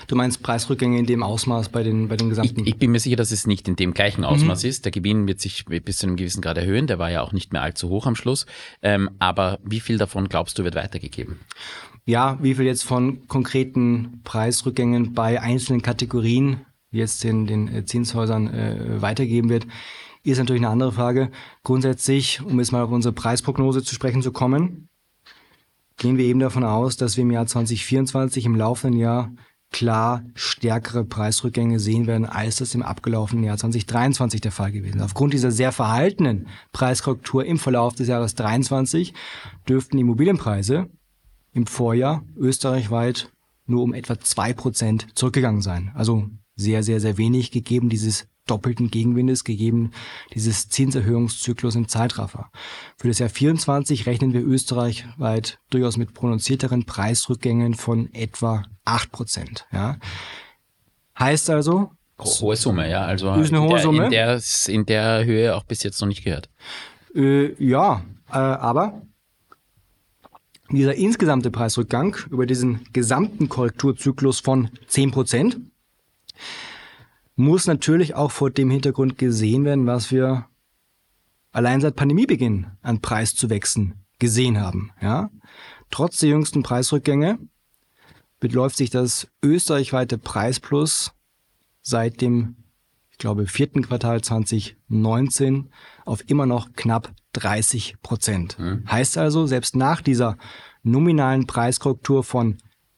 Du 0.08 0.16
meinst 0.16 0.42
Preisrückgänge 0.42 0.98
in 1.00 1.06
dem 1.06 1.22
Ausmaß 1.22 1.70
bei 1.70 1.84
den, 1.84 2.08
bei 2.08 2.16
den 2.16 2.30
gesamten? 2.30 2.62
Ich, 2.62 2.68
ich 2.68 2.78
bin 2.78 2.92
mir 2.92 3.00
sicher, 3.00 3.18
dass 3.18 3.32
es 3.32 3.46
nicht 3.46 3.68
in 3.68 3.76
dem 3.76 3.94
gleichen 3.94 4.24
Ausmaß 4.24 4.64
mhm. 4.64 4.70
ist. 4.70 4.86
Der 4.86 4.92
Gewinn 4.92 5.28
wird 5.28 5.42
sich 5.42 5.66
bis 5.66 5.98
zu 5.98 6.08
einem 6.08 6.16
gewissen 6.16 6.42
Grad 6.42 6.58
erhöhen. 6.58 6.88
Der 6.88 6.98
war 6.98 7.12
ja 7.12 7.22
auch 7.22 7.34
nicht 7.34 7.52
mehr 7.52 7.62
allzu 7.62 7.90
hoch 7.90 8.06
am 8.06 8.16
Schluss. 8.16 8.46
Ähm, 8.82 9.10
aber 9.20 9.60
wie 9.64 9.80
viel 9.80 9.98
davon 9.98 10.30
glaubst 10.30 10.58
du 10.58 10.64
wird 10.64 10.76
weitergegeben? 10.76 11.40
Ja, 12.06 12.38
wie 12.42 12.56
viel 12.56 12.66
jetzt 12.66 12.84
von 12.84 13.28
konkreten 13.28 14.22
Preisrückgängen 14.24 15.14
bei 15.14 15.42
einzelnen 15.42 15.82
Kategorien, 15.82 16.62
jetzt 16.96 17.24
den, 17.24 17.46
den 17.46 17.68
äh, 17.68 17.86
Zinshäusern 17.86 18.48
äh, 18.48 19.02
weitergeben 19.02 19.50
wird, 19.50 19.68
ist 20.24 20.40
natürlich 20.40 20.62
eine 20.62 20.72
andere 20.72 20.92
Frage. 20.92 21.30
Grundsätzlich, 21.64 22.42
um 22.42 22.60
jetzt 22.60 22.72
mal 22.72 22.84
auf 22.84 22.92
unsere 22.92 23.14
Preisprognose 23.14 23.84
zu 23.84 23.94
sprechen 23.94 24.22
zu 24.22 24.32
kommen, 24.32 24.90
gehen 25.98 26.18
wir 26.18 26.26
eben 26.26 26.40
davon 26.40 26.64
aus, 26.64 26.98
dass 26.98 27.16
wir 27.16 27.22
im 27.22 27.32
Jahr 27.32 27.46
2024 27.46 28.46
im 28.46 28.56
laufenden 28.56 29.00
Jahr 29.00 29.32
klar 29.72 30.24
stärkere 30.36 31.04
Preisrückgänge 31.04 31.80
sehen 31.80 32.08
werden, 32.08 32.26
als 32.26 32.58
das 32.58 32.76
im 32.76 32.82
abgelaufenen 32.82 33.44
Jahr 33.44 33.58
2023 33.58 34.42
der 34.42 34.52
Fall 34.52 34.72
gewesen 34.72 34.98
ist. 34.98 35.04
Aufgrund 35.04 35.34
dieser 35.34 35.52
sehr 35.52 35.72
verhaltenen 35.72 36.48
Preiskorrektur 36.72 37.46
im 37.46 37.60
Verlauf 37.60 37.94
des 37.94 38.08
Jahres 38.08 38.36
2023 38.36 39.14
dürften 39.68 39.98
Immobilienpreise 39.98 40.88
im 41.54 41.68
Vorjahr 41.68 42.24
österreichweit 42.38 43.32
nur 43.66 43.84
um 43.84 43.94
etwa 43.94 44.20
zwei 44.20 44.54
Prozent 44.54 45.08
zurückgegangen 45.16 45.62
sein. 45.62 45.92
Also 45.96 46.30
sehr, 46.56 46.84
sehr, 46.84 47.00
sehr 47.00 47.18
wenig 47.18 47.52
gegeben 47.52 47.90
dieses 47.90 48.28
doppelten 48.48 48.92
Gegenwindes 48.92 49.44
gegeben 49.44 49.92
dieses 50.34 50.70
Zinserhöhungszyklus 50.70 51.76
im 51.76 51.88
Zeitraffer. 51.88 52.52
Für 52.98 53.08
das 53.08 53.20
Jahr 53.20 53.30
24 53.30 54.06
rechnen 54.06 54.34
wir 54.34 54.46
österreichweit 54.46 55.60
durchaus 55.70 55.98
mit 55.98 56.14
prononzierteren 56.14 56.86
Preisrückgängen 56.86 57.74
von 57.74 58.14
etwa 58.14 58.64
8 58.86 59.12
Prozent. 59.12 59.66
Ja. 59.72 59.98
Heißt 61.18 61.50
also, 61.50 61.92
Hohe 62.18 62.56
Summe, 62.56 62.90
ja. 62.90 63.04
Also 63.04 63.34
ist 63.34 63.52
eine 63.52 63.62
hohe 63.62 63.68
in 63.68 63.76
der, 63.76 63.82
Summe. 63.82 64.06
In 64.06 64.12
der, 64.12 64.42
in 64.68 64.86
der 64.86 65.26
Höhe 65.26 65.56
auch 65.56 65.64
bis 65.64 65.84
jetzt 65.84 66.00
noch 66.00 66.08
nicht 66.08 66.24
gehört. 66.24 66.50
Äh, 67.14 67.62
ja, 67.62 68.06
äh, 68.30 68.38
aber 68.38 69.02
dieser 70.72 70.96
insgesamte 70.96 71.52
Preisrückgang 71.52 72.16
über 72.30 72.46
diesen 72.46 72.86
gesamten 72.94 73.50
Korrekturzyklus 73.50 74.40
von 74.40 74.70
10 74.88 75.12
Prozent 75.12 75.58
muss 77.36 77.68
natürlich 77.68 78.16
auch 78.16 78.32
vor 78.32 78.50
dem 78.50 78.70
Hintergrund 78.70 79.18
gesehen 79.18 79.66
werden, 79.66 79.86
was 79.88 80.12
wir 80.12 80.46
allein 81.52 81.82
seit 81.82 81.96
Pandemiebeginn 81.96 82.68
an 82.82 83.02
Preiszuwächsen 83.02 84.06
gesehen 84.20 84.60
haben. 84.60 84.92
Ja? 85.02 85.30
Trotz 85.90 86.20
der 86.20 86.30
jüngsten 86.30 86.64
Preisrückgänge 86.64 87.40
beläuft 88.40 88.78
sich 88.78 88.90
das 88.90 89.28
österreichweite 89.44 90.18
Preisplus 90.18 91.14
seit 91.82 92.22
dem, 92.22 92.58
ich 93.12 93.18
glaube, 93.18 93.48
vierten 93.48 93.82
Quartal 93.82 94.22
2019 94.22 95.70
auf 96.06 96.28
immer 96.30 96.46
noch 96.46 96.74
knapp 96.74 97.14
30 97.34 98.02
Prozent. 98.02 98.58
Mhm. 98.60 98.84
Heißt 98.90 99.18
also, 99.18 99.46
selbst 99.46 99.76
nach 99.76 100.02
dieser 100.02 100.38
nominalen 100.84 101.48
Preiskorrektur 101.48 102.24
von 102.24 102.58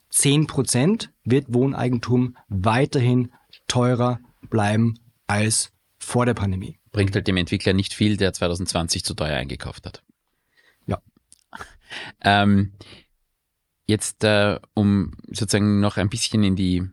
10 0.09 0.47
Prozent 0.47 1.11
wird 1.23 1.53
Wohneigentum 1.53 2.37
weiterhin 2.47 3.31
teurer 3.67 4.19
bleiben 4.49 4.95
als 5.27 5.71
vor 5.99 6.25
der 6.25 6.33
Pandemie. 6.33 6.79
Bringt 6.91 7.13
halt 7.15 7.27
dem 7.27 7.37
Entwickler 7.37 7.73
nicht 7.73 7.93
viel, 7.93 8.17
der 8.17 8.33
2020 8.33 9.03
zu 9.03 9.13
teuer 9.13 9.37
eingekauft 9.37 9.85
hat. 9.85 10.03
Ja. 10.85 11.01
Ähm, 12.21 12.73
jetzt, 13.85 14.23
äh, 14.23 14.59
um 14.73 15.13
sozusagen 15.27 15.79
noch 15.79 15.97
ein 15.97 16.09
bisschen 16.09 16.43
in 16.43 16.55
die 16.55 16.83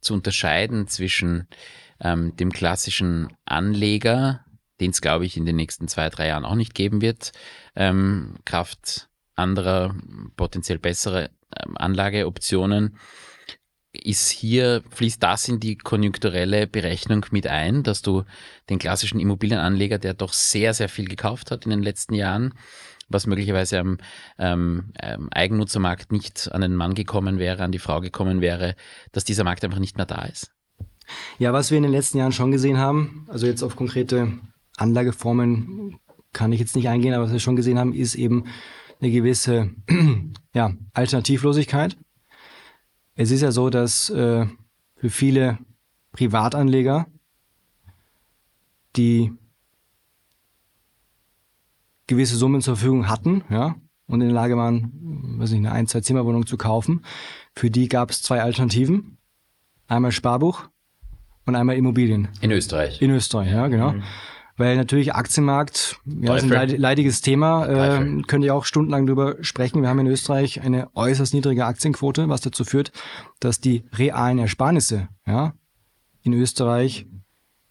zu 0.00 0.14
unterscheiden 0.14 0.86
zwischen 0.86 1.48
ähm, 2.00 2.36
dem 2.36 2.52
klassischen 2.52 3.28
Anleger, 3.44 4.44
den 4.80 4.90
es, 4.90 5.00
glaube 5.00 5.24
ich, 5.24 5.36
in 5.36 5.46
den 5.46 5.56
nächsten 5.56 5.88
zwei, 5.88 6.10
drei 6.10 6.28
Jahren 6.28 6.44
auch 6.44 6.56
nicht 6.56 6.74
geben 6.74 7.00
wird, 7.00 7.32
ähm, 7.74 8.36
Kraft 8.44 9.08
anderer 9.34 9.94
potenziell 10.36 10.78
bessere 10.78 11.30
Anlageoptionen, 11.76 12.98
ist 13.94 14.30
hier, 14.30 14.82
fließt 14.90 15.22
das 15.22 15.48
in 15.48 15.60
die 15.60 15.76
konjunkturelle 15.76 16.66
Berechnung 16.66 17.26
mit 17.30 17.46
ein, 17.46 17.82
dass 17.82 18.02
du 18.02 18.24
den 18.68 18.78
klassischen 18.78 19.20
Immobilienanleger, 19.20 19.98
der 19.98 20.14
doch 20.14 20.32
sehr, 20.32 20.74
sehr 20.74 20.88
viel 20.88 21.06
gekauft 21.06 21.50
hat 21.50 21.64
in 21.64 21.70
den 21.70 21.82
letzten 21.82 22.14
Jahren, 22.14 22.54
was 23.08 23.26
möglicherweise 23.26 23.78
am 23.78 23.98
ähm, 24.38 24.92
ähm, 25.00 25.28
Eigennutzermarkt 25.30 26.10
nicht 26.10 26.50
an 26.52 26.62
den 26.62 26.74
Mann 26.74 26.94
gekommen 26.94 27.38
wäre, 27.38 27.62
an 27.62 27.72
die 27.72 27.78
Frau 27.78 28.00
gekommen 28.00 28.40
wäre, 28.40 28.74
dass 29.12 29.24
dieser 29.24 29.44
Markt 29.44 29.64
einfach 29.64 29.78
nicht 29.78 29.96
mehr 29.96 30.06
da 30.06 30.22
ist? 30.24 30.50
Ja, 31.38 31.52
was 31.52 31.70
wir 31.70 31.76
in 31.76 31.84
den 31.84 31.92
letzten 31.92 32.18
Jahren 32.18 32.32
schon 32.32 32.50
gesehen 32.50 32.78
haben, 32.78 33.26
also 33.28 33.46
jetzt 33.46 33.62
auf 33.62 33.76
konkrete 33.76 34.32
Anlageformen 34.76 35.98
kann 36.32 36.52
ich 36.52 36.58
jetzt 36.58 36.74
nicht 36.74 36.88
eingehen, 36.88 37.14
aber 37.14 37.24
was 37.24 37.32
wir 37.32 37.38
schon 37.38 37.56
gesehen 37.56 37.78
haben, 37.78 37.94
ist 37.94 38.16
eben 38.16 38.46
eine 39.04 39.12
gewisse 39.12 39.70
ja, 40.54 40.72
Alternativlosigkeit. 40.94 41.96
Es 43.14 43.30
ist 43.30 43.42
ja 43.42 43.52
so, 43.52 43.68
dass 43.68 44.08
äh, 44.08 44.46
für 44.96 45.10
viele 45.10 45.58
Privatanleger, 46.12 47.06
die 48.96 49.32
gewisse 52.06 52.36
Summen 52.36 52.62
zur 52.62 52.76
Verfügung 52.76 53.08
hatten, 53.08 53.44
ja, 53.50 53.76
und 54.06 54.20
in 54.20 54.28
der 54.28 54.34
Lage 54.34 54.56
waren, 54.56 55.38
weiß 55.38 55.50
nicht, 55.50 55.60
eine 55.60 55.72
ein, 55.72 55.86
zwei 55.86 56.00
Zimmerwohnung 56.00 56.46
zu 56.46 56.56
kaufen, 56.56 57.04
für 57.54 57.70
die 57.70 57.88
gab 57.88 58.10
es 58.10 58.22
zwei 58.22 58.42
Alternativen. 58.42 59.18
Einmal 59.86 60.12
Sparbuch 60.12 60.68
und 61.46 61.56
einmal 61.56 61.76
Immobilien. 61.76 62.28
In 62.40 62.50
Österreich. 62.52 63.02
In 63.02 63.10
Österreich, 63.10 63.50
ja, 63.50 63.68
genau. 63.68 63.92
Mhm. 63.92 64.02
Weil 64.56 64.76
natürlich 64.76 65.14
Aktienmarkt 65.14 65.98
ja, 66.06 66.36
ist 66.36 66.44
ein 66.44 66.48
leid, 66.48 66.78
leidiges 66.78 67.20
Thema. 67.20 67.66
Äh, 67.66 68.22
könnt 68.26 68.44
ihr 68.44 68.54
auch 68.54 68.64
stundenlang 68.64 69.06
drüber 69.06 69.36
sprechen. 69.40 69.82
Wir 69.82 69.88
haben 69.88 69.98
in 69.98 70.06
Österreich 70.06 70.60
eine 70.62 70.88
äußerst 70.94 71.34
niedrige 71.34 71.64
Aktienquote, 71.66 72.28
was 72.28 72.40
dazu 72.40 72.64
führt, 72.64 72.92
dass 73.40 73.60
die 73.60 73.84
realen 73.96 74.38
Ersparnisse 74.38 75.08
ja, 75.26 75.54
in 76.22 76.32
Österreich 76.34 77.06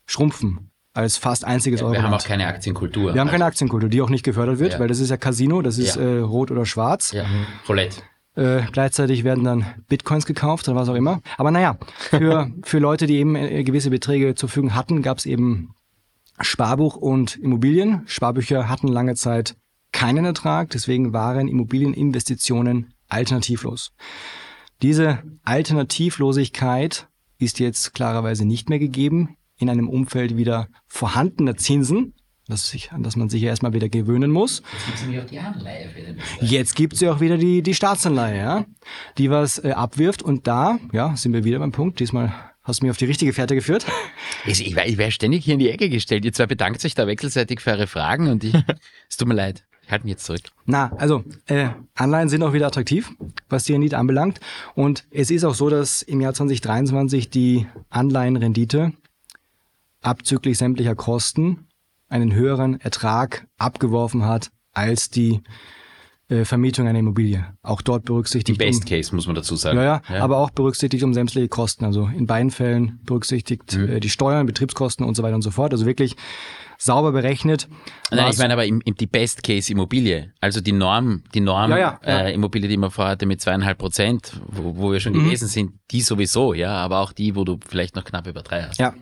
schrumpfen 0.05 0.69
als 0.93 1.17
fast 1.17 1.43
einziges 1.45 1.79
Wir 1.81 1.87
haben 1.87 1.95
Euroland. 1.95 2.21
auch 2.21 2.27
keine 2.27 2.45
Aktienkultur. 2.47 3.13
Wir 3.13 3.21
haben 3.21 3.29
keine 3.29 3.45
Aktienkultur, 3.45 3.89
die 3.89 4.01
auch 4.01 4.09
nicht 4.09 4.23
gefördert 4.23 4.59
wird, 4.59 4.73
Ja. 4.73 4.79
weil 4.79 4.87
das 4.87 4.99
ist 4.99 5.09
ja 5.09 5.17
Casino, 5.17 5.61
das 5.61 5.77
ist 5.79 5.95
Ja. 5.95 6.01
äh, 6.03 6.19
rot 6.19 6.51
oder 6.51 6.65
schwarz. 6.65 7.11
Ja, 7.13 7.25
Roulette. 7.67 8.01
Äh, 8.35 8.63
gleichzeitig 8.71 9.23
werden 9.23 9.43
dann 9.43 9.65
Bitcoins 9.87 10.25
gekauft 10.25 10.67
oder 10.67 10.75
was 10.75 10.89
auch 10.89 10.95
immer. 10.95 11.21
Aber 11.37 11.51
naja, 11.51 11.77
für, 12.09 12.51
für 12.63 12.79
Leute, 12.79 13.05
die 13.07 13.17
eben 13.17 13.35
äh, 13.35 13.63
gewisse 13.63 13.89
Beträge 13.89 14.35
zur 14.35 14.49
Verfügung 14.49 14.75
hatten, 14.75 15.01
gab 15.01 15.17
es 15.19 15.25
eben 15.25 15.73
Sparbuch 16.43 16.95
und 16.95 17.37
Immobilien. 17.37 18.03
Sparbücher 18.05 18.69
hatten 18.69 18.87
lange 18.87 19.15
Zeit 19.15 19.55
keinen 19.91 20.25
Ertrag, 20.25 20.69
deswegen 20.71 21.13
waren 21.13 21.47
Immobilieninvestitionen 21.47 22.93
alternativlos. 23.09 23.93
Diese 24.81 25.23
Alternativlosigkeit 25.43 27.07
ist 27.37 27.59
jetzt 27.59 27.93
klarerweise 27.93 28.45
nicht 28.45 28.69
mehr 28.69 28.79
gegeben 28.79 29.37
in 29.57 29.69
einem 29.69 29.87
Umfeld 29.87 30.35
wieder 30.35 30.67
vorhandener 30.87 31.55
Zinsen, 31.55 32.13
das 32.47 32.67
sich, 32.67 32.91
an 32.91 33.03
das 33.03 33.15
man 33.15 33.29
sich 33.29 33.41
ja 33.43 33.49
erstmal 33.49 33.73
wieder 33.73 33.87
gewöhnen 33.87 34.31
muss. 34.31 34.61
Jetzt 34.61 34.85
gibt 34.85 34.95
es 34.97 35.01
nämlich 35.03 35.21
auch 35.21 35.25
die 35.25 35.39
Anleihe 35.39 36.17
Jetzt 36.41 36.75
gibt's 36.75 36.99
ja 36.99 37.13
auch 37.13 37.21
wieder 37.21 37.37
die, 37.37 37.61
die 37.61 37.73
Staatsanleihe, 37.73 38.37
ja, 38.37 38.65
die 39.17 39.29
was 39.29 39.63
äh, 39.63 39.71
abwirft. 39.71 40.21
Und 40.21 40.47
da, 40.47 40.79
ja, 40.91 41.15
sind 41.15 41.31
wir 41.33 41.45
wieder 41.45 41.59
beim 41.59 41.71
Punkt. 41.71 41.99
Diesmal 41.99 42.33
hast 42.63 42.81
du 42.81 42.85
mich 42.85 42.91
auf 42.91 42.97
die 42.97 43.05
richtige 43.05 43.33
Fährte 43.33 43.55
geführt. 43.55 43.85
Ich, 44.45 44.65
ich, 44.65 44.75
ich 44.75 44.97
wäre 44.97 45.11
ständig 45.11 45.45
hier 45.45 45.53
in 45.53 45.59
die 45.59 45.69
Ecke 45.69 45.89
gestellt. 45.89 46.25
Ihr 46.25 46.33
zwei 46.33 46.45
bedankt 46.47 46.81
sich 46.81 46.95
da 46.95 47.07
wechselseitig 47.07 47.61
für 47.61 47.71
eure 47.71 47.87
Fragen 47.87 48.27
und 48.27 48.43
ich, 48.43 48.53
es 49.09 49.17
tut 49.17 49.27
mir 49.27 49.35
leid. 49.35 49.63
Ich 49.85 49.91
halte 49.91 50.05
mich 50.05 50.11
jetzt 50.11 50.25
zurück. 50.25 50.41
Na, 50.65 50.93
also 50.97 51.23
äh, 51.47 51.69
Anleihen 51.95 52.29
sind 52.29 52.41
auch 52.41 52.53
wieder 52.53 52.67
attraktiv, 52.67 53.11
was 53.49 53.65
die 53.65 53.73
Rendite 53.73 53.97
anbelangt. 53.97 54.39
Und 54.75 55.05
es 55.11 55.29
ist 55.29 55.43
auch 55.43 55.55
so, 55.55 55.69
dass 55.69 56.01
im 56.01 56.21
Jahr 56.21 56.33
2023 56.33 57.29
die 57.29 57.67
Anleihenrendite 57.89 58.93
abzüglich 60.01 60.57
sämtlicher 60.57 60.95
Kosten 60.95 61.67
einen 62.07 62.33
höheren 62.33 62.79
Ertrag 62.79 63.45
abgeworfen 63.57 64.25
hat 64.25 64.51
als 64.71 65.09
die 65.09 65.41
äh, 66.29 66.45
Vermietung 66.45 66.87
einer 66.87 66.99
Immobilie. 66.99 67.45
Auch 67.61 67.81
dort 67.81 68.01
Im 68.03 68.05
berücksichtigt 68.05 68.59
um- 68.61 68.65
Best 68.65 68.85
Case 68.85 69.13
muss 69.15 69.27
man 69.27 69.35
dazu 69.35 69.55
sagen. 69.55 69.77
Ja, 69.77 70.01
ja, 70.09 70.23
aber 70.23 70.37
auch 70.37 70.49
berücksichtigt 70.51 71.03
um 71.03 71.13
sämtliche 71.13 71.47
Kosten. 71.49 71.85
Also 71.85 72.07
in 72.07 72.27
beiden 72.27 72.51
Fällen 72.51 72.99
berücksichtigt 73.03 73.75
Mhm. 73.77 73.89
äh, 73.89 73.99
die 73.99 74.09
Steuern, 74.09 74.45
Betriebskosten 74.45 75.05
und 75.05 75.15
so 75.15 75.23
weiter 75.23 75.35
und 75.35 75.41
so 75.41 75.51
fort. 75.51 75.73
Also 75.73 75.85
wirklich 75.85 76.15
sauber 76.77 77.11
berechnet. 77.13 77.69
Nein, 78.11 78.31
ich 78.31 78.37
meine 78.39 78.53
aber 78.53 78.65
im, 78.65 78.81
im, 78.83 78.95
die 78.95 79.05
Best 79.07 79.43
Case 79.43 79.71
Immobilie, 79.71 80.33
also 80.41 80.59
die 80.59 80.71
Norm, 80.73 81.23
die 81.33 81.39
Norm 81.39 81.71
Ja, 81.71 81.77
ja, 81.77 81.99
ja. 82.05 82.19
Äh, 82.25 82.33
Immobilie, 82.33 82.67
die 82.67 82.77
man 82.77 82.91
vorhatte 82.91 83.25
mit 83.25 83.39
zweieinhalb 83.41 83.77
Prozent, 83.77 84.41
wo, 84.47 84.75
wo 84.77 84.91
wir 84.91 84.99
schon 84.99 85.13
Mhm. 85.13 85.25
gewesen 85.25 85.47
sind, 85.47 85.73
die 85.91 86.01
sowieso, 86.01 86.53
ja, 86.53 86.73
aber 86.73 86.99
auch 86.99 87.13
die, 87.13 87.35
wo 87.35 87.43
du 87.45 87.57
vielleicht 87.65 87.95
noch 87.95 88.03
knapp 88.03 88.27
über 88.27 88.41
drei 88.41 88.63
hast. 88.63 88.79
Ja, 88.79 88.93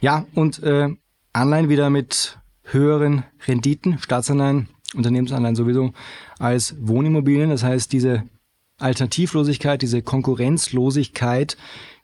ja 0.00 0.24
und 0.34 0.62
äh, 0.62 0.88
Anleihen 1.32 1.68
wieder 1.68 1.90
mit 1.90 2.38
höheren 2.62 3.24
Renditen, 3.46 3.98
Staatsanleihen, 3.98 4.68
Unternehmensanleihen 4.96 5.56
sowieso, 5.56 5.92
als 6.38 6.74
Wohnimmobilien. 6.80 7.50
Das 7.50 7.62
heißt, 7.62 7.92
diese 7.92 8.24
Alternativlosigkeit, 8.78 9.82
diese 9.82 10.02
Konkurrenzlosigkeit 10.02 11.56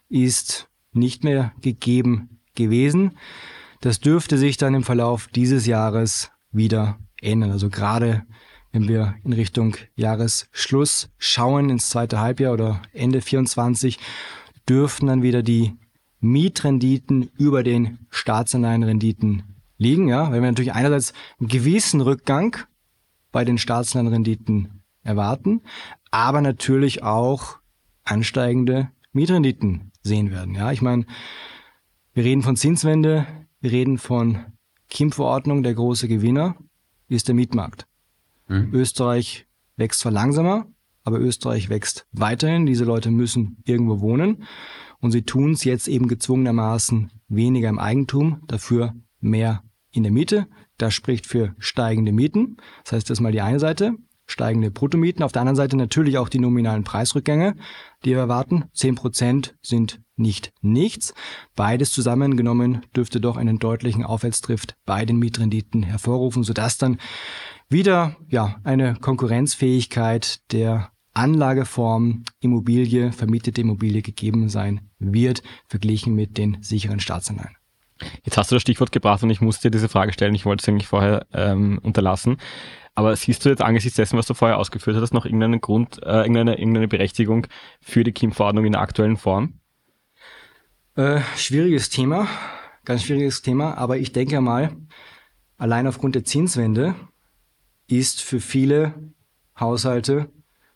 ist 0.09 0.69
nicht 0.93 1.25
mehr 1.25 1.53
gegeben 1.61 2.41
gewesen. 2.55 3.13
Das 3.81 4.01
dürfte 4.01 4.39
sich 4.39 4.57
dann 4.57 4.75
im 4.75 4.85
Verlauf 4.85 5.29
dieses 5.29 5.67
Jahres 5.67 6.31
wieder 6.53 6.99
ändern. 7.21 7.51
Also 7.51 7.69
gerade 7.71 8.23
wenn 8.73 8.89
wir 8.89 9.15
in 9.25 9.33
Richtung 9.33 9.77
Jahresschluss 9.97 11.11
schauen, 11.19 11.69
ins 11.69 11.91
zweite 11.91 12.21
Halbjahr 12.21 12.55
oder 12.55 12.81
Ende 12.93 13.21
24, 13.21 13.99
dürften 14.69 15.07
dann 15.07 15.23
wieder 15.23 15.43
die 15.43 15.77
Mietrenditen 16.21 17.31
über 17.37 17.63
den 17.63 17.99
Staatsanleihenrenditen 18.11 19.43
liegen. 19.77 20.09
Ja? 20.09 20.31
Weil 20.31 20.41
wir 20.41 20.49
natürlich 20.49 20.73
einerseits 20.73 21.13
einen 21.39 21.49
gewissen 21.49 22.01
Rückgang 22.01 22.57
bei 23.33 23.45
den 23.45 23.59
Staatsanleihenrenditen 23.59 24.83
erwarten, 25.03 25.63
aber 26.11 26.41
natürlich 26.41 27.03
auch 27.03 27.59
ansteigende 28.05 28.91
Mietrenditen 29.13 29.93
sehen 30.03 30.31
werden. 30.31 30.55
Ja, 30.55 30.73
ich 30.73 30.83
meine, 30.83 31.07
wir 32.15 32.25
reden 32.25 32.43
von 32.43 32.57
Zinswende, 32.57 33.27
wir 33.61 33.73
reden 33.73 33.99
von 33.99 34.45
KIM-Verordnung, 34.91 35.63
der 35.63 35.75
große 35.75 36.09
Gewinner 36.09 36.57
ist 37.09 37.29
der 37.29 37.35
Mietmarkt. 37.35 37.87
Mhm. 38.49 38.71
Österreich 38.73 39.47
wächst 39.77 40.01
zwar 40.01 40.13
langsamer, 40.13 40.67
aber 41.05 41.21
Österreich 41.21 41.69
wächst 41.69 42.07
weiterhin. 42.13 42.67
Diese 42.67 42.85
Leute 42.85 43.11
müssen 43.11 43.63
irgendwo 43.65 44.01
wohnen 44.01 44.45
und 45.01 45.13
sie 45.13 45.23
tun 45.23 45.53
es 45.53 45.65
jetzt 45.65 45.89
eben 45.89 46.09
gezwungenermaßen 46.09 47.11
weniger 47.29 47.69
im 47.69 47.79
Eigentum, 47.79 48.43
dafür 48.47 48.95
mehr 49.21 49.63
in 49.91 50.03
der 50.03 50.13
Miete. 50.13 50.47
Das 50.83 50.95
spricht 50.95 51.29
für 51.29 51.55
steigende 51.61 52.11
Mieten. 52.11 52.57
Das 52.83 52.95
heißt, 52.95 53.09
das 53.09 53.19
ist 53.19 53.23
mal 53.23 53.31
die 53.31 53.41
eine 53.41 53.61
Seite, 53.61 53.93
steigende 54.27 54.73
Bruttomieten. 54.73 55.23
Auf 55.23 55.31
der 55.31 55.43
anderen 55.43 55.55
Seite 55.55 55.77
natürlich 55.77 56.19
auch 56.19 56.29
die 56.29 56.41
nominalen 56.41 56.83
Preisrückgänge, 56.83 57.55
die 58.05 58.11
wir 58.11 58.19
erwarten. 58.19 58.65
10 58.73 58.97
Prozent 58.97 59.55
sind 59.63 60.01
nicht 60.17 60.53
nichts. 60.61 61.15
Beides 61.55 61.93
zusammengenommen 61.93 62.85
dürfte 62.97 63.21
doch 63.21 63.37
einen 63.37 63.61
deutlichen 63.61 64.03
Aufwärtsdrift 64.03 64.75
bei 64.85 65.05
den 65.05 65.21
Mietrenditen 65.21 65.85
hervorrufen, 65.85 66.43
sodass 66.43 66.79
dann 66.79 66.99
wieder 67.69 68.17
ja, 68.27 68.57
eine 68.65 68.97
Konkurrenzfähigkeit 68.97 70.41
der 70.51 70.91
Anlageform 71.15 72.25
Immobilie, 72.41 73.13
vermietete 73.13 73.61
Immobilie 73.61 74.03
gegeben 74.03 74.49
sein 74.49 74.91
wird, 74.99 75.45
verglichen 75.69 76.17
mit 76.17 76.39
den 76.39 76.61
sicheren 76.61 76.99
Staatsanleihen. 76.99 77.55
Jetzt 78.25 78.37
hast 78.37 78.51
du 78.51 78.57
das 78.57 78.63
Stichwort 78.63 78.93
gebracht 78.93 79.23
und 79.23 79.31
ich 79.31 79.41
musste 79.41 79.69
dir 79.69 79.71
diese 79.73 79.89
Frage 79.89 80.13
stellen. 80.13 80.35
Ich 80.35 80.45
wollte 80.45 80.63
es 80.63 80.69
eigentlich 80.69 80.89
vorher 80.89 81.27
ähm, 81.33 81.79
unterlassen. 81.83 82.37
Aber 82.95 83.17
siehst 83.17 83.45
du 83.45 83.49
jetzt 83.49 83.63
angesichts 83.63 83.97
dessen, 83.97 84.19
was 84.19 84.27
du 84.27 84.35
vorher 84.35 84.59
ausgeführt 84.59 84.97
hast, 85.01 85.15
noch 85.15 85.25
irgendeinen 85.25 85.61
Grund, 85.61 86.03
äh, 86.03 86.21
irgendeine, 86.21 86.59
irgendeine 86.59 86.89
Berechtigung 86.89 87.47
für 87.81 88.05
die 88.05 88.13
KIM-Verordnung 88.13 88.67
in 88.67 88.73
der 88.73 88.83
aktuellen 88.83 89.17
Form? 89.17 89.61
Äh, 90.95 91.21
schwieriges 91.37 91.89
Thema, 91.89 92.29
ganz 92.85 93.05
schwieriges 93.05 93.41
Thema, 93.41 93.79
aber 93.79 93.97
ich 93.97 94.13
denke 94.13 94.43
mal, 94.43 94.77
allein 95.57 95.87
aufgrund 95.87 96.17
der 96.17 96.25
Zinswende 96.25 96.95
ist 97.87 98.21
für 98.21 98.41
viele 98.41 98.93
Haushalte 99.59 100.31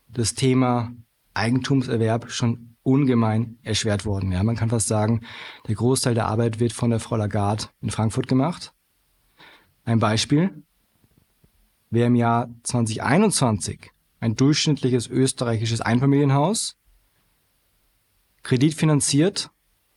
das 0.09 0.35
Thema 0.35 0.93
Eigentumserwerb 1.35 2.31
schon 2.31 2.76
ungemein 2.87 3.59
erschwert 3.63 4.07
worden. 4.07 4.31
Ja, 4.33 4.43
man 4.43 4.57
kann 4.57 4.71
fast 4.71 4.87
sagen, 4.87 5.23
der 5.67 5.75
Großteil 5.75 6.15
der 6.15 6.27
Arbeit 6.27 6.61
wird 6.61 6.73
von 6.73 6.91
der 6.91 7.01
Frau 7.01 7.17
Lagarde 7.17 7.65
in 7.81 7.91
Frankfurt 7.91 8.29
gemacht. 8.29 8.73
Ein 9.85 9.99
Beispiel. 9.99 10.63
Wer 11.91 12.07
im 12.07 12.15
Jahr 12.15 12.49
2021 12.63 13.91
ein 14.21 14.37
durchschnittliches 14.37 15.09
österreichisches 15.09 15.81
Einfamilienhaus 15.81 16.77
kreditfinanziert 18.43 19.51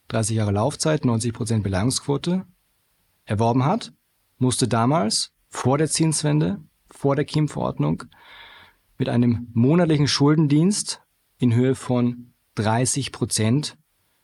30 0.08 0.38
Jahre 0.38 0.52
Laufzeit, 0.52 1.04
90% 1.04 1.62
Beleihungsquote, 1.62 2.46
erworben 3.26 3.66
hat, 3.66 3.94
musste 4.40 4.68
damals 4.68 5.32
vor 5.50 5.78
der 5.78 5.88
Zinswende, 5.88 6.64
vor 6.90 7.16
der 7.16 7.26
KIM-Verordnung 7.26 8.06
mit 8.98 9.10
einem 9.10 9.48
monatlichen 9.54 10.08
Schuldendienst 10.08 11.02
in 11.38 11.54
Höhe 11.54 11.76
von 11.76 12.29
30 12.60 13.14
Prozent 13.14 13.78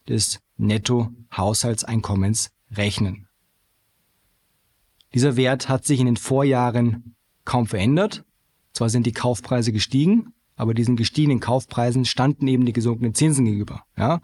des 0.09 0.39
Netto-Haushaltseinkommens 0.57 2.51
rechnen. 2.71 3.27
Dieser 5.13 5.37
Wert 5.37 5.69
hat 5.69 5.85
sich 5.85 6.01
in 6.01 6.05
den 6.05 6.17
Vorjahren 6.17 7.15
kaum 7.45 7.65
verändert. 7.65 8.25
Zwar 8.73 8.89
sind 8.89 9.05
die 9.05 9.13
Kaufpreise 9.13 9.71
gestiegen, 9.71 10.33
aber 10.57 10.73
diesen 10.73 10.97
gestiegenen 10.97 11.39
Kaufpreisen 11.39 12.03
standen 12.03 12.47
eben 12.47 12.65
die 12.65 12.73
gesunkenen 12.73 13.15
Zinsen 13.15 13.45
gegenüber. 13.45 13.83
Ja? 13.97 14.19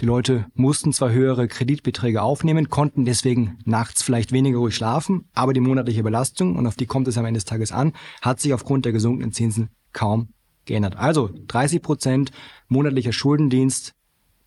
Die 0.00 0.06
Leute 0.06 0.46
mussten 0.52 0.92
zwar 0.92 1.10
höhere 1.10 1.48
Kreditbeträge 1.48 2.20
aufnehmen, 2.20 2.68
konnten 2.68 3.06
deswegen 3.06 3.58
nachts 3.64 4.02
vielleicht 4.02 4.32
weniger 4.32 4.58
ruhig 4.58 4.74
schlafen, 4.74 5.30
aber 5.32 5.54
die 5.54 5.60
monatliche 5.60 6.02
Belastung, 6.02 6.56
und 6.56 6.66
auf 6.66 6.76
die 6.76 6.86
kommt 6.86 7.08
es 7.08 7.16
am 7.16 7.24
Ende 7.24 7.38
des 7.38 7.46
Tages 7.46 7.72
an, 7.72 7.94
hat 8.20 8.40
sich 8.40 8.52
aufgrund 8.52 8.84
der 8.84 8.92
gesunkenen 8.92 9.32
Zinsen 9.32 9.70
kaum 9.92 10.28
geändert. 10.64 10.96
Also 10.96 11.30
30 11.48 11.82
Prozent 11.82 12.30
monatlicher 12.68 13.12
Schuldendienst 13.12 13.94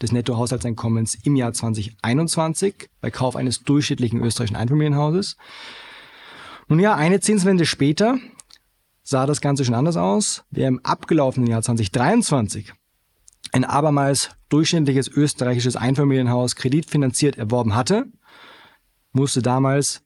des 0.01 0.11
Nettohaushaltseinkommens 0.11 1.15
im 1.23 1.35
Jahr 1.35 1.53
2021 1.53 2.89
bei 3.01 3.11
Kauf 3.11 3.35
eines 3.35 3.63
durchschnittlichen 3.63 4.21
österreichischen 4.21 4.57
Einfamilienhauses. 4.57 5.37
Nun 6.67 6.79
ja, 6.79 6.95
eine 6.95 7.19
Zinswende 7.19 7.65
später 7.65 8.17
sah 9.03 9.25
das 9.25 9.39
Ganze 9.39 9.63
schon 9.63 9.75
anders 9.75 9.97
aus. 9.97 10.43
Wer 10.49 10.67
im 10.67 10.79
abgelaufenen 10.83 11.47
Jahr 11.49 11.61
2023 11.61 12.73
ein 13.51 13.63
abermals 13.63 14.31
durchschnittliches 14.49 15.07
österreichisches 15.07 15.75
Einfamilienhaus 15.75 16.55
kreditfinanziert 16.55 17.37
erworben 17.37 17.75
hatte, 17.75 18.05
musste 19.11 19.41
damals 19.41 20.01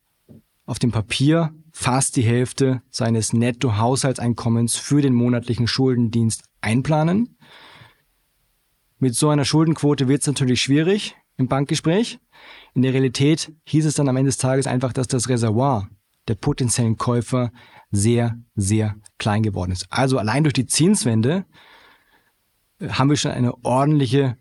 auf 0.65 0.77
dem 0.77 0.91
Papier 0.91 1.53
fast 1.79 2.17
die 2.17 2.23
Hälfte 2.23 2.81
seines 2.91 3.31
Netto-Haushaltseinkommens 3.31 4.75
für 4.75 5.01
den 5.01 5.13
monatlichen 5.13 5.65
Schuldendienst 5.65 6.43
einplanen. 6.59 7.37
Mit 8.97 9.15
so 9.15 9.29
einer 9.29 9.45
Schuldenquote 9.45 10.09
wird 10.09 10.19
es 10.19 10.27
natürlich 10.27 10.61
schwierig 10.61 11.15
im 11.37 11.47
Bankgespräch. 11.47 12.19
In 12.73 12.81
der 12.81 12.93
Realität 12.93 13.53
hieß 13.63 13.85
es 13.85 13.95
dann 13.95 14.09
am 14.09 14.17
Ende 14.17 14.27
des 14.27 14.37
Tages 14.37 14.67
einfach, 14.67 14.91
dass 14.91 15.07
das 15.07 15.29
Reservoir 15.29 15.87
der 16.27 16.35
potenziellen 16.35 16.97
Käufer 16.97 17.49
sehr, 17.91 18.37
sehr 18.55 18.97
klein 19.17 19.41
geworden 19.41 19.71
ist. 19.71 19.87
Also 19.89 20.17
allein 20.17 20.43
durch 20.43 20.53
die 20.53 20.67
Zinswende 20.67 21.45
äh, 22.81 22.89
haben 22.89 23.09
wir 23.09 23.15
schon 23.15 23.31
eine 23.31 23.55
ordentliche 23.63 24.37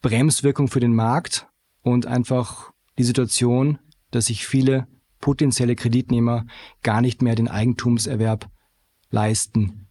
Bremswirkung 0.00 0.68
für 0.68 0.80
den 0.80 0.94
Markt 0.94 1.48
und 1.82 2.06
einfach 2.06 2.72
die 2.96 3.04
Situation, 3.04 3.78
dass 4.10 4.26
sich 4.26 4.46
viele 4.46 4.86
potenzielle 5.24 5.74
Kreditnehmer 5.74 6.44
gar 6.82 7.00
nicht 7.00 7.22
mehr 7.22 7.34
den 7.34 7.48
Eigentumserwerb 7.48 8.50
leisten 9.08 9.88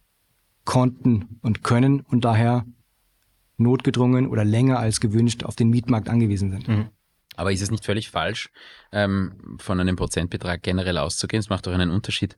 konnten 0.64 1.40
und 1.42 1.64
können 1.64 2.02
und 2.02 2.24
daher 2.24 2.64
notgedrungen 3.56 4.28
oder 4.28 4.44
länger 4.44 4.78
als 4.78 5.00
gewünscht 5.00 5.42
auf 5.42 5.56
den 5.56 5.70
Mietmarkt 5.70 6.08
angewiesen 6.08 6.52
sind. 6.52 6.68
Mhm. 6.68 6.88
Aber 7.34 7.50
ist 7.50 7.62
es 7.62 7.72
nicht 7.72 7.84
völlig 7.84 8.10
falsch, 8.10 8.50
ähm, 8.92 9.56
von 9.58 9.80
einem 9.80 9.96
Prozentbetrag 9.96 10.62
generell 10.62 10.98
auszugehen? 10.98 11.40
Es 11.40 11.48
macht 11.48 11.66
doch 11.66 11.72
einen 11.72 11.90
Unterschied, 11.90 12.36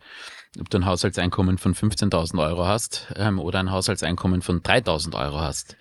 ob 0.58 0.70
du 0.70 0.78
ein 0.78 0.86
Haushaltseinkommen 0.86 1.58
von 1.58 1.74
15.000 1.74 2.42
Euro 2.42 2.66
hast 2.66 3.12
ähm, 3.16 3.38
oder 3.38 3.58
ein 3.58 3.72
Haushaltseinkommen 3.72 4.40
von 4.40 4.62
3.000 4.62 5.14
Euro 5.22 5.38
hast. 5.38 5.76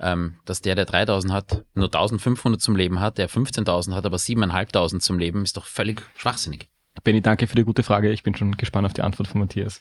Ähm, 0.00 0.36
dass 0.44 0.60
der, 0.60 0.74
der 0.74 0.86
3.000 0.86 1.32
hat, 1.32 1.64
nur 1.74 1.88
1.500 1.88 2.58
zum 2.58 2.76
Leben 2.76 3.00
hat, 3.00 3.18
der 3.18 3.28
15.000 3.28 3.94
hat, 3.94 4.06
aber 4.06 4.16
7.500 4.16 5.00
zum 5.00 5.18
Leben, 5.18 5.42
ist 5.42 5.56
doch 5.56 5.66
völlig 5.66 6.02
schwachsinnig. 6.16 6.68
Benny, 7.04 7.20
danke 7.20 7.46
für 7.46 7.56
die 7.56 7.64
gute 7.64 7.82
Frage. 7.82 8.10
Ich 8.10 8.22
bin 8.22 8.34
schon 8.34 8.56
gespannt 8.56 8.86
auf 8.86 8.92
die 8.92 9.02
Antwort 9.02 9.28
von 9.28 9.40
Matthias. 9.40 9.80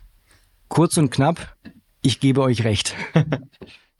Kurz 0.68 0.96
und 0.96 1.10
knapp, 1.10 1.56
ich 2.02 2.20
gebe 2.20 2.42
euch 2.42 2.64
recht. 2.64 2.94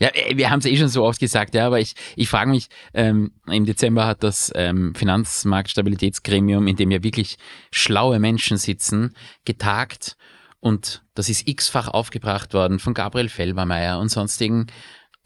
Ja, 0.01 0.11
äh, 0.15 0.37
wir 0.37 0.51
haben 0.51 0.61
es 0.61 0.67
eh 0.67 0.77
schon 0.77 0.89
so 0.89 1.05
oft 1.05 1.19
gesagt, 1.19 1.55
ja, 1.55 1.67
aber 1.67 1.81
ich, 1.81 1.95
ich 2.15 2.29
frage 2.29 2.51
mich, 2.51 2.69
ähm, 2.95 3.33
im 3.47 3.67
Dezember 3.67 4.07
hat 4.07 4.23
das 4.23 4.53
ähm, 4.55 4.95
Finanzmarktstabilitätsgremium, 4.95 6.69
in 6.69 6.77
dem 6.77 6.91
ja 6.91 7.03
wirklich 7.03 7.37
schlaue 7.73 8.21
Menschen 8.21 8.59
sitzen, 8.59 9.15
getagt 9.45 10.17
und 10.61 11.05
das 11.15 11.29
ist 11.29 11.47
x-fach 11.47 11.89
aufgebracht 11.89 12.55
worden 12.55 12.79
von 12.79 12.95
Gabriel 12.95 13.29
Felbermeier 13.29 13.99
und 13.99 14.09
sonstigen 14.09 14.67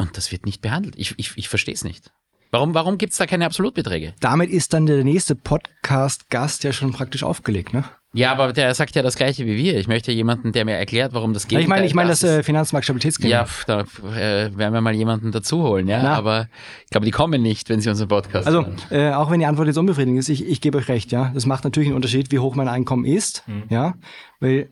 und 0.02 0.16
das 0.16 0.32
wird 0.32 0.44
nicht 0.44 0.60
behandelt. 0.60 0.94
Ich, 0.98 1.14
ich, 1.16 1.32
ich 1.36 1.48
verstehe 1.48 1.74
es 1.74 1.84
nicht. 1.84 2.12
Warum, 2.50 2.74
warum 2.74 2.98
gibt 2.98 3.12
es 3.12 3.18
da 3.18 3.26
keine 3.26 3.46
Absolutbeträge? 3.46 4.12
Damit 4.20 4.50
ist 4.50 4.74
dann 4.74 4.84
der 4.84 5.04
nächste 5.04 5.34
Podcast-Gast 5.34 6.64
ja 6.64 6.72
schon 6.74 6.92
praktisch 6.92 7.22
aufgelegt, 7.22 7.72
ne? 7.72 7.84
Ja, 8.14 8.30
aber 8.30 8.52
der 8.52 8.74
sagt 8.74 8.94
ja 8.94 9.00
das 9.00 9.16
Gleiche 9.16 9.46
wie 9.46 9.56
wir. 9.56 9.78
Ich 9.78 9.88
möchte 9.88 10.12
jemanden, 10.12 10.52
der 10.52 10.66
mir 10.66 10.74
erklärt, 10.74 11.14
warum 11.14 11.32
das 11.32 11.48
geht. 11.48 11.60
Ich 11.60 11.66
meine, 11.66 11.86
ich 11.86 11.94
meine 11.94 12.10
das 12.10 12.22
äh, 12.22 12.42
Finanzmarktstabilitätsgremium. 12.42 13.32
Ja, 13.32 13.46
da 13.66 13.80
äh, 13.80 14.54
werden 14.54 14.74
wir 14.74 14.82
mal 14.82 14.94
jemanden 14.94 15.32
dazu 15.32 15.62
holen, 15.62 15.88
ja. 15.88 16.02
Na. 16.02 16.14
Aber 16.14 16.48
ich 16.84 16.90
glaube, 16.90 17.06
die 17.06 17.10
kommen 17.10 17.40
nicht, 17.40 17.70
wenn 17.70 17.80
sie 17.80 17.88
unseren 17.88 18.08
Podcast 18.08 18.46
Also, 18.46 18.66
äh, 18.90 19.12
auch 19.12 19.30
wenn 19.30 19.40
die 19.40 19.46
Antwort 19.46 19.68
jetzt 19.68 19.78
unbefriedigend 19.78 20.18
ist, 20.18 20.28
ich, 20.28 20.46
ich 20.46 20.60
gebe 20.60 20.76
euch 20.76 20.88
recht, 20.88 21.10
ja. 21.10 21.30
Das 21.32 21.46
macht 21.46 21.64
natürlich 21.64 21.88
einen 21.88 21.96
Unterschied, 21.96 22.30
wie 22.32 22.38
hoch 22.38 22.54
mein 22.54 22.68
Einkommen 22.68 23.06
ist, 23.06 23.48
mhm. 23.48 23.62
ja. 23.70 23.94
Weil 24.40 24.68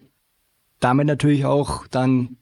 damit 0.80 1.06
natürlich 1.06 1.46
auch 1.46 1.86
dann 1.86 2.36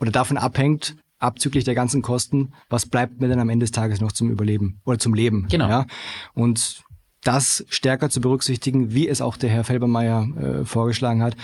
oder 0.00 0.10
davon 0.10 0.36
abhängt, 0.36 0.96
abzüglich 1.22 1.64
der 1.64 1.74
ganzen 1.74 2.02
Kosten, 2.02 2.52
was 2.68 2.86
bleibt 2.86 3.20
mir 3.20 3.28
denn 3.28 3.38
am 3.38 3.48
Ende 3.48 3.64
des 3.64 3.70
Tages 3.70 4.00
noch 4.00 4.12
zum 4.12 4.30
Überleben 4.30 4.80
oder 4.84 4.98
zum 4.98 5.14
Leben? 5.14 5.46
Genau. 5.50 5.68
Ja? 5.68 5.86
Und 6.34 6.82
das 7.22 7.64
stärker 7.68 8.10
zu 8.10 8.20
berücksichtigen, 8.20 8.92
wie 8.92 9.08
es 9.08 9.20
auch 9.20 9.36
der 9.36 9.50
Herr 9.50 9.64
Felbermeier 9.64 10.28
äh, 10.36 10.64
vorgeschlagen 10.64 11.22
hat, 11.22 11.36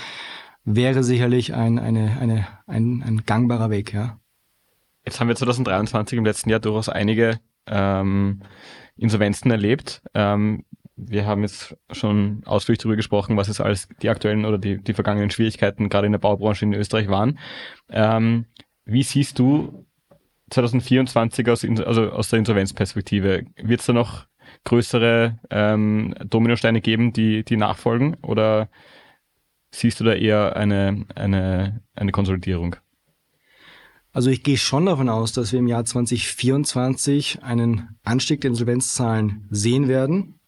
wäre 0.64 1.02
sicherlich 1.04 1.54
ein, 1.54 1.78
eine, 1.78 2.18
eine, 2.20 2.46
ein, 2.66 3.02
ein 3.06 3.22
gangbarer 3.24 3.70
Weg. 3.70 3.94
Ja. 3.94 4.18
Jetzt 5.04 5.20
haben 5.20 5.28
wir 5.28 5.36
2023 5.36 6.18
im 6.18 6.24
letzten 6.24 6.50
Jahr 6.50 6.60
durchaus 6.60 6.88
einige 6.88 7.40
ähm, 7.66 8.42
Insolvenzen 8.96 9.50
erlebt. 9.50 10.02
Ähm, 10.14 10.64
wir 10.96 11.26
haben 11.26 11.42
jetzt 11.42 11.76
schon 11.92 12.42
ausführlich 12.44 12.80
darüber 12.80 12.96
gesprochen, 12.96 13.36
was 13.36 13.48
es 13.48 13.60
alles 13.60 13.88
die 14.02 14.08
aktuellen 14.08 14.44
oder 14.44 14.58
die, 14.58 14.82
die 14.82 14.94
vergangenen 14.94 15.30
Schwierigkeiten 15.30 15.88
gerade 15.88 16.06
in 16.06 16.12
der 16.12 16.18
Baubranche 16.18 16.64
in 16.64 16.74
Österreich 16.74 17.08
waren. 17.08 17.38
Ähm, 17.88 18.46
wie 18.88 19.02
siehst 19.02 19.38
du 19.38 19.86
2024 20.50 21.48
aus, 21.48 21.64
also 21.64 22.10
aus 22.10 22.30
der 22.30 22.38
Insolvenzperspektive? 22.38 23.44
Wird 23.56 23.80
es 23.80 23.86
da 23.86 23.92
noch 23.92 24.26
größere 24.64 25.38
ähm, 25.50 26.14
Dominosteine 26.24 26.80
geben, 26.80 27.12
die, 27.12 27.44
die 27.44 27.58
nachfolgen? 27.58 28.16
Oder 28.22 28.70
siehst 29.70 30.00
du 30.00 30.04
da 30.04 30.14
eher 30.14 30.56
eine, 30.56 31.04
eine, 31.14 31.82
eine 31.94 32.12
Konsolidierung? 32.12 32.76
Also 34.12 34.30
ich 34.30 34.42
gehe 34.42 34.56
schon 34.56 34.86
davon 34.86 35.10
aus, 35.10 35.32
dass 35.32 35.52
wir 35.52 35.58
im 35.58 35.68
Jahr 35.68 35.84
2024 35.84 37.42
einen 37.42 37.98
Anstieg 38.04 38.40
der 38.40 38.50
Insolvenzzahlen 38.50 39.46
sehen 39.50 39.86
werden. 39.86 40.40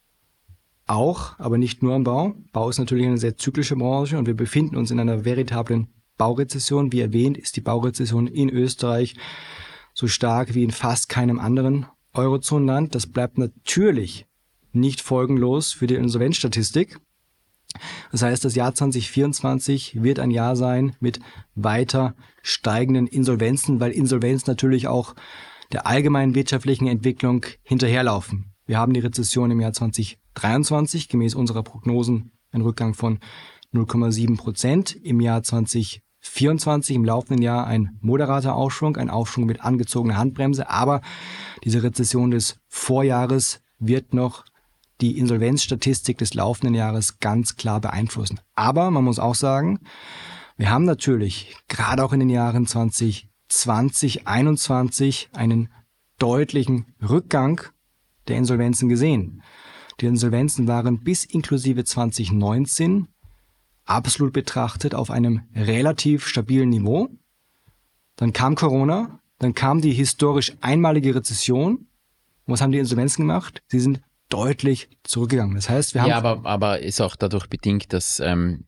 Auch, 0.87 1.39
aber 1.39 1.59
nicht 1.59 1.83
nur 1.83 1.95
am 1.95 2.05
Bau. 2.05 2.35
Bau 2.53 2.71
ist 2.71 2.79
natürlich 2.79 3.07
eine 3.07 3.19
sehr 3.19 3.37
zyklische 3.37 3.77
Branche 3.77 4.19
und 4.19 4.27
wir 4.27 4.35
befinden 4.35 4.77
uns 4.77 4.91
in 4.91 4.99
einer 4.99 5.27
veritablen 5.27 5.89
Baurezession. 6.21 6.93
Wie 6.93 7.01
erwähnt, 7.01 7.39
ist 7.39 7.57
die 7.57 7.63
Baurezession 7.63 8.27
in 8.27 8.51
Österreich 8.51 9.17
so 9.95 10.07
stark 10.07 10.55
wie 10.55 10.63
in 10.63 10.71
fast 10.71 11.09
keinem 11.09 11.39
anderen 11.39 11.87
Eurozonenland. 12.13 12.95
Das 12.95 13.07
bleibt 13.07 13.39
natürlich 13.39 14.27
nicht 14.73 15.01
folgenlos 15.01 15.73
für 15.73 15.87
die 15.87 15.95
Insolvenzstatistik. 15.95 17.01
Das 18.13 18.21
heißt, 18.21 18.45
das 18.45 18.55
Jahr 18.55 18.75
2024 18.75 20.03
wird 20.03 20.19
ein 20.19 20.31
Jahr 20.31 20.57
sein 20.57 20.95
mit 21.01 21.21
weiter 21.55 22.15
steigenden 22.43 23.07
Insolvenzen, 23.07 23.81
weil 23.81 23.93
Insolvenz 23.93 24.47
natürlich 24.47 24.89
auch 24.89 25.15
der 25.73 25.87
allgemeinen 25.87 26.35
wirtschaftlichen 26.35 26.87
Entwicklung 26.87 27.47
hinterherlaufen. 27.63 28.53
Wir 28.67 28.77
haben 28.77 28.93
die 28.93 29.01
Rezession 29.01 29.51
im 29.51 29.61
Jahr 29.61 29.73
2023 29.73 31.09
gemäß 31.09 31.35
unserer 31.35 31.63
Prognosen 31.63 32.33
einen 32.53 32.63
Rückgang 32.63 32.93
von 32.93 33.21
0,7 33.73 34.37
Prozent. 34.37 34.95
Im 34.95 35.21
Jahr 35.21 35.43
2024 35.43 36.03
24 36.21 36.97
im 36.97 37.05
laufenden 37.05 37.43
Jahr 37.43 37.67
ein 37.67 37.99
moderater 38.01 38.55
Aufschwung, 38.55 38.97
ein 38.97 39.11
Aufschwung 39.11 39.47
mit 39.47 39.63
angezogener 39.63 40.17
Handbremse, 40.17 40.69
aber 40.69 41.01
diese 41.65 41.83
Rezession 41.83 42.31
des 42.31 42.59
Vorjahres 42.69 43.61
wird 43.79 44.15
noch 44.15 44.45
die 45.01 45.19
Insolvenzstatistik 45.19 46.19
des 46.19 46.35
laufenden 46.35 46.75
Jahres 46.75 47.19
ganz 47.21 47.57
klar 47.57 47.81
beeinflussen. 47.81 48.41
Aber 48.55 48.91
man 48.91 49.05
muss 49.05 49.19
auch 49.19 49.35
sagen, 49.35 49.81
wir 50.59 50.71
haben 50.71 50.85
natürlich 50.85 51.57
gerade 51.69 52.05
auch 52.05 52.13
in 52.13 52.21
den 52.21 52.29
Jahren 52.29 52.67
2020, 52.67 53.31
2021 53.51 55.31
einen 55.33 55.69
deutlichen 56.19 56.95
Rückgang 57.03 57.61
der 58.29 58.37
Insolvenzen 58.37 58.89
gesehen. 58.89 59.43
Die 60.01 60.07
Insolvenzen 60.07 60.69
waren 60.69 61.01
bis 61.01 61.25
inklusive 61.25 61.85
2019 61.85 63.09
absolut 63.91 64.33
betrachtet 64.33 64.95
auf 64.95 65.11
einem 65.11 65.43
relativ 65.55 66.27
stabilen 66.27 66.69
Niveau. 66.71 67.09
Dann 68.17 68.33
kam 68.33 68.55
Corona, 68.55 69.21
dann 69.39 69.55
kam 69.55 69.81
die 69.81 69.93
historisch 69.93 70.53
einmalige 70.61 71.15
Rezession. 71.15 71.73
Und 71.75 71.87
was 72.47 72.61
haben 72.61 72.73
die 72.73 72.79
Insolvenzen 72.79 73.27
gemacht? 73.27 73.63
Sie 73.69 73.81
sind 73.81 74.01
deutlich 74.29 74.89
zurückgegangen. 75.03 75.57
Das 75.57 75.69
heißt, 75.69 75.95
wir 75.95 76.03
haben. 76.03 76.11
Ja, 76.11 76.19
aber, 76.19 76.49
aber 76.49 76.81
ist 76.81 77.01
auch 77.01 77.17
dadurch 77.17 77.49
bedingt, 77.49 77.93
dass 77.93 78.21
ähm, 78.21 78.65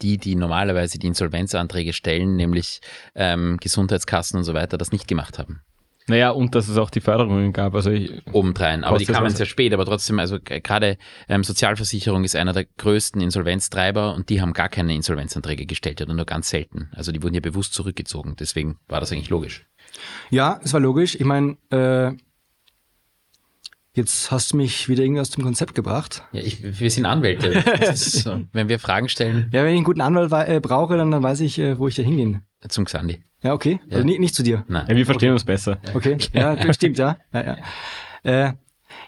die, 0.00 0.16
die 0.16 0.34
normalerweise 0.34 0.98
die 0.98 1.06
Insolvenzanträge 1.06 1.92
stellen, 1.92 2.36
nämlich 2.36 2.80
ähm, 3.14 3.58
Gesundheitskassen 3.60 4.38
und 4.38 4.44
so 4.44 4.54
weiter, 4.54 4.78
das 4.78 4.92
nicht 4.92 5.06
gemacht 5.06 5.38
haben. 5.38 5.60
Naja, 6.06 6.30
und 6.30 6.54
dass 6.54 6.68
es 6.68 6.76
auch 6.76 6.90
die 6.90 7.00
Förderungen 7.00 7.52
gab. 7.52 7.74
Also 7.74 7.90
ich, 7.90 8.22
Obendrein. 8.32 8.84
Aber 8.84 8.98
die 8.98 9.06
kamen 9.06 9.30
sehr 9.30 9.46
spät. 9.46 9.72
Aber 9.72 9.86
trotzdem, 9.86 10.18
also 10.18 10.38
gerade 10.40 10.98
ähm, 11.28 11.44
Sozialversicherung 11.44 12.24
ist 12.24 12.36
einer 12.36 12.52
der 12.52 12.64
größten 12.64 13.22
Insolvenztreiber 13.22 14.14
und 14.14 14.28
die 14.28 14.42
haben 14.42 14.52
gar 14.52 14.68
keine 14.68 14.94
Insolvenzanträge 14.94 15.64
gestellt 15.64 16.02
oder 16.02 16.12
nur 16.12 16.26
ganz 16.26 16.50
selten. 16.50 16.90
Also 16.92 17.10
die 17.10 17.22
wurden 17.22 17.34
ja 17.34 17.40
bewusst 17.40 17.72
zurückgezogen. 17.72 18.36
Deswegen 18.38 18.78
war 18.86 19.00
das 19.00 19.12
eigentlich 19.12 19.30
logisch. 19.30 19.66
Ja, 20.30 20.60
es 20.62 20.74
war 20.74 20.80
logisch. 20.80 21.14
Ich 21.14 21.24
meine, 21.24 21.56
äh, 21.70 22.12
Jetzt 23.96 24.32
hast 24.32 24.52
du 24.52 24.56
mich 24.56 24.88
wieder 24.88 25.04
irgendwie 25.04 25.20
aus 25.20 25.30
dem 25.30 25.44
Konzept 25.44 25.76
gebracht. 25.76 26.24
Ja, 26.32 26.40
ich, 26.40 26.80
wir 26.80 26.90
sind 26.90 27.06
Anwälte. 27.06 27.62
so, 27.94 28.40
wenn 28.52 28.68
wir 28.68 28.80
Fragen 28.80 29.08
stellen. 29.08 29.48
Ja, 29.52 29.62
wenn 29.62 29.70
ich 29.70 29.76
einen 29.76 29.84
guten 29.84 30.00
Anwalt 30.00 30.32
äh, 30.48 30.58
brauche, 30.58 30.96
dann, 30.96 31.12
dann 31.12 31.22
weiß 31.22 31.38
ich, 31.40 31.60
äh, 31.60 31.78
wo 31.78 31.86
ich 31.86 31.94
da 31.94 32.02
hingehen. 32.02 32.42
Zum 32.68 32.86
Xandi. 32.86 33.22
Ja, 33.44 33.52
okay. 33.52 33.78
Ja. 33.86 33.96
Also 33.96 34.06
nicht, 34.06 34.20
nicht 34.20 34.34
zu 34.34 34.42
dir. 34.42 34.64
Nein. 34.68 34.86
Ja, 34.88 34.96
wir 34.96 35.04
verstehen 35.04 35.28
okay. 35.28 35.34
uns 35.34 35.44
besser. 35.44 35.78
Okay, 35.92 36.16
ja, 36.32 36.56
das 36.56 36.74
stimmt, 36.76 36.98
ja. 36.98 37.18
Ja, 37.32 37.44
ja. 37.44 38.46
Äh, 38.46 38.52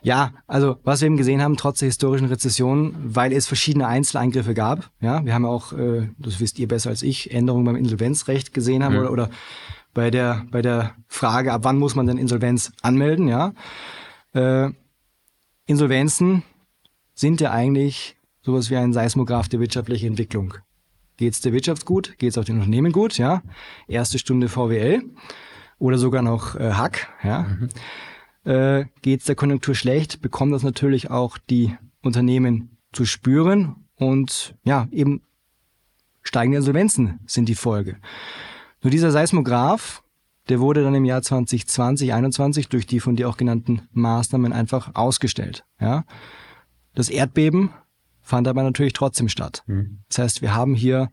ja, 0.02 0.32
also 0.46 0.76
was 0.84 1.00
wir 1.00 1.06
eben 1.06 1.16
gesehen 1.16 1.42
haben, 1.42 1.56
trotz 1.56 1.78
der 1.78 1.86
historischen 1.86 2.28
Rezession, 2.28 2.94
weil 3.02 3.32
es 3.32 3.46
verschiedene 3.46 3.86
Einzeleingriffe 3.86 4.52
gab. 4.52 4.90
Ja, 5.00 5.24
wir 5.24 5.32
haben 5.32 5.46
auch, 5.46 5.72
äh, 5.72 6.10
das 6.18 6.38
wisst 6.38 6.58
ihr 6.58 6.68
besser 6.68 6.90
als 6.90 7.02
ich, 7.02 7.32
Änderungen 7.32 7.64
beim 7.64 7.76
Insolvenzrecht 7.76 8.52
gesehen 8.52 8.84
haben 8.84 8.94
mhm. 8.94 9.00
oder, 9.00 9.10
oder 9.12 9.30
bei 9.94 10.10
der 10.10 10.44
bei 10.50 10.60
der 10.60 10.94
Frage, 11.08 11.52
ab 11.52 11.62
wann 11.64 11.78
muss 11.78 11.94
man 11.94 12.06
denn 12.06 12.18
Insolvenz 12.18 12.72
anmelden. 12.82 13.28
Ja, 13.28 13.54
äh, 14.34 14.70
Insolvenzen 15.66 16.42
sind 17.14 17.40
ja 17.40 17.50
eigentlich 17.50 18.16
sowas 18.42 18.70
wie 18.70 18.76
ein 18.76 18.92
Seismograph 18.92 19.48
der 19.48 19.60
wirtschaftlichen 19.60 20.08
Entwicklung. 20.08 20.54
Geht 21.16 21.32
es 21.32 21.40
der 21.40 21.52
Wirtschaft 21.52 21.86
gut? 21.86 22.18
Geht 22.18 22.30
es 22.30 22.38
auch 22.38 22.44
den 22.44 22.56
Unternehmen 22.56 22.92
gut? 22.92 23.16
Ja, 23.18 23.42
erste 23.88 24.18
Stunde 24.18 24.48
VWL 24.48 25.02
oder 25.78 25.98
sogar 25.98 26.22
noch 26.22 26.56
äh, 26.56 26.72
Hack. 26.72 27.08
Ja, 27.22 27.44
mhm. 27.44 28.50
äh, 28.50 28.84
geht 29.02 29.20
es 29.20 29.26
der 29.26 29.34
Konjunktur 29.34 29.74
schlecht? 29.74 30.20
Bekommen 30.20 30.52
das 30.52 30.62
natürlich 30.62 31.10
auch 31.10 31.38
die 31.38 31.76
Unternehmen 32.02 32.76
zu 32.92 33.04
spüren 33.04 33.76
und 33.96 34.54
ja 34.64 34.88
eben 34.90 35.22
steigende 36.22 36.58
Insolvenzen 36.58 37.20
sind 37.26 37.48
die 37.48 37.54
Folge. 37.54 37.96
Nur 38.82 38.90
dieser 38.90 39.10
Seismograph, 39.10 40.02
der 40.48 40.60
wurde 40.60 40.82
dann 40.82 40.94
im 40.94 41.04
Jahr 41.04 41.22
2020, 41.22 41.68
2021 42.08 42.68
durch 42.68 42.86
die 42.86 43.00
von 43.00 43.16
dir 43.16 43.28
auch 43.28 43.36
genannten 43.36 43.82
Maßnahmen 43.92 44.52
einfach 44.52 44.94
ausgestellt. 44.94 45.64
Ja, 45.80 46.04
das 46.94 47.08
Erdbeben 47.08 47.70
fand 48.26 48.48
aber 48.48 48.64
natürlich 48.64 48.92
trotzdem 48.92 49.28
statt. 49.28 49.62
Mhm. 49.66 50.00
Das 50.08 50.18
heißt, 50.18 50.42
wir 50.42 50.52
haben 50.52 50.74
hier 50.74 51.10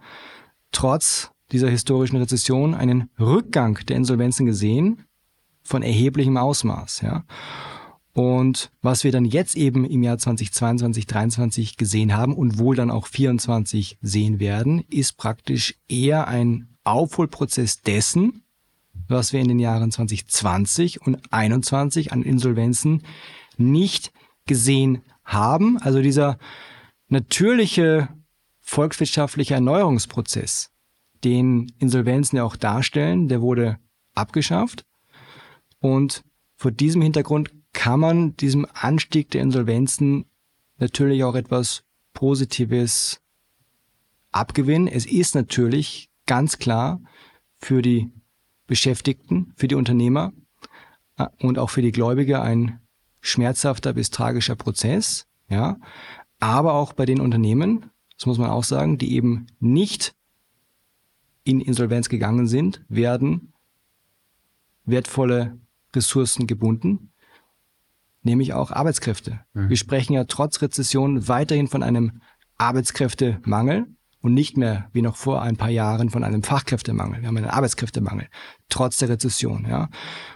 trotz 0.72 1.30
dieser 1.52 1.70
historischen 1.70 2.18
Rezession 2.18 2.74
einen 2.74 3.12
Rückgang 3.20 3.80
der 3.88 3.98
Insolvenzen 3.98 4.48
gesehen 4.48 5.04
von 5.62 5.84
erheblichem 5.84 6.38
Ausmaß. 6.38 7.02
Ja. 7.02 7.24
Und 8.14 8.72
was 8.82 9.04
wir 9.04 9.12
dann 9.12 9.26
jetzt 9.26 9.56
eben 9.56 9.86
im 9.86 10.02
Jahr 10.02 10.18
2022, 10.18 11.08
2023 11.08 11.78
gesehen 11.78 12.18
haben 12.18 12.36
und 12.36 12.58
wohl 12.58 12.76
dann 12.76 12.90
auch 12.90 13.06
24 13.06 14.00
sehen 14.02 14.40
werden, 14.40 14.84
ist 14.90 15.16
praktisch 15.16 15.76
eher 15.88 16.28
ein 16.28 16.68
Aufholprozess 16.84 17.82
dessen, 17.82 18.44
was 19.08 19.34
wir 19.34 19.40
in 19.40 19.48
den 19.48 19.60
Jahren 19.60 19.92
2020 19.92 21.02
und 21.02 21.18
2021 21.28 22.12
an 22.12 22.24
Insolvenzen 22.24 23.04
nicht 23.58 24.12
gesehen 24.48 25.04
haben. 25.24 25.78
Also 25.78 26.02
dieser 26.02 26.40
natürliche 27.14 28.10
volkswirtschaftliche 28.62 29.54
Erneuerungsprozess, 29.54 30.72
den 31.24 31.72
Insolvenzen 31.80 32.38
ja 32.38 32.44
auch 32.44 32.56
darstellen, 32.56 33.28
der 33.30 33.42
wurde 33.42 33.78
abgeschafft. 34.16 34.86
Und 35.80 36.24
vor 36.56 36.72
diesem 36.72 37.02
Hintergrund 37.02 37.52
kann 37.72 38.00
man 38.00 38.36
diesem 38.38 38.68
Anstieg 38.74 39.32
der 39.32 39.42
Insolvenzen 39.42 40.26
natürlich 40.78 41.24
auch 41.24 41.36
etwas 41.36 41.84
Positives 42.14 43.22
abgewinnen. 44.32 44.88
Es 44.88 45.06
ist 45.06 45.36
natürlich 45.36 46.10
ganz 46.26 46.58
klar 46.58 47.02
für 47.60 47.82
die 47.82 48.12
Beschäftigten, 48.66 49.54
für 49.56 49.68
die 49.68 49.76
Unternehmer 49.76 50.34
äh, 51.18 51.28
und 51.40 51.60
auch 51.60 51.70
für 51.70 51.82
die 51.82 51.92
Gläubiger 51.92 52.42
ein 52.42 52.80
schmerzhafter 53.22 53.94
bis 53.94 54.10
tragischer 54.10 54.56
Prozess. 54.56 55.28
Ja, 55.50 55.78
aber 56.44 56.74
auch 56.74 56.92
bei 56.92 57.06
den 57.06 57.22
Unternehmen, 57.22 57.90
das 58.18 58.26
muss 58.26 58.38
man 58.38 58.50
auch 58.50 58.66
sagen, 58.66 58.98
die 58.98 59.14
eben 59.14 59.48
nicht 59.60 60.14
in 61.46 61.62
Insolvenz 61.62 62.10
gegangen 62.10 62.48
sind, 62.48 62.84
werden 62.90 63.54
wertvolle 64.84 65.58
Ressourcen 65.96 66.46
gebunden, 66.46 67.14
nämlich 68.24 68.54
auch 68.54 68.72
Arbeitskräfte. 68.72 69.40
Mhm. 69.54 69.70
Wir 69.70 69.78
sprechen 69.78 70.14
ja 70.14 70.26
trotz 70.26 70.62
Rezession 70.62 71.30
weiterhin 71.30 71.70
von 71.70 71.82
einem 71.82 72.20
Arbeitskräftemangel 72.58 73.88
und 74.22 74.34
nicht 74.34 74.58
mehr 74.58 74.90
wie 74.92 75.02
noch 75.02 75.16
vor 75.16 75.42
ein 75.42 75.56
paar 75.56 75.70
Jahren 75.70 76.10
von 76.10 76.26
einem 76.26 76.44
Fachkräftemangel. 76.44 77.22
Wir 77.22 77.30
haben 77.30 77.38
einen 77.38 77.48
Arbeitskräftemangel, 77.48 78.28
trotz 78.68 78.98
der 78.98 79.08
Rezession. 79.08 79.66
Ja. 79.70 79.90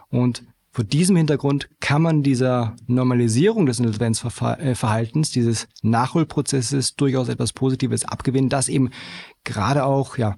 Und 0.08 0.46
vor 0.78 0.86
diesem 0.86 1.16
Hintergrund 1.16 1.70
kann 1.80 2.04
man 2.04 2.22
dieser 2.22 2.76
Normalisierung 2.86 3.66
des 3.66 3.80
Insolvenzverhaltens, 3.80 5.32
dieses 5.32 5.68
Nachholprozesses 5.82 6.96
durchaus 6.96 7.30
etwas 7.30 7.52
Positives 7.52 8.06
abgewinnen, 8.06 8.50
dass 8.50 8.70
eben 8.70 8.92
gerade 9.44 9.86
auch 9.86 10.20
ja, 10.20 10.36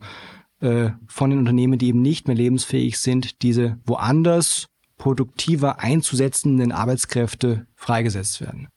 äh, 0.61 0.91
von 1.07 1.29
den 1.29 1.39
Unternehmen, 1.39 1.77
die 1.77 1.89
eben 1.89 2.01
nicht 2.01 2.29
mehr 2.29 2.37
lebensfähig 2.37 2.99
sind, 2.99 3.41
diese 3.41 3.79
woanders 3.85 4.67
produktiver 4.97 5.81
einzusetzenden 5.81 6.71
Arbeitskräfte 6.71 7.67
freigesetzt 7.75 8.39
werden. 8.39 8.69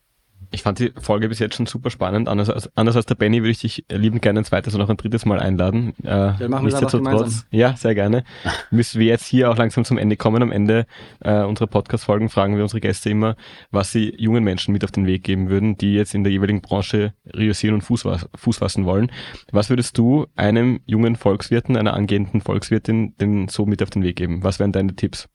Ich 0.53 0.63
fand 0.63 0.79
die 0.79 0.93
Folge 1.01 1.31
bis 1.31 1.39
jetzt 1.39 1.57
schon 1.57 1.65
super 1.65 1.89
spannend. 1.89 2.29
Anders 2.29 2.51
als, 2.51 2.71
anders 2.77 2.95
als 2.95 3.07
der 3.07 3.15
Benny 3.15 3.39
würde 3.39 3.51
ich 3.51 3.61
dich 3.61 3.87
liebend 3.91 4.21
gerne 4.21 4.41
ein 4.41 4.45
zweites 4.45 4.75
und 4.75 4.81
noch 4.81 4.91
ein 4.91 4.99
drittes 4.99 5.25
Mal 5.25 5.41
einladen. 5.41 5.95
Äh, 6.05 6.09
ja, 6.09 6.49
machen 6.49 6.67
wir 6.67 6.79
das 6.79 6.93
gemeinsam. 6.93 7.43
Ja, 7.51 7.75
sehr 7.75 7.95
gerne. 7.95 8.25
Müssen 8.71 9.01
wir 9.01 9.07
jetzt 9.07 9.25
hier 9.25 9.51
auch 9.51 9.57
langsam 9.57 9.87
zum 9.87 9.97
Ende 9.97 10.17
kommen. 10.17 10.43
Am 10.43 10.53
Ende 10.53 10.87
äh, 11.21 11.43
unserer 11.43 11.69
Podcast-Folgen 11.69 12.29
fragen 12.29 12.57
wir 12.57 12.63
unsere 12.63 12.81
Gäste 12.81 13.09
immer, 13.09 13.35
was 13.71 13.93
sie 13.93 14.15
jungen 14.19 14.45
Menschen 14.45 14.73
mit 14.73 14.85
auf 14.85 14.91
den 14.91 15.07
Weg 15.07 15.25
geben 15.25 15.49
würden, 15.49 15.79
die 15.79 15.95
jetzt 15.95 16.15
in 16.15 16.23
der 16.23 16.33
jeweiligen 16.33 16.61
Branche 16.61 17.15
reüssieren 17.33 17.77
und 17.77 17.81
Fuß, 17.81 18.07
Fuß 18.37 18.59
fassen 18.59 18.85
wollen. 18.85 19.11
Was 19.53 19.71
würdest 19.71 19.97
du 19.97 20.27
einem 20.37 20.81
jungen 20.85 21.17
Volkswirten, 21.17 21.79
einer 21.79 21.95
angehenden 21.95 22.43
Volkswirtin 22.43 23.17
denn 23.17 23.49
so 23.49 23.65
mit 23.65 23.83
auf 23.83 23.89
den 23.89 24.03
Weg 24.03 24.17
geben? 24.17 24.45
Was 24.45 24.59
wären 24.59 24.73
deine 24.73 24.95
Tipps? 24.95 25.29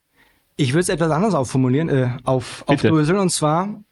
Ich 0.58 0.74
würde 0.74 0.82
es 0.82 0.90
etwas 0.90 1.12
anders 1.12 1.34
aufformulieren, 1.34 1.90
äh, 1.90 2.10
auf, 2.24 2.64
aufdröseln. 2.68 3.20
Und 3.20 3.30
zwar 3.30 3.84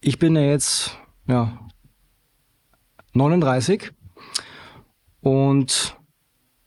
ich 0.00 0.18
bin 0.18 0.36
ja 0.36 0.42
jetzt 0.42 0.98
ja, 1.26 1.58
39 3.12 3.92
und 5.20 5.96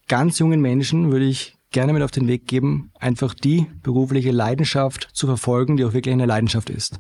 ganz 0.08 0.40
jungen 0.40 0.62
Menschen 0.62 1.12
würde 1.12 1.26
ich 1.26 1.58
gerne 1.72 1.94
mit 1.94 2.04
auf 2.04 2.12
den 2.12 2.28
Weg 2.28 2.48
geben, 2.48 2.92
einfach 3.00 3.34
die 3.34 3.66
berufliche 3.82 4.32
Leidenschaft 4.32 5.10
zu 5.14 5.26
verfolgen, 5.26 5.76
die 5.76 5.86
auch 5.86 5.94
wirklich 5.94 6.14
eine 6.14 6.28
Leidenschaft 6.28 6.70
ist. 6.70 7.00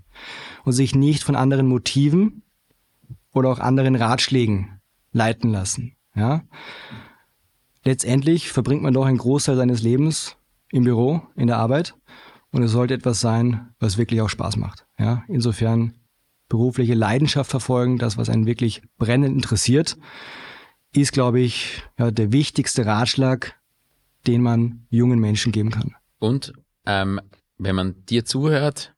Und 0.65 0.73
sich 0.73 0.95
nicht 0.95 1.23
von 1.23 1.35
anderen 1.35 1.67
Motiven 1.67 2.41
oder 3.33 3.49
auch 3.49 3.59
anderen 3.59 3.95
Ratschlägen 3.95 4.81
leiten 5.11 5.51
lassen. 5.51 5.95
Ja? 6.15 6.43
Letztendlich 7.83 8.51
verbringt 8.51 8.81
man 8.81 8.93
doch 8.93 9.05
einen 9.05 9.17
Großteil 9.17 9.55
seines 9.55 9.83
Lebens 9.83 10.37
im 10.71 10.85
Büro, 10.85 11.21
in 11.35 11.47
der 11.47 11.57
Arbeit. 11.57 11.95
Und 12.51 12.63
es 12.63 12.71
sollte 12.71 12.93
etwas 12.95 13.19
sein, 13.19 13.73
was 13.79 13.97
wirklich 13.97 14.21
auch 14.21 14.29
Spaß 14.29 14.57
macht. 14.57 14.85
Ja? 14.97 15.23
Insofern 15.27 15.93
berufliche 16.53 16.93
Leidenschaft 16.93 17.49
verfolgen, 17.49 17.97
das, 17.97 18.15
was 18.15 18.29
einen 18.29 18.45
wirklich 18.45 18.83
brennend 18.99 19.33
interessiert, 19.33 19.97
ist, 20.95 21.11
glaube 21.11 21.39
ich, 21.39 21.81
ja, 21.97 22.11
der 22.11 22.31
wichtigste 22.31 22.85
Ratschlag, 22.85 23.59
den 24.27 24.43
man 24.43 24.85
jungen 24.91 25.17
Menschen 25.17 25.51
geben 25.51 25.71
kann. 25.71 25.95
Und 26.19 26.53
ähm, 26.85 27.19
wenn 27.57 27.75
man 27.75 28.05
dir 28.05 28.23
zuhört 28.23 28.93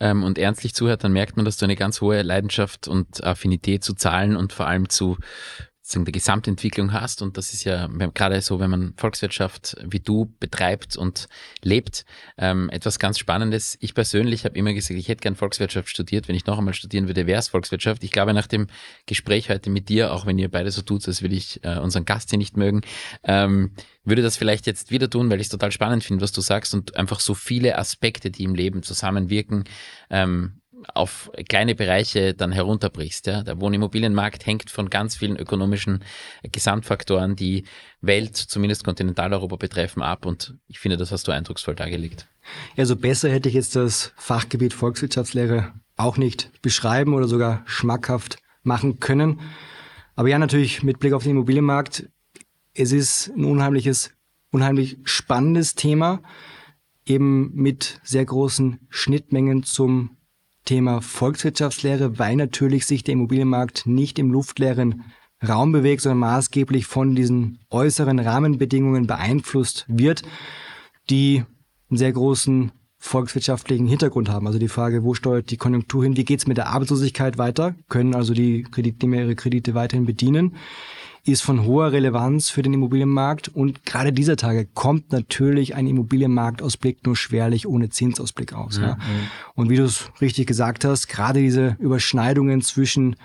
ähm, 0.00 0.22
und 0.22 0.38
ernstlich 0.38 0.72
zuhört, 0.74 1.04
dann 1.04 1.12
merkt 1.12 1.36
man, 1.36 1.44
dass 1.44 1.58
du 1.58 1.66
eine 1.66 1.76
ganz 1.76 2.00
hohe 2.00 2.22
Leidenschaft 2.22 2.88
und 2.88 3.22
Affinität 3.22 3.84
zu 3.84 3.92
Zahlen 3.92 4.34
und 4.34 4.54
vor 4.54 4.66
allem 4.66 4.88
zu 4.88 5.18
sozusagen 5.84 6.06
der 6.06 6.12
Gesamtentwicklung 6.12 6.94
hast. 6.94 7.20
Und 7.20 7.36
das 7.36 7.52
ist 7.52 7.64
ja 7.64 7.88
gerade 8.14 8.40
so, 8.40 8.58
wenn 8.58 8.70
man 8.70 8.94
Volkswirtschaft 8.96 9.76
wie 9.84 10.00
du 10.00 10.34
betreibt 10.40 10.96
und 10.96 11.28
lebt, 11.62 12.06
ähm, 12.38 12.70
etwas 12.70 12.98
ganz 12.98 13.18
Spannendes. 13.18 13.76
Ich 13.80 13.94
persönlich 13.94 14.46
habe 14.46 14.56
immer 14.56 14.72
gesagt, 14.72 14.98
ich 14.98 15.08
hätte 15.08 15.20
gern 15.20 15.36
Volkswirtschaft 15.36 15.90
studiert. 15.90 16.26
Wenn 16.26 16.36
ich 16.36 16.46
noch 16.46 16.56
einmal 16.56 16.72
studieren 16.72 17.06
würde, 17.06 17.26
wäre 17.26 17.38
es 17.38 17.48
Volkswirtschaft. 17.48 18.02
Ich 18.02 18.12
glaube, 18.12 18.32
nach 18.32 18.46
dem 18.46 18.68
Gespräch 19.04 19.50
heute 19.50 19.68
mit 19.68 19.90
dir, 19.90 20.14
auch 20.14 20.24
wenn 20.24 20.38
ihr 20.38 20.50
beide 20.50 20.70
so 20.70 20.80
tut, 20.80 21.06
als 21.06 21.20
will 21.20 21.34
ich 21.34 21.62
äh, 21.64 21.78
unseren 21.78 22.06
Gast 22.06 22.30
hier 22.30 22.38
nicht 22.38 22.56
mögen, 22.56 22.80
ähm, 23.22 23.72
würde 24.04 24.22
das 24.22 24.38
vielleicht 24.38 24.66
jetzt 24.66 24.90
wieder 24.90 25.10
tun, 25.10 25.28
weil 25.28 25.40
ich 25.40 25.48
es 25.48 25.50
total 25.50 25.70
spannend 25.70 26.02
finde, 26.02 26.22
was 26.22 26.32
du 26.32 26.40
sagst 26.40 26.72
und 26.72 26.96
einfach 26.96 27.20
so 27.20 27.34
viele 27.34 27.76
Aspekte, 27.76 28.30
die 28.30 28.44
im 28.44 28.54
Leben 28.54 28.82
zusammenwirken, 28.82 29.64
ähm, 30.08 30.62
auf 30.94 31.30
kleine 31.48 31.74
Bereiche 31.74 32.34
dann 32.34 32.52
herunterbrichst. 32.52 33.26
Ja? 33.26 33.42
Der 33.42 33.60
Wohnimmobilienmarkt 33.60 34.46
hängt 34.46 34.70
von 34.70 34.90
ganz 34.90 35.16
vielen 35.16 35.36
ökonomischen 35.36 36.04
Gesamtfaktoren, 36.42 37.36
die 37.36 37.64
Welt, 38.00 38.36
zumindest 38.36 38.84
Kontinentaleuropa 38.84 39.56
betreffen, 39.56 40.02
ab. 40.02 40.26
Und 40.26 40.54
ich 40.66 40.78
finde, 40.78 40.96
das 40.96 41.12
hast 41.12 41.26
du 41.28 41.32
eindrucksvoll 41.32 41.74
dargelegt. 41.74 42.28
Ja, 42.76 42.84
so 42.84 42.96
besser 42.96 43.30
hätte 43.30 43.48
ich 43.48 43.54
jetzt 43.54 43.76
das 43.76 44.12
Fachgebiet 44.16 44.74
Volkswirtschaftslehre 44.74 45.72
auch 45.96 46.16
nicht 46.16 46.50
beschreiben 46.62 47.14
oder 47.14 47.28
sogar 47.28 47.62
schmackhaft 47.66 48.38
machen 48.62 49.00
können. 49.00 49.40
Aber 50.16 50.28
ja, 50.28 50.38
natürlich 50.38 50.82
mit 50.82 50.98
Blick 50.98 51.12
auf 51.12 51.22
den 51.22 51.32
Immobilienmarkt, 51.32 52.08
es 52.74 52.92
ist 52.92 53.28
ein 53.28 53.44
unheimliches, 53.44 54.12
unheimlich 54.50 54.98
spannendes 55.04 55.74
Thema, 55.74 56.22
eben 57.06 57.52
mit 57.54 58.00
sehr 58.02 58.24
großen 58.24 58.80
Schnittmengen 58.88 59.62
zum 59.62 60.16
Thema 60.64 61.00
Volkswirtschaftslehre, 61.00 62.18
weil 62.18 62.36
natürlich 62.36 62.86
sich 62.86 63.04
der 63.04 63.12
Immobilienmarkt 63.12 63.86
nicht 63.86 64.18
im 64.18 64.30
luftleeren 64.30 65.04
Raum 65.46 65.72
bewegt, 65.72 66.02
sondern 66.02 66.18
maßgeblich 66.18 66.86
von 66.86 67.14
diesen 67.14 67.58
äußeren 67.70 68.18
Rahmenbedingungen 68.18 69.06
beeinflusst 69.06 69.84
wird, 69.88 70.22
die 71.10 71.44
einen 71.90 71.98
sehr 71.98 72.12
großen 72.12 72.72
volkswirtschaftlichen 72.98 73.86
Hintergrund 73.86 74.30
haben. 74.30 74.46
Also 74.46 74.58
die 74.58 74.68
Frage, 74.68 75.04
wo 75.04 75.12
steuert 75.12 75.50
die 75.50 75.58
Konjunktur 75.58 76.04
hin, 76.04 76.16
wie 76.16 76.24
geht's 76.24 76.46
mit 76.46 76.56
der 76.56 76.68
Arbeitslosigkeit 76.68 77.36
weiter, 77.36 77.74
können 77.88 78.14
also 78.14 78.32
die 78.32 78.62
Kreditnehmer 78.62 79.16
ihre 79.16 79.34
Kredite 79.34 79.74
weiterhin 79.74 80.06
bedienen 80.06 80.56
ist 81.24 81.42
von 81.42 81.64
hoher 81.64 81.92
Relevanz 81.92 82.50
für 82.50 82.62
den 82.62 82.74
Immobilienmarkt 82.74 83.48
und 83.48 83.86
gerade 83.86 84.12
dieser 84.12 84.36
Tage 84.36 84.66
kommt 84.66 85.10
natürlich 85.10 85.74
ein 85.74 85.86
Immobilienmarktausblick 85.86 87.04
nur 87.06 87.16
schwerlich 87.16 87.66
ohne 87.66 87.88
Zinsausblick 87.88 88.52
aus. 88.52 88.78
Mhm. 88.78 88.84
Ja. 88.84 88.98
Und 89.54 89.70
wie 89.70 89.76
du 89.76 89.84
es 89.84 90.10
richtig 90.20 90.46
gesagt 90.46 90.84
hast, 90.84 91.08
gerade 91.08 91.40
diese 91.40 91.76
Überschneidungen 91.78 92.60
zwischen 92.60 93.16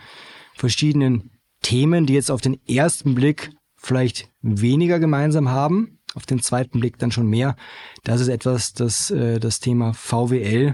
verschiedenen 0.55 1.31
Themen, 1.61 2.05
die 2.05 2.13
jetzt 2.13 2.31
auf 2.31 2.41
den 2.41 2.57
ersten 2.67 3.15
Blick 3.15 3.51
vielleicht 3.75 4.29
weniger 4.41 4.99
gemeinsam 4.99 5.49
haben, 5.49 5.99
auf 6.15 6.25
den 6.25 6.41
zweiten 6.41 6.79
Blick 6.79 6.97
dann 6.99 7.11
schon 7.11 7.27
mehr. 7.27 7.55
Das 8.03 8.21
ist 8.21 8.29
etwas, 8.29 8.73
das 8.73 9.11
äh, 9.11 9.39
das 9.39 9.59
Thema 9.59 9.93
VWL 9.93 10.73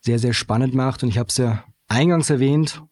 sehr, 0.00 0.18
sehr 0.18 0.32
spannend 0.32 0.74
macht. 0.74 1.02
Und 1.02 1.08
ich 1.08 1.18
habe 1.18 1.28
es 1.28 1.36
ja 1.36 1.64
eingangs 1.88 2.30
erwähnt, 2.30 2.82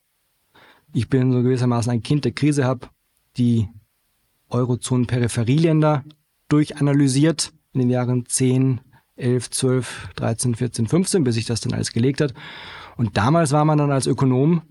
ich 0.93 1.09
bin 1.09 1.33
so 1.33 1.43
gewissermaßen 1.43 1.91
ein 1.91 2.03
Kind 2.03 2.25
der 2.25 2.33
Krise, 2.33 2.65
habe 2.65 2.89
die 3.37 3.69
Eurozonen-Peripherieländer 4.49 6.05
durchanalysiert 6.49 7.53
in 7.73 7.81
den 7.81 7.91
Jahren 7.91 8.27
10, 8.27 8.81
11, 9.17 9.51
12, 9.51 10.09
13, 10.17 10.55
14, 10.55 10.87
15, 10.87 11.25
bis 11.25 11.35
sich 11.37 11.47
das 11.47 11.61
dann 11.61 11.75
alles 11.75 11.93
gelegt 11.93 12.21
hat. 12.21 12.35
Und 12.97 13.17
damals 13.17 13.53
war 13.53 13.65
man 13.65 13.79
dann 13.79 13.93
als 13.93 14.07
Ökonom 14.07 14.63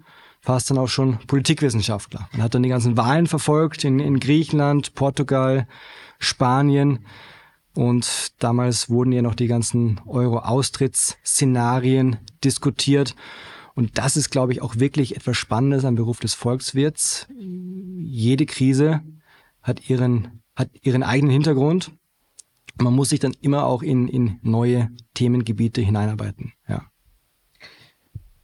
fast 0.42 0.70
dann 0.70 0.78
auch 0.78 0.88
schon 0.88 1.20
Politikwissenschaftler. 1.28 2.30
Man 2.32 2.44
hat 2.44 2.56
dann 2.56 2.64
die 2.64 2.70
ganzen 2.70 2.96
Wahlen 2.98 3.28
verfolgt 3.28 3.84
in, 3.84 4.00
in 4.00 4.20
Griechenland, 4.20 4.96
Portugal, 4.96 5.68
Spanien. 6.18 7.06
Und 7.74 8.34
damals 8.40 8.90
wurden 8.90 9.12
ja 9.12 9.22
noch 9.22 9.36
die 9.36 9.48
ganzen 9.48 10.00
Euro-Austrittsszenarien 10.06 12.18
diskutiert. 12.44 13.16
Und 13.80 13.98
das 13.98 14.18
ist, 14.18 14.30
glaube 14.30 14.52
ich, 14.52 14.62
auch 14.62 14.76
wirklich 14.76 15.16
etwas 15.16 15.38
Spannendes 15.38 15.86
am 15.86 15.96
Beruf 15.96 16.20
des 16.20 16.34
Volkswirts. 16.34 17.30
Jede 17.40 18.46
Krise 18.46 19.02
hat 19.62 19.90
ihren, 19.90 20.42
hat 20.54 20.70
ihren 20.82 21.02
eigenen 21.02 21.32
Hintergrund. 21.32 21.90
Man 22.76 22.94
muss 22.94 23.08
sich 23.08 23.22
dann 23.22 23.32
immer 23.40 23.64
auch 23.64 23.82
in, 23.82 24.10
in 24.10 24.38
neue 24.42 24.90
Themengebiete 25.14 25.80
hineinarbeiten. 25.80 26.52
Ja. 26.68 26.88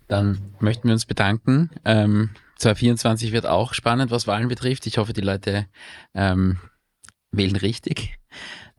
Dann 0.07 0.53
möchten 0.61 0.87
wir 0.87 0.93
uns 0.93 1.05
bedanken. 1.05 1.69
Ähm, 1.83 2.29
2024 2.59 3.33
wird 3.33 3.45
auch 3.45 3.73
spannend, 3.73 4.11
was 4.11 4.27
Wahlen 4.27 4.47
betrifft. 4.47 4.87
Ich 4.87 4.99
hoffe, 4.99 5.11
die 5.11 5.19
Leute 5.19 5.67
ähm, 6.13 6.59
wählen 7.31 7.57
richtig. 7.57 8.17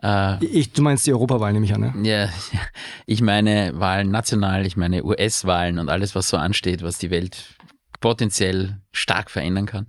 Äh, 0.03 0.45
ich, 0.45 0.73
du 0.73 0.83
meinst 0.83 1.07
die 1.07 1.13
Europawahl, 1.13 1.53
nehme 1.53 1.65
ich 1.65 1.75
an, 1.75 1.81
ne? 1.81 1.95
Ja, 2.03 2.29
ich 3.07 3.21
meine 3.23 3.73
Wahlen 3.75 4.11
national, 4.11 4.67
ich 4.67 4.77
meine 4.77 5.05
US-Wahlen 5.05 5.79
und 5.79 5.89
alles, 5.89 6.15
was 6.15 6.29
so 6.29 6.37
ansteht, 6.37 6.83
was 6.83 6.99
die 6.99 7.11
Welt 7.11 7.57
potenziell 8.01 8.81
stark 8.93 9.31
verändern 9.31 9.67
kann. 9.67 9.87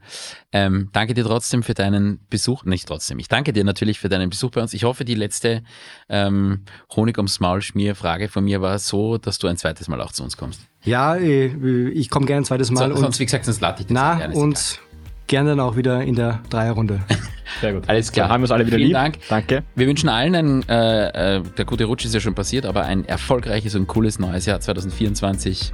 Ähm, 0.51 0.89
danke 0.93 1.13
dir 1.13 1.25
trotzdem 1.25 1.61
für 1.61 1.73
deinen 1.73 2.25
Besuch, 2.29 2.63
nicht 2.63 2.87
trotzdem, 2.87 3.19
ich 3.19 3.27
danke 3.27 3.53
dir 3.53 3.63
natürlich 3.63 3.99
für 3.99 4.09
deinen 4.09 4.29
Besuch 4.29 4.51
bei 4.51 4.61
uns. 4.61 4.73
Ich 4.73 4.85
hoffe, 4.85 5.05
die 5.05 5.15
letzte 5.15 5.61
ähm, 6.09 6.63
Honig 6.95 7.17
ums 7.17 7.39
Maul 7.39 7.61
Schmier-Frage 7.61 8.29
von 8.29 8.45
mir 8.45 8.61
war 8.61 8.79
so, 8.79 9.17
dass 9.17 9.39
du 9.39 9.47
ein 9.47 9.57
zweites 9.57 9.87
Mal 9.87 10.01
auch 10.01 10.13
zu 10.13 10.23
uns 10.23 10.37
kommst. 10.37 10.61
Ja, 10.83 11.15
äh, 11.15 11.89
ich 11.89 12.09
komme 12.09 12.25
gerne 12.25 12.41
ein 12.41 12.45
zweites 12.45 12.71
Mal. 12.71 12.89
So, 12.89 12.95
sonst, 12.95 13.19
wie 13.19 13.25
gesagt, 13.25 13.45
sonst 13.45 13.59
lade 13.59 13.81
ich 13.81 13.87
das 13.87 13.93
Na, 13.93 14.25
und 14.31 14.79
gerne 15.27 15.51
dann 15.51 15.59
auch 15.59 15.75
wieder 15.75 16.01
in 16.01 16.15
der 16.15 16.39
Dreierrunde. 16.49 17.01
Sehr 17.61 17.73
gut. 17.73 17.83
Alles 17.87 18.11
klar. 18.11 18.27
Da 18.27 18.33
haben 18.33 18.41
wir 18.41 18.45
uns 18.45 18.51
alle 18.51 18.65
wieder 18.65 18.77
Vielen 18.77 18.89
lieb. 18.89 18.95
Dank. 18.95 19.17
Danke. 19.29 19.63
Wir 19.75 19.87
wünschen 19.87 20.09
allen 20.09 20.35
ein, 20.35 20.69
äh, 20.69 21.37
äh, 21.37 21.43
der 21.57 21.65
gute 21.65 21.85
Rutsch 21.85 22.05
ist 22.05 22.13
ja 22.13 22.19
schon 22.19 22.35
passiert, 22.35 22.65
aber 22.65 22.83
ein 22.83 23.05
erfolgreiches 23.05 23.75
und 23.75 23.87
cooles 23.87 24.19
neues 24.19 24.45
Jahr 24.45 24.59
2024. 24.59 25.73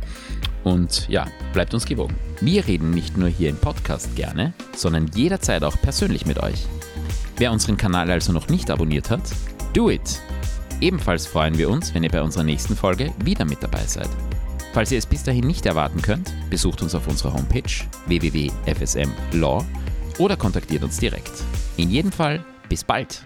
Und 0.63 1.07
ja, 1.09 1.27
bleibt 1.51 1.73
uns 1.73 1.85
gewogen. 1.85 2.15
Wir 2.39 2.67
reden 2.67 2.91
nicht 2.91 3.17
nur 3.17 3.27
hier 3.29 3.49
im 3.49 3.57
Podcast 3.57 4.15
gerne, 4.15 4.53
sondern 4.75 5.07
jederzeit 5.13 5.63
auch 5.63 5.75
persönlich 5.81 6.25
mit 6.25 6.41
euch. 6.41 6.65
Wer 7.37 7.51
unseren 7.51 7.77
Kanal 7.77 8.09
also 8.11 8.31
noch 8.31 8.47
nicht 8.47 8.69
abonniert 8.69 9.09
hat, 9.09 9.23
do 9.73 9.89
it! 9.89 10.21
Ebenfalls 10.79 11.27
freuen 11.27 11.57
wir 11.57 11.69
uns, 11.69 11.93
wenn 11.93 12.03
ihr 12.03 12.09
bei 12.09 12.21
unserer 12.21 12.43
nächsten 12.43 12.75
Folge 12.75 13.11
wieder 13.23 13.45
mit 13.45 13.61
dabei 13.63 13.83
seid. 13.85 14.09
Falls 14.73 14.91
ihr 14.91 14.97
es 14.97 15.05
bis 15.05 15.23
dahin 15.23 15.45
nicht 15.45 15.67
erwarten 15.67 16.01
könnt, 16.01 16.33
besucht 16.49 16.81
uns 16.81 16.95
auf 16.95 17.07
unserer 17.07 17.33
Homepage 17.33 17.71
www.fsmlaw 18.07 19.63
oder 20.17 20.35
kontaktiert 20.35 20.83
uns 20.83 20.97
direkt. 20.97 21.31
In 21.77 21.91
jedem 21.91 22.11
Fall, 22.11 22.43
bis 22.69 22.83
bald! 22.83 23.23